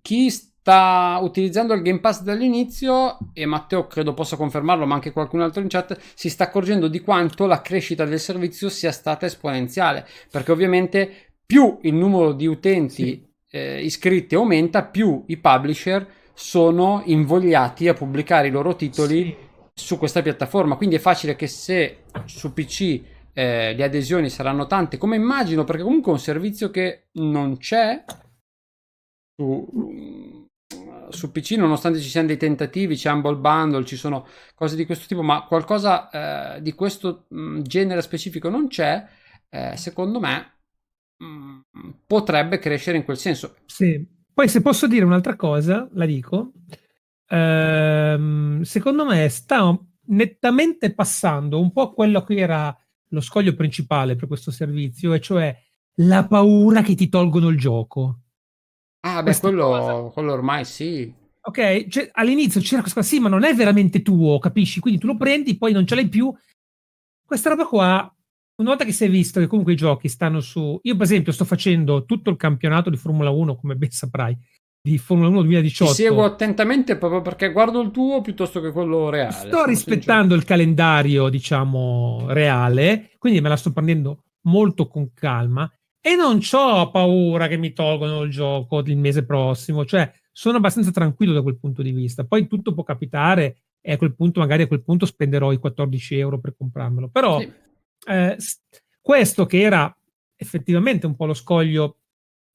chi 0.00 0.30
sta 0.30 1.18
utilizzando 1.20 1.74
il 1.74 1.82
Game 1.82 2.00
Pass 2.00 2.22
dall'inizio, 2.22 3.18
e 3.34 3.44
Matteo 3.44 3.86
credo 3.88 4.14
possa 4.14 4.36
confermarlo, 4.36 4.86
ma 4.86 4.94
anche 4.94 5.12
qualcun 5.12 5.42
altro 5.42 5.60
in 5.60 5.68
chat, 5.68 5.98
si 6.14 6.30
sta 6.30 6.44
accorgendo 6.44 6.88
di 6.88 7.00
quanto 7.00 7.44
la 7.44 7.60
crescita 7.60 8.06
del 8.06 8.20
servizio 8.20 8.70
sia 8.70 8.90
stata 8.90 9.26
esponenziale, 9.26 10.06
perché 10.30 10.50
ovviamente 10.50 11.34
più 11.44 11.76
il 11.82 11.92
numero 11.92 12.32
di 12.32 12.46
utenti 12.46 13.04
Sì. 13.04 13.28
eh, 13.50 13.84
iscritti 13.84 14.34
aumenta, 14.34 14.84
più 14.84 15.24
i 15.26 15.36
publisher 15.36 16.06
sono 16.32 17.02
invogliati 17.04 17.88
a 17.88 17.92
pubblicare 17.92 18.48
i 18.48 18.50
loro 18.50 18.76
titoli 18.76 19.24
Sì. 19.24 19.36
su 19.74 19.98
questa 19.98 20.22
piattaforma. 20.22 20.76
Quindi 20.76 20.96
è 20.96 21.00
facile 21.00 21.36
che 21.36 21.48
se 21.48 22.04
su 22.24 22.54
PC 22.54 23.02
eh, 23.32 23.74
le 23.74 23.84
adesioni 23.84 24.28
saranno 24.30 24.66
tante, 24.66 24.98
come 24.98 25.16
immagino, 25.16 25.64
perché 25.64 25.82
comunque 25.82 26.10
è 26.12 26.14
un 26.14 26.20
servizio 26.20 26.70
che 26.70 27.08
non 27.12 27.56
c'è 27.58 28.04
su, 29.36 30.46
su 31.08 31.30
PC, 31.30 31.52
nonostante 31.52 32.00
ci 32.00 32.08
siano 32.08 32.26
dei 32.28 32.36
tentativi, 32.36 32.96
c'è 32.96 33.10
Humble 33.10 33.36
Bundle, 33.36 33.84
ci 33.84 33.96
sono 33.96 34.26
cose 34.54 34.76
di 34.76 34.86
questo 34.86 35.06
tipo, 35.06 35.22
ma 35.22 35.44
qualcosa 35.44 36.56
eh, 36.56 36.62
di 36.62 36.72
questo 36.72 37.26
mh, 37.28 37.62
genere 37.62 38.02
specifico 38.02 38.48
non 38.48 38.68
c'è. 38.68 39.06
eh, 39.48 39.76
secondo 39.76 40.18
me 40.20 40.60
mh, 41.18 41.60
potrebbe 42.06 42.58
crescere 42.58 42.96
in 42.96 43.04
quel 43.04 43.16
senso. 43.18 43.56
Sì. 43.66 44.06
Poi 44.34 44.48
se 44.48 44.62
posso 44.62 44.86
dire 44.86 45.04
un'altra 45.04 45.36
cosa, 45.36 45.88
la 45.92 46.06
dico. 46.06 46.52
Ehm, 47.28 48.62
secondo 48.62 49.04
me 49.04 49.28
sta 49.28 49.78
nettamente 50.06 50.94
passando 50.94 51.60
un 51.60 51.72
po' 51.72 51.92
quello 51.92 52.22
che 52.24 52.36
era 52.36 52.76
lo 53.12 53.20
scoglio 53.20 53.54
principale 53.54 54.16
per 54.16 54.26
questo 54.26 54.50
servizio, 54.50 55.12
e 55.12 55.20
cioè 55.20 55.56
la 55.96 56.26
paura 56.26 56.82
che 56.82 56.94
ti 56.94 57.08
tolgono 57.08 57.48
il 57.48 57.58
gioco. 57.58 58.20
Ah, 59.00 59.22
beh, 59.22 59.38
quello, 59.38 60.10
quello 60.12 60.32
ormai 60.32 60.64
sì. 60.64 61.12
Ok, 61.44 61.88
cioè, 61.88 62.08
all'inizio 62.12 62.60
c'era 62.60 62.80
questa 62.80 63.00
cosa, 63.00 63.12
sì, 63.12 63.20
ma 63.20 63.28
non 63.28 63.44
è 63.44 63.54
veramente 63.54 64.00
tuo, 64.02 64.38
capisci? 64.38 64.80
Quindi 64.80 65.00
tu 65.00 65.08
lo 65.08 65.16
prendi, 65.16 65.58
poi 65.58 65.72
non 65.72 65.86
ce 65.86 65.96
l'hai 65.96 66.08
più. 66.08 66.32
Questa 67.24 67.48
roba 67.48 67.66
qua, 67.66 68.16
una 68.56 68.68
volta 68.68 68.84
che 68.84 68.92
si 68.92 69.04
è 69.04 69.10
visto 69.10 69.40
che 69.40 69.48
comunque 69.48 69.72
i 69.72 69.76
giochi 69.76 70.08
stanno 70.08 70.40
su... 70.40 70.78
Io 70.82 70.94
per 70.94 71.02
esempio 71.02 71.32
sto 71.32 71.44
facendo 71.44 72.04
tutto 72.04 72.30
il 72.30 72.36
campionato 72.36 72.90
di 72.90 72.96
Formula 72.96 73.30
1, 73.30 73.56
come 73.56 73.74
ben 73.74 73.90
saprai, 73.90 74.36
di 74.84 74.98
Formula 74.98 75.28
1 75.28 75.36
Ti 75.42 75.44
2018. 75.44 75.92
seguo 75.92 76.24
attentamente 76.24 76.96
proprio 76.96 77.22
perché 77.22 77.52
guardo 77.52 77.80
il 77.80 77.92
tuo 77.92 78.20
piuttosto 78.20 78.60
che 78.60 78.72
quello 78.72 79.10
reale. 79.10 79.32
Sto 79.32 79.64
rispettando 79.64 80.34
il 80.34 80.42
calendario, 80.44 81.28
diciamo, 81.28 82.24
reale, 82.28 83.12
quindi 83.18 83.40
me 83.40 83.48
la 83.48 83.56
sto 83.56 83.72
prendendo 83.72 84.24
molto 84.42 84.88
con 84.88 85.12
calma 85.14 85.70
e 86.00 86.16
non 86.16 86.40
ho 86.50 86.90
paura 86.90 87.46
che 87.46 87.56
mi 87.56 87.72
tolgono 87.72 88.22
il 88.22 88.30
gioco 88.32 88.80
il 88.80 88.96
mese 88.96 89.24
prossimo, 89.24 89.84
cioè 89.84 90.10
sono 90.32 90.56
abbastanza 90.56 90.90
tranquillo 90.90 91.32
da 91.32 91.42
quel 91.42 91.60
punto 91.60 91.80
di 91.80 91.92
vista. 91.92 92.24
Poi 92.24 92.48
tutto 92.48 92.74
può 92.74 92.82
capitare 92.82 93.58
e 93.80 93.92
a 93.92 93.96
quel 93.96 94.16
punto, 94.16 94.40
magari 94.40 94.64
a 94.64 94.66
quel 94.66 94.82
punto 94.82 95.06
spenderò 95.06 95.52
i 95.52 95.58
14 95.58 96.16
euro 96.18 96.40
per 96.40 96.56
comprarmelo. 96.56 97.08
Però 97.08 97.38
Sì. 97.38 97.52
eh, 98.08 98.36
questo 99.00 99.46
che 99.46 99.60
era 99.60 99.96
effettivamente 100.34 101.06
un 101.06 101.14
po' 101.14 101.26
lo 101.26 101.34
scoglio 101.34 101.98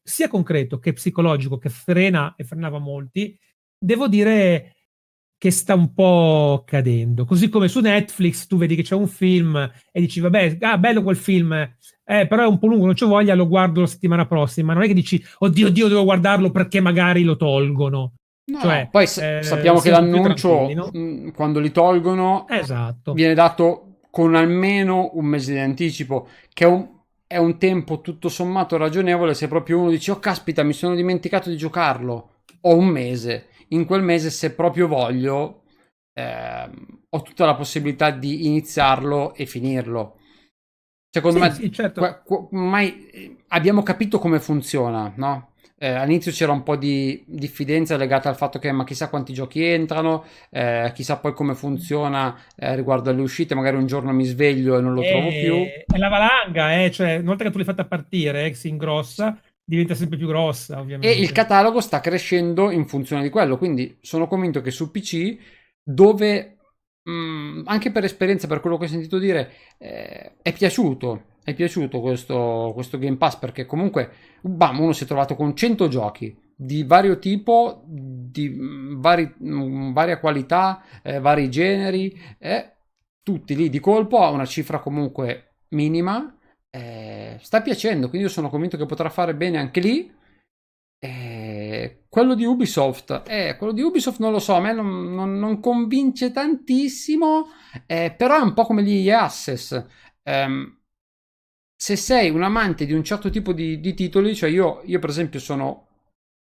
sia 0.08 0.30
concreto 0.30 0.80
che 0.80 0.94
psicologico 0.94 1.58
che 1.58 1.68
frena 1.68 2.34
e 2.38 2.46
frenava 2.46 2.80
molti, 2.80 3.38
devo 3.78 4.08
dire 4.08 4.76
che 5.38 5.52
sta 5.52 5.76
un 5.76 5.94
po' 5.94 6.64
cadendo. 6.66 7.26
Così 7.26 7.50
come 7.50 7.68
su 7.68 7.82
Netflix 7.82 8.48
tu 8.48 8.56
vedi 8.58 8.76
che 8.76 8.84
c'è 8.84 8.96
un 8.96 9.08
film 9.08 9.56
e 9.92 10.00
dici 10.00 10.22
vabbè, 10.22 10.60
ah, 10.62 10.78
bello 10.78 11.04
quel 11.04 11.18
film, 11.18 11.52
eh, 11.52 12.26
però 12.26 12.44
è 12.44 12.48
un 12.48 12.58
po' 12.58 12.68
lungo, 12.68 12.86
non 12.86 12.96
c'ho 12.96 13.08
voglia, 13.08 13.36
lo 13.36 13.48
guardo 13.50 13.82
la 13.82 13.88
settimana 13.88 14.26
prossima. 14.26 14.74
Non 14.74 14.84
è 14.84 14.88
che 14.88 14.94
dici 14.94 15.22
oddio, 15.40 15.68
oddio, 15.68 15.90
devo 15.90 16.06
guardarlo 16.06 16.52
perché 16.52 16.80
magari 16.80 17.24
lo 17.24 17.36
tolgono. 17.36 18.14
No, 18.46 18.62
Cioè, 18.62 18.88
poi 18.90 19.04
eh, 19.04 19.44
sappiamo 19.44 19.82
che 19.82 19.90
l'annuncio, 19.90 20.74
no? 20.74 20.90
mh, 20.92 21.34
quando 21.34 21.60
li 21.60 21.72
tolgono, 21.72 22.48
Esatto. 22.48 23.12
viene 23.12 23.34
dato 23.34 23.98
con 24.10 24.36
almeno 24.36 25.10
un 25.16 25.26
mese 25.26 25.52
di 25.52 25.60
anticipo, 25.60 26.30
che 26.54 26.64
è 26.64 26.68
un, 26.68 26.97
è 27.28 27.38
un 27.38 27.58
tempo 27.58 28.02
tutto 28.02 28.30
sommato 28.30 28.78
ragionevole 28.78 29.34
se 29.34 29.48
proprio 29.48 29.80
uno 29.80 29.90
dice, 29.90 30.12
oh 30.12 30.20
caspita, 30.20 30.64
mi 30.64 30.74
sono 30.74 30.96
dimenticato 30.96 31.50
di 31.50 31.58
giocarlo, 31.58 32.44
ho 32.62 32.76
un 32.76 32.88
mese. 32.88 33.48
In 33.70 33.86
quel 33.86 34.02
mese, 34.02 34.30
se 34.30 34.54
proprio 34.54 34.88
voglio, 34.88 35.64
ehm, 36.14 37.02
ho 37.10 37.22
tutta 37.22 37.46
la 37.46 37.56
possibilità 37.56 38.12
di 38.12 38.46
iniziarlo 38.48 39.34
e 39.36 39.46
finirlo. 39.46 40.18
Secondo 41.10 41.40
Sì, 41.40 41.40
me, 41.40 41.52
sì, 41.52 41.72
certo. 41.72 42.02
qua- 42.08 42.22
qua- 42.22 42.48
ormai 42.52 43.10
eh, 43.10 43.38
abbiamo 43.50 43.84
capito 43.84 44.20
come 44.20 44.40
funziona, 44.40 45.12
no? 45.18 45.54
Eh, 45.80 45.88
all'inizio 45.90 46.32
c'era 46.32 46.52
un 46.52 46.64
po' 46.64 46.76
di 46.76 47.24
diffidenza 47.28 47.98
legata 47.98 48.30
al 48.30 48.36
fatto 48.36 48.58
che 48.58 48.72
ma 48.72 48.84
chissà 48.84 49.10
quanti 49.10 49.32
giochi 49.34 49.64
entrano, 49.64 50.24
eh, 50.50 50.92
chissà 50.96 51.18
poi 51.18 51.34
come 51.34 51.54
funziona 51.54 52.36
eh, 52.56 52.76
riguardo 52.76 53.12
alle 53.12 53.22
uscite, 53.22 53.54
magari 53.54 53.76
un 53.78 53.86
giorno 53.86 54.12
mi 54.12 54.26
sveglio 54.26 54.78
e 54.78 54.82
non 54.82 54.94
lo 54.94 55.02
trovo 55.04 55.28
più. 55.30 55.54
Eh, 55.54 55.86
È 55.86 55.98
la 55.98 56.10
valanga, 56.10 56.82
eh, 56.84 56.90
cioè, 56.92 57.18
una 57.18 57.26
volta 57.28 57.44
che 57.44 57.52
tu 57.52 57.58
l'hai 57.58 57.66
fatta 57.66 57.86
partire, 57.86 58.46
eh, 58.48 58.54
si 58.56 58.70
ingrossa, 58.70 59.40
diventa 59.64 59.94
sempre 59.94 60.18
più 60.18 60.26
grossa, 60.28 60.78
E 60.78 60.80
ovviamente. 60.80 61.22
il 61.22 61.32
catalogo 61.32 61.80
sta 61.80 62.00
crescendo 62.00 62.72
in 62.72 62.88
funzione 62.88 63.22
di 63.22 63.30
quello, 63.30 63.58
quindi 63.58 63.98
sono 64.02 64.28
convinto 64.28 64.62
che 64.62 64.72
su 64.72 64.90
PC, 64.90 65.38
dove 65.84 66.58
mh, 67.04 67.62
anche 67.66 67.92
per 67.92 68.04
esperienza, 68.04 68.48
per 68.48 68.62
quello 68.62 68.78
che 68.78 68.86
ho 68.86 68.88
sentito 68.90 69.20
dire, 69.20 69.52
è 69.78 70.54
piaciuto. 70.54 71.36
È 71.48 71.54
piaciuto 71.54 72.02
questo, 72.02 72.72
questo 72.74 72.98
Game 72.98 73.16
Pass 73.16 73.38
perché 73.38 73.66
comunque 73.66 74.12
bam, 74.42 74.82
uno 74.82 74.92
si 74.92 75.06
è 75.06 75.08
trovato 75.08 75.36
con 75.36 75.56
100 75.56 75.88
giochi 75.88 76.38
di 76.54 76.84
vario 76.84 77.20
tipo, 77.20 77.84
di 77.86 78.50
mh, 78.50 79.00
vari- 79.00 79.34
mh, 79.38 79.94
varia 79.94 80.20
qualità, 80.20 80.84
eh, 81.04 81.20
vari 81.22 81.50
generi, 81.50 82.14
e 82.38 82.74
tutti 83.24 83.56
lì 83.56 83.70
di 83.70 83.80
colpo 83.80 84.20
a 84.24 84.30
una 84.32 84.46
cifra 84.46 84.80
comunque 84.80 85.56
minima. 85.70 86.34
eh, 86.70 87.38
sta 87.42 87.62
piacendo, 87.62 88.10
quindi 88.10 88.28
io 88.28 88.34
sono 88.34 88.50
convinto 88.50 88.76
che 88.78 88.86
potrà 88.86 89.10
fare 89.10 89.34
bene 89.34 89.58
anche 89.58 89.80
lì. 89.80 90.14
Eh, 91.00 92.06
quello 92.10 92.34
di 92.34 92.44
Ubisoft, 92.46 93.24
eh, 93.28 93.56
quello 93.58 93.72
di 93.74 93.82
Ubisoft 93.82 94.20
non 94.20 94.32
lo 94.32 94.40
so, 94.40 94.56
a 94.56 94.60
me 94.60 94.74
non, 94.74 95.14
non- 95.14 95.38
non 95.38 95.60
convince 95.60 96.32
tantissimo, 96.32 97.48
eh, 97.86 98.14
però 98.18 98.38
è 98.38 98.42
un 98.42 98.54
po' 98.54 98.66
come 98.66 98.84
gli 98.84 99.08
EA 99.08 99.24
Access. 99.24 99.86
Ehm, 100.24 100.77
se 101.80 101.96
sei 101.96 102.32
un 102.32 102.42
amante 102.42 102.86
di 102.86 102.94
un 102.94 103.04
certo 103.04 103.30
tipo 103.30 103.54
di, 103.54 103.80
di 103.80 103.94
titoli, 103.94 104.36
cioè 104.36 104.50
io, 104.50 104.82
io 104.86 105.00
per 105.00 105.10
esempio 105.10 105.40
sono 105.40 105.86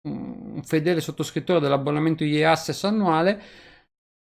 un 0.03 0.62
fedele 0.64 1.01
sottoscrittore 1.01 1.61
dell'abbonamento 1.61 2.24
EA 2.24 2.51
Access 2.51 2.85
annuale, 2.85 3.41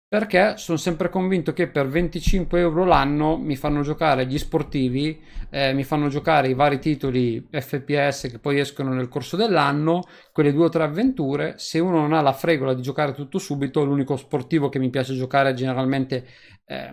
perché 0.08 0.56
sono 0.56 0.78
sempre 0.78 1.08
convinto 1.08 1.52
che 1.52 1.68
per 1.68 1.88
25 1.88 2.58
euro 2.60 2.84
l'anno 2.84 3.36
mi 3.36 3.56
fanno 3.56 3.82
giocare 3.82 4.26
gli 4.26 4.38
sportivi, 4.38 5.20
eh, 5.50 5.72
mi 5.74 5.84
fanno 5.84 6.08
giocare 6.08 6.48
i 6.48 6.54
vari 6.54 6.78
titoli 6.78 7.46
FPS 7.50 8.28
che 8.30 8.38
poi 8.38 8.58
escono 8.58 8.92
nel 8.92 9.08
corso 9.08 9.36
dell'anno, 9.36 10.02
quelle 10.32 10.52
due 10.52 10.66
o 10.66 10.68
tre 10.68 10.84
avventure. 10.84 11.54
Se 11.58 11.78
uno 11.78 12.00
non 12.00 12.12
ha 12.14 12.20
la 12.20 12.32
fregola 12.32 12.74
di 12.74 12.82
giocare 12.82 13.12
tutto 13.12 13.38
subito, 13.38 13.84
l'unico 13.84 14.16
sportivo 14.16 14.68
che 14.68 14.78
mi 14.78 14.90
piace 14.90 15.14
giocare 15.14 15.54
generalmente 15.54 16.26
eh, 16.66 16.92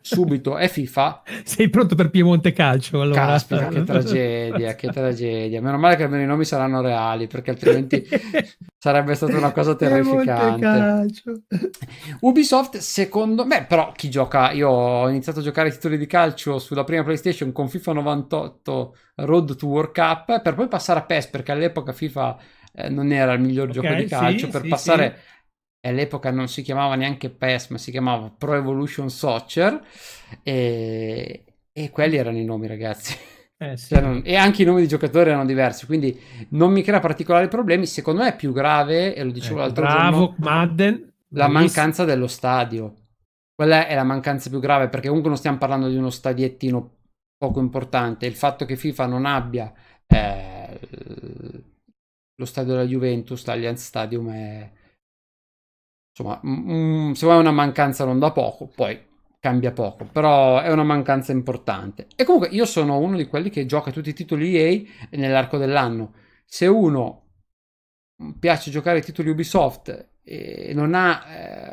subito 0.00 0.56
è 0.56 0.68
FIFA. 0.68 1.22
Sei 1.44 1.68
pronto 1.68 1.94
per 1.94 2.10
Piemonte 2.10 2.52
Calcio? 2.52 3.00
Allora. 3.00 3.26
Caspita, 3.26 3.68
che 3.68 3.84
tragedia, 3.84 4.74
che 4.74 4.88
tragedia. 4.88 5.60
Meno 5.60 5.78
male 5.78 5.96
che 5.96 6.04
almeno 6.04 6.22
i 6.22 6.26
nomi 6.26 6.44
saranno 6.44 6.80
reali, 6.80 7.26
perché 7.26 7.50
altrimenti 7.50 8.06
sarebbe 8.78 9.14
stata 9.14 9.36
una 9.36 9.52
cosa 9.52 9.74
terrificante. 9.74 11.06
Ubisoft, 12.20 12.78
secondo 12.78 13.44
me, 13.44 13.64
però 13.64 13.92
chi 13.92 14.08
gioca? 14.08 14.52
Io 14.52 14.68
ho 14.68 15.08
iniziato 15.08 15.40
a 15.40 15.42
giocare 15.42 15.70
titoli 15.70 15.98
di 15.98 16.06
calcio 16.06 16.58
sulla 16.58 16.84
prima 16.84 17.02
PlayStation 17.02 17.52
con 17.52 17.68
FIFA 17.68 17.92
98 17.92 18.96
Road 19.16 19.56
to 19.56 19.66
World 19.66 19.92
Cup, 19.92 20.40
per 20.42 20.54
poi 20.54 20.68
passare 20.68 21.00
a 21.00 21.04
PES, 21.04 21.26
perché 21.26 21.52
all'epoca 21.52 21.92
FIFA 21.92 22.38
eh, 22.72 22.88
non 22.88 23.12
era 23.12 23.32
il 23.32 23.40
miglior 23.40 23.68
okay, 23.68 23.82
gioco 23.82 23.94
di 23.94 24.06
calcio, 24.06 24.46
sì, 24.46 24.52
per 24.52 24.62
sì, 24.62 24.68
passare... 24.68 25.16
Sì 25.16 25.36
e 25.80 25.88
all'epoca 25.88 26.30
non 26.30 26.48
si 26.48 26.62
chiamava 26.62 26.94
neanche 26.94 27.30
PES, 27.30 27.68
ma 27.68 27.78
si 27.78 27.90
chiamava 27.90 28.32
Pro 28.36 28.54
Evolution 28.54 29.10
Soccer 29.10 29.80
e, 30.42 31.44
e 31.72 31.90
quelli 31.90 32.16
erano 32.16 32.38
i 32.38 32.44
nomi, 32.44 32.66
ragazzi. 32.66 33.16
Eh, 33.56 33.76
sì. 33.78 33.94
cioè, 33.94 34.20
e 34.24 34.36
anche 34.36 34.62
i 34.62 34.64
nomi 34.64 34.80
di 34.80 34.88
giocatori 34.88 35.30
erano 35.30 35.46
diversi, 35.46 35.86
quindi 35.86 36.18
non 36.50 36.72
mi 36.72 36.82
crea 36.82 37.00
particolari 37.00 37.48
problemi. 37.48 37.86
Secondo 37.86 38.22
me 38.22 38.30
è 38.30 38.36
più 38.36 38.52
grave, 38.52 39.14
e 39.14 39.22
lo 39.22 39.30
dicevo 39.30 39.58
eh, 39.58 39.62
l'altro 39.62 39.84
bravo, 39.84 40.18
giorno, 40.18 40.34
Madden, 40.38 41.12
la 41.30 41.48
mancanza 41.48 42.04
dello 42.04 42.26
stadio. 42.26 42.94
Quella 43.54 43.86
è 43.86 43.94
la 43.94 44.04
mancanza 44.04 44.50
più 44.50 44.60
grave, 44.60 44.88
perché 44.88 45.06
comunque 45.06 45.30
non 45.30 45.38
stiamo 45.38 45.58
parlando 45.58 45.88
di 45.88 45.96
uno 45.96 46.10
stadiettino 46.10 46.96
poco 47.36 47.60
importante. 47.60 48.26
Il 48.26 48.34
fatto 48.34 48.64
che 48.64 48.76
FIFA 48.76 49.06
non 49.06 49.26
abbia 49.26 49.72
eh, 50.06 50.80
lo 52.34 52.44
stadio 52.44 52.72
della 52.72 52.86
Juventus, 52.86 53.44
l'Allianz 53.46 53.84
Stadium, 53.84 54.30
è, 54.30 54.70
insomma, 56.18 56.40
mm, 56.44 57.12
se 57.12 57.26
vuoi 57.26 57.38
una 57.38 57.52
mancanza 57.52 58.04
non 58.04 58.18
da 58.18 58.32
poco, 58.32 58.66
poi 58.74 58.98
cambia 59.40 59.70
poco, 59.70 60.04
però 60.04 60.60
è 60.60 60.70
una 60.70 60.82
mancanza 60.82 61.32
importante. 61.32 62.06
E 62.16 62.24
comunque 62.24 62.48
io 62.50 62.64
sono 62.64 62.98
uno 62.98 63.16
di 63.16 63.26
quelli 63.26 63.50
che 63.50 63.66
gioca 63.66 63.92
tutti 63.92 64.08
i 64.10 64.14
titoli 64.14 64.56
EA 64.56 64.82
nell'arco 65.12 65.58
dell'anno. 65.58 66.14
Se 66.44 66.66
uno 66.66 67.22
piace 68.38 68.70
giocare 68.70 68.98
i 68.98 69.02
titoli 69.02 69.30
Ubisoft 69.30 70.08
e 70.24 70.72
non 70.74 70.94
ha 70.94 71.24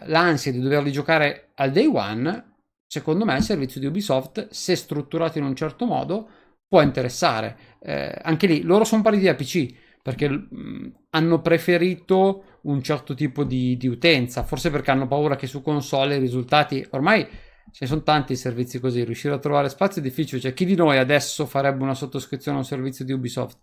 eh, 0.03 0.07
l'ansia 0.07 0.51
di 0.51 0.59
doverli 0.59 0.91
giocare 0.91 1.49
al 1.55 1.71
day 1.71 1.87
one, 1.87 2.53
secondo 2.85 3.25
me 3.25 3.35
il 3.35 3.43
servizio 3.43 3.79
di 3.79 3.87
Ubisoft, 3.87 4.49
se 4.49 4.75
strutturato 4.75 5.39
in 5.39 5.43
un 5.45 5.55
certo 5.55 5.85
modo, 5.85 6.29
può 6.67 6.81
interessare. 6.81 7.57
Eh, 7.79 8.15
anche 8.21 8.47
lì, 8.47 8.61
loro 8.61 8.83
sono 8.83 9.01
partiti 9.01 9.25
da 9.25 9.35
PC 9.35 9.73
perché 10.05 10.29
mh, 10.29 10.93
hanno 11.09 11.41
preferito 11.41 12.59
un 12.65 12.83
certo 12.83 13.15
tipo 13.15 13.43
di, 13.43 13.75
di, 13.75 13.87
utenza, 13.87 14.43
forse 14.43 14.69
perché 14.69 14.91
hanno 14.91 15.07
paura 15.07 15.35
che 15.35 15.47
su 15.47 15.63
console 15.63 16.17
i 16.17 16.19
risultati, 16.19 16.85
ormai 16.91 17.23
ce 17.25 17.79
ne 17.79 17.87
sono 17.87 18.03
tanti 18.03 18.35
servizi 18.35 18.79
così, 18.79 19.03
riuscire 19.03 19.33
a 19.33 19.39
trovare 19.39 19.67
spazio 19.67 20.01
è 20.01 20.03
difficile, 20.03 20.39
cioè 20.39 20.53
chi 20.53 20.65
di 20.65 20.75
noi 20.75 20.99
adesso 20.99 21.47
farebbe 21.47 21.81
una 21.81 21.95
sottoscrizione 21.95 22.57
a 22.57 22.59
un 22.59 22.67
servizio 22.67 23.03
di 23.03 23.13
Ubisoft? 23.13 23.57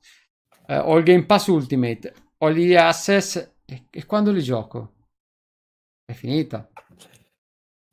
Eh, 0.67 0.79
ho 0.79 0.99
il 0.99 1.05
Game 1.05 1.27
Pass 1.27 1.47
Ultimate, 1.47 2.13
ho 2.39 2.51
gli 2.51 2.75
Access 2.75 3.37
e, 3.65 3.87
e 3.89 4.05
quando 4.05 4.33
li 4.33 4.43
gioco? 4.43 4.95
È 6.05 6.13
finita. 6.13 6.72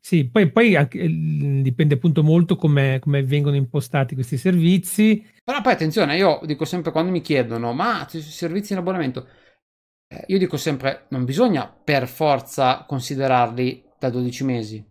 Sì, 0.09 0.27
poi, 0.27 0.51
poi 0.51 0.75
anche, 0.75 1.07
dipende 1.07 1.93
appunto 1.93 2.23
molto 2.23 2.55
come, 2.55 2.97
come 2.99 3.21
vengono 3.21 3.55
impostati 3.55 4.15
questi 4.15 4.37
servizi. 4.37 5.23
Però 5.43 5.61
poi 5.61 5.73
attenzione, 5.73 6.17
io 6.17 6.39
dico 6.45 6.65
sempre 6.65 6.91
quando 6.91 7.11
mi 7.11 7.21
chiedono, 7.21 7.73
ma 7.73 8.07
servizi 8.09 8.73
in 8.73 8.79
abbonamento, 8.79 9.27
eh, 10.07 10.23
io 10.25 10.39
dico 10.39 10.57
sempre, 10.57 11.05
non 11.09 11.25
bisogna 11.25 11.67
per 11.67 12.07
forza 12.07 12.85
considerarli 12.87 13.83
da 13.99 14.09
12 14.09 14.43
mesi. 14.43 14.83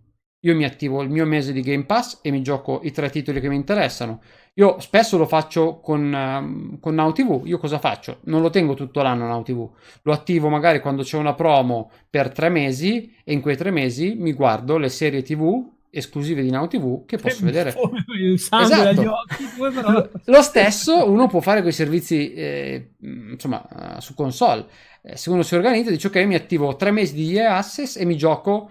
Io 0.42 0.54
mi 0.54 0.64
attivo 0.64 1.02
il 1.02 1.10
mio 1.10 1.26
mese 1.26 1.52
di 1.52 1.62
Game 1.62 1.84
Pass 1.84 2.20
e 2.22 2.30
mi 2.30 2.40
gioco 2.40 2.78
i 2.84 2.92
tre 2.92 3.10
titoli 3.10 3.40
che 3.40 3.48
mi 3.48 3.56
interessano. 3.56 4.22
Io 4.58 4.80
spesso 4.80 5.16
lo 5.16 5.26
faccio 5.26 5.78
con, 5.78 6.12
uh, 6.12 6.80
con 6.80 6.94
Now 6.94 7.12
TV. 7.12 7.42
Io 7.44 7.58
cosa 7.58 7.78
faccio? 7.78 8.18
Non 8.24 8.42
lo 8.42 8.50
tengo 8.50 8.74
tutto 8.74 9.02
l'anno 9.02 9.26
Now 9.26 9.42
TV. 9.42 9.70
Lo 10.02 10.12
attivo 10.12 10.48
magari 10.48 10.80
quando 10.80 11.04
c'è 11.04 11.16
una 11.16 11.34
promo 11.34 11.92
per 12.10 12.32
tre 12.32 12.48
mesi 12.48 13.14
e 13.22 13.32
in 13.32 13.40
quei 13.40 13.56
tre 13.56 13.70
mesi 13.70 14.16
mi 14.18 14.32
guardo 14.32 14.76
le 14.76 14.88
serie 14.88 15.22
TV 15.22 15.76
esclusive 15.90 16.42
di 16.42 16.50
Now 16.50 16.66
TV 16.66 17.04
che 17.06 17.18
posso 17.18 17.44
vedere. 17.44 17.68
Esatto. 17.70 19.12
Occhi, 19.12 20.10
Lo 20.24 20.42
stesso 20.42 21.08
uno 21.08 21.28
può 21.28 21.38
fare 21.40 21.60
con 21.60 21.68
i 21.68 21.72
servizi 21.72 22.32
eh, 22.32 22.94
insomma 23.00 23.64
uh, 23.96 24.00
su 24.00 24.14
console. 24.14 24.66
Eh, 25.02 25.16
se 25.16 25.30
uno 25.30 25.44
si 25.44 25.54
organizza 25.54 25.90
dice 25.90 26.08
ok 26.08 26.16
mi 26.24 26.34
attivo 26.34 26.74
tre 26.74 26.90
mesi 26.90 27.14
di 27.14 27.36
EA 27.36 27.58
Access 27.58 27.96
e 27.96 28.04
mi 28.04 28.16
gioco 28.16 28.70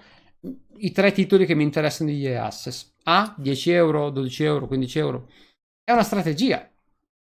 i 0.79 0.91
tre 0.91 1.13
titoli 1.13 1.45
che 1.45 1.55
mi 1.55 1.63
interessano 1.63 2.09
di 2.09 2.25
EA 2.25 2.43
Access. 2.43 2.95
A 3.03 3.33
10 3.37 3.71
euro, 3.71 4.09
12 4.09 4.43
euro, 4.43 4.67
15 4.67 4.99
euro. 4.99 5.27
È 5.89 5.93
una 5.93 6.03
strategia. 6.03 6.69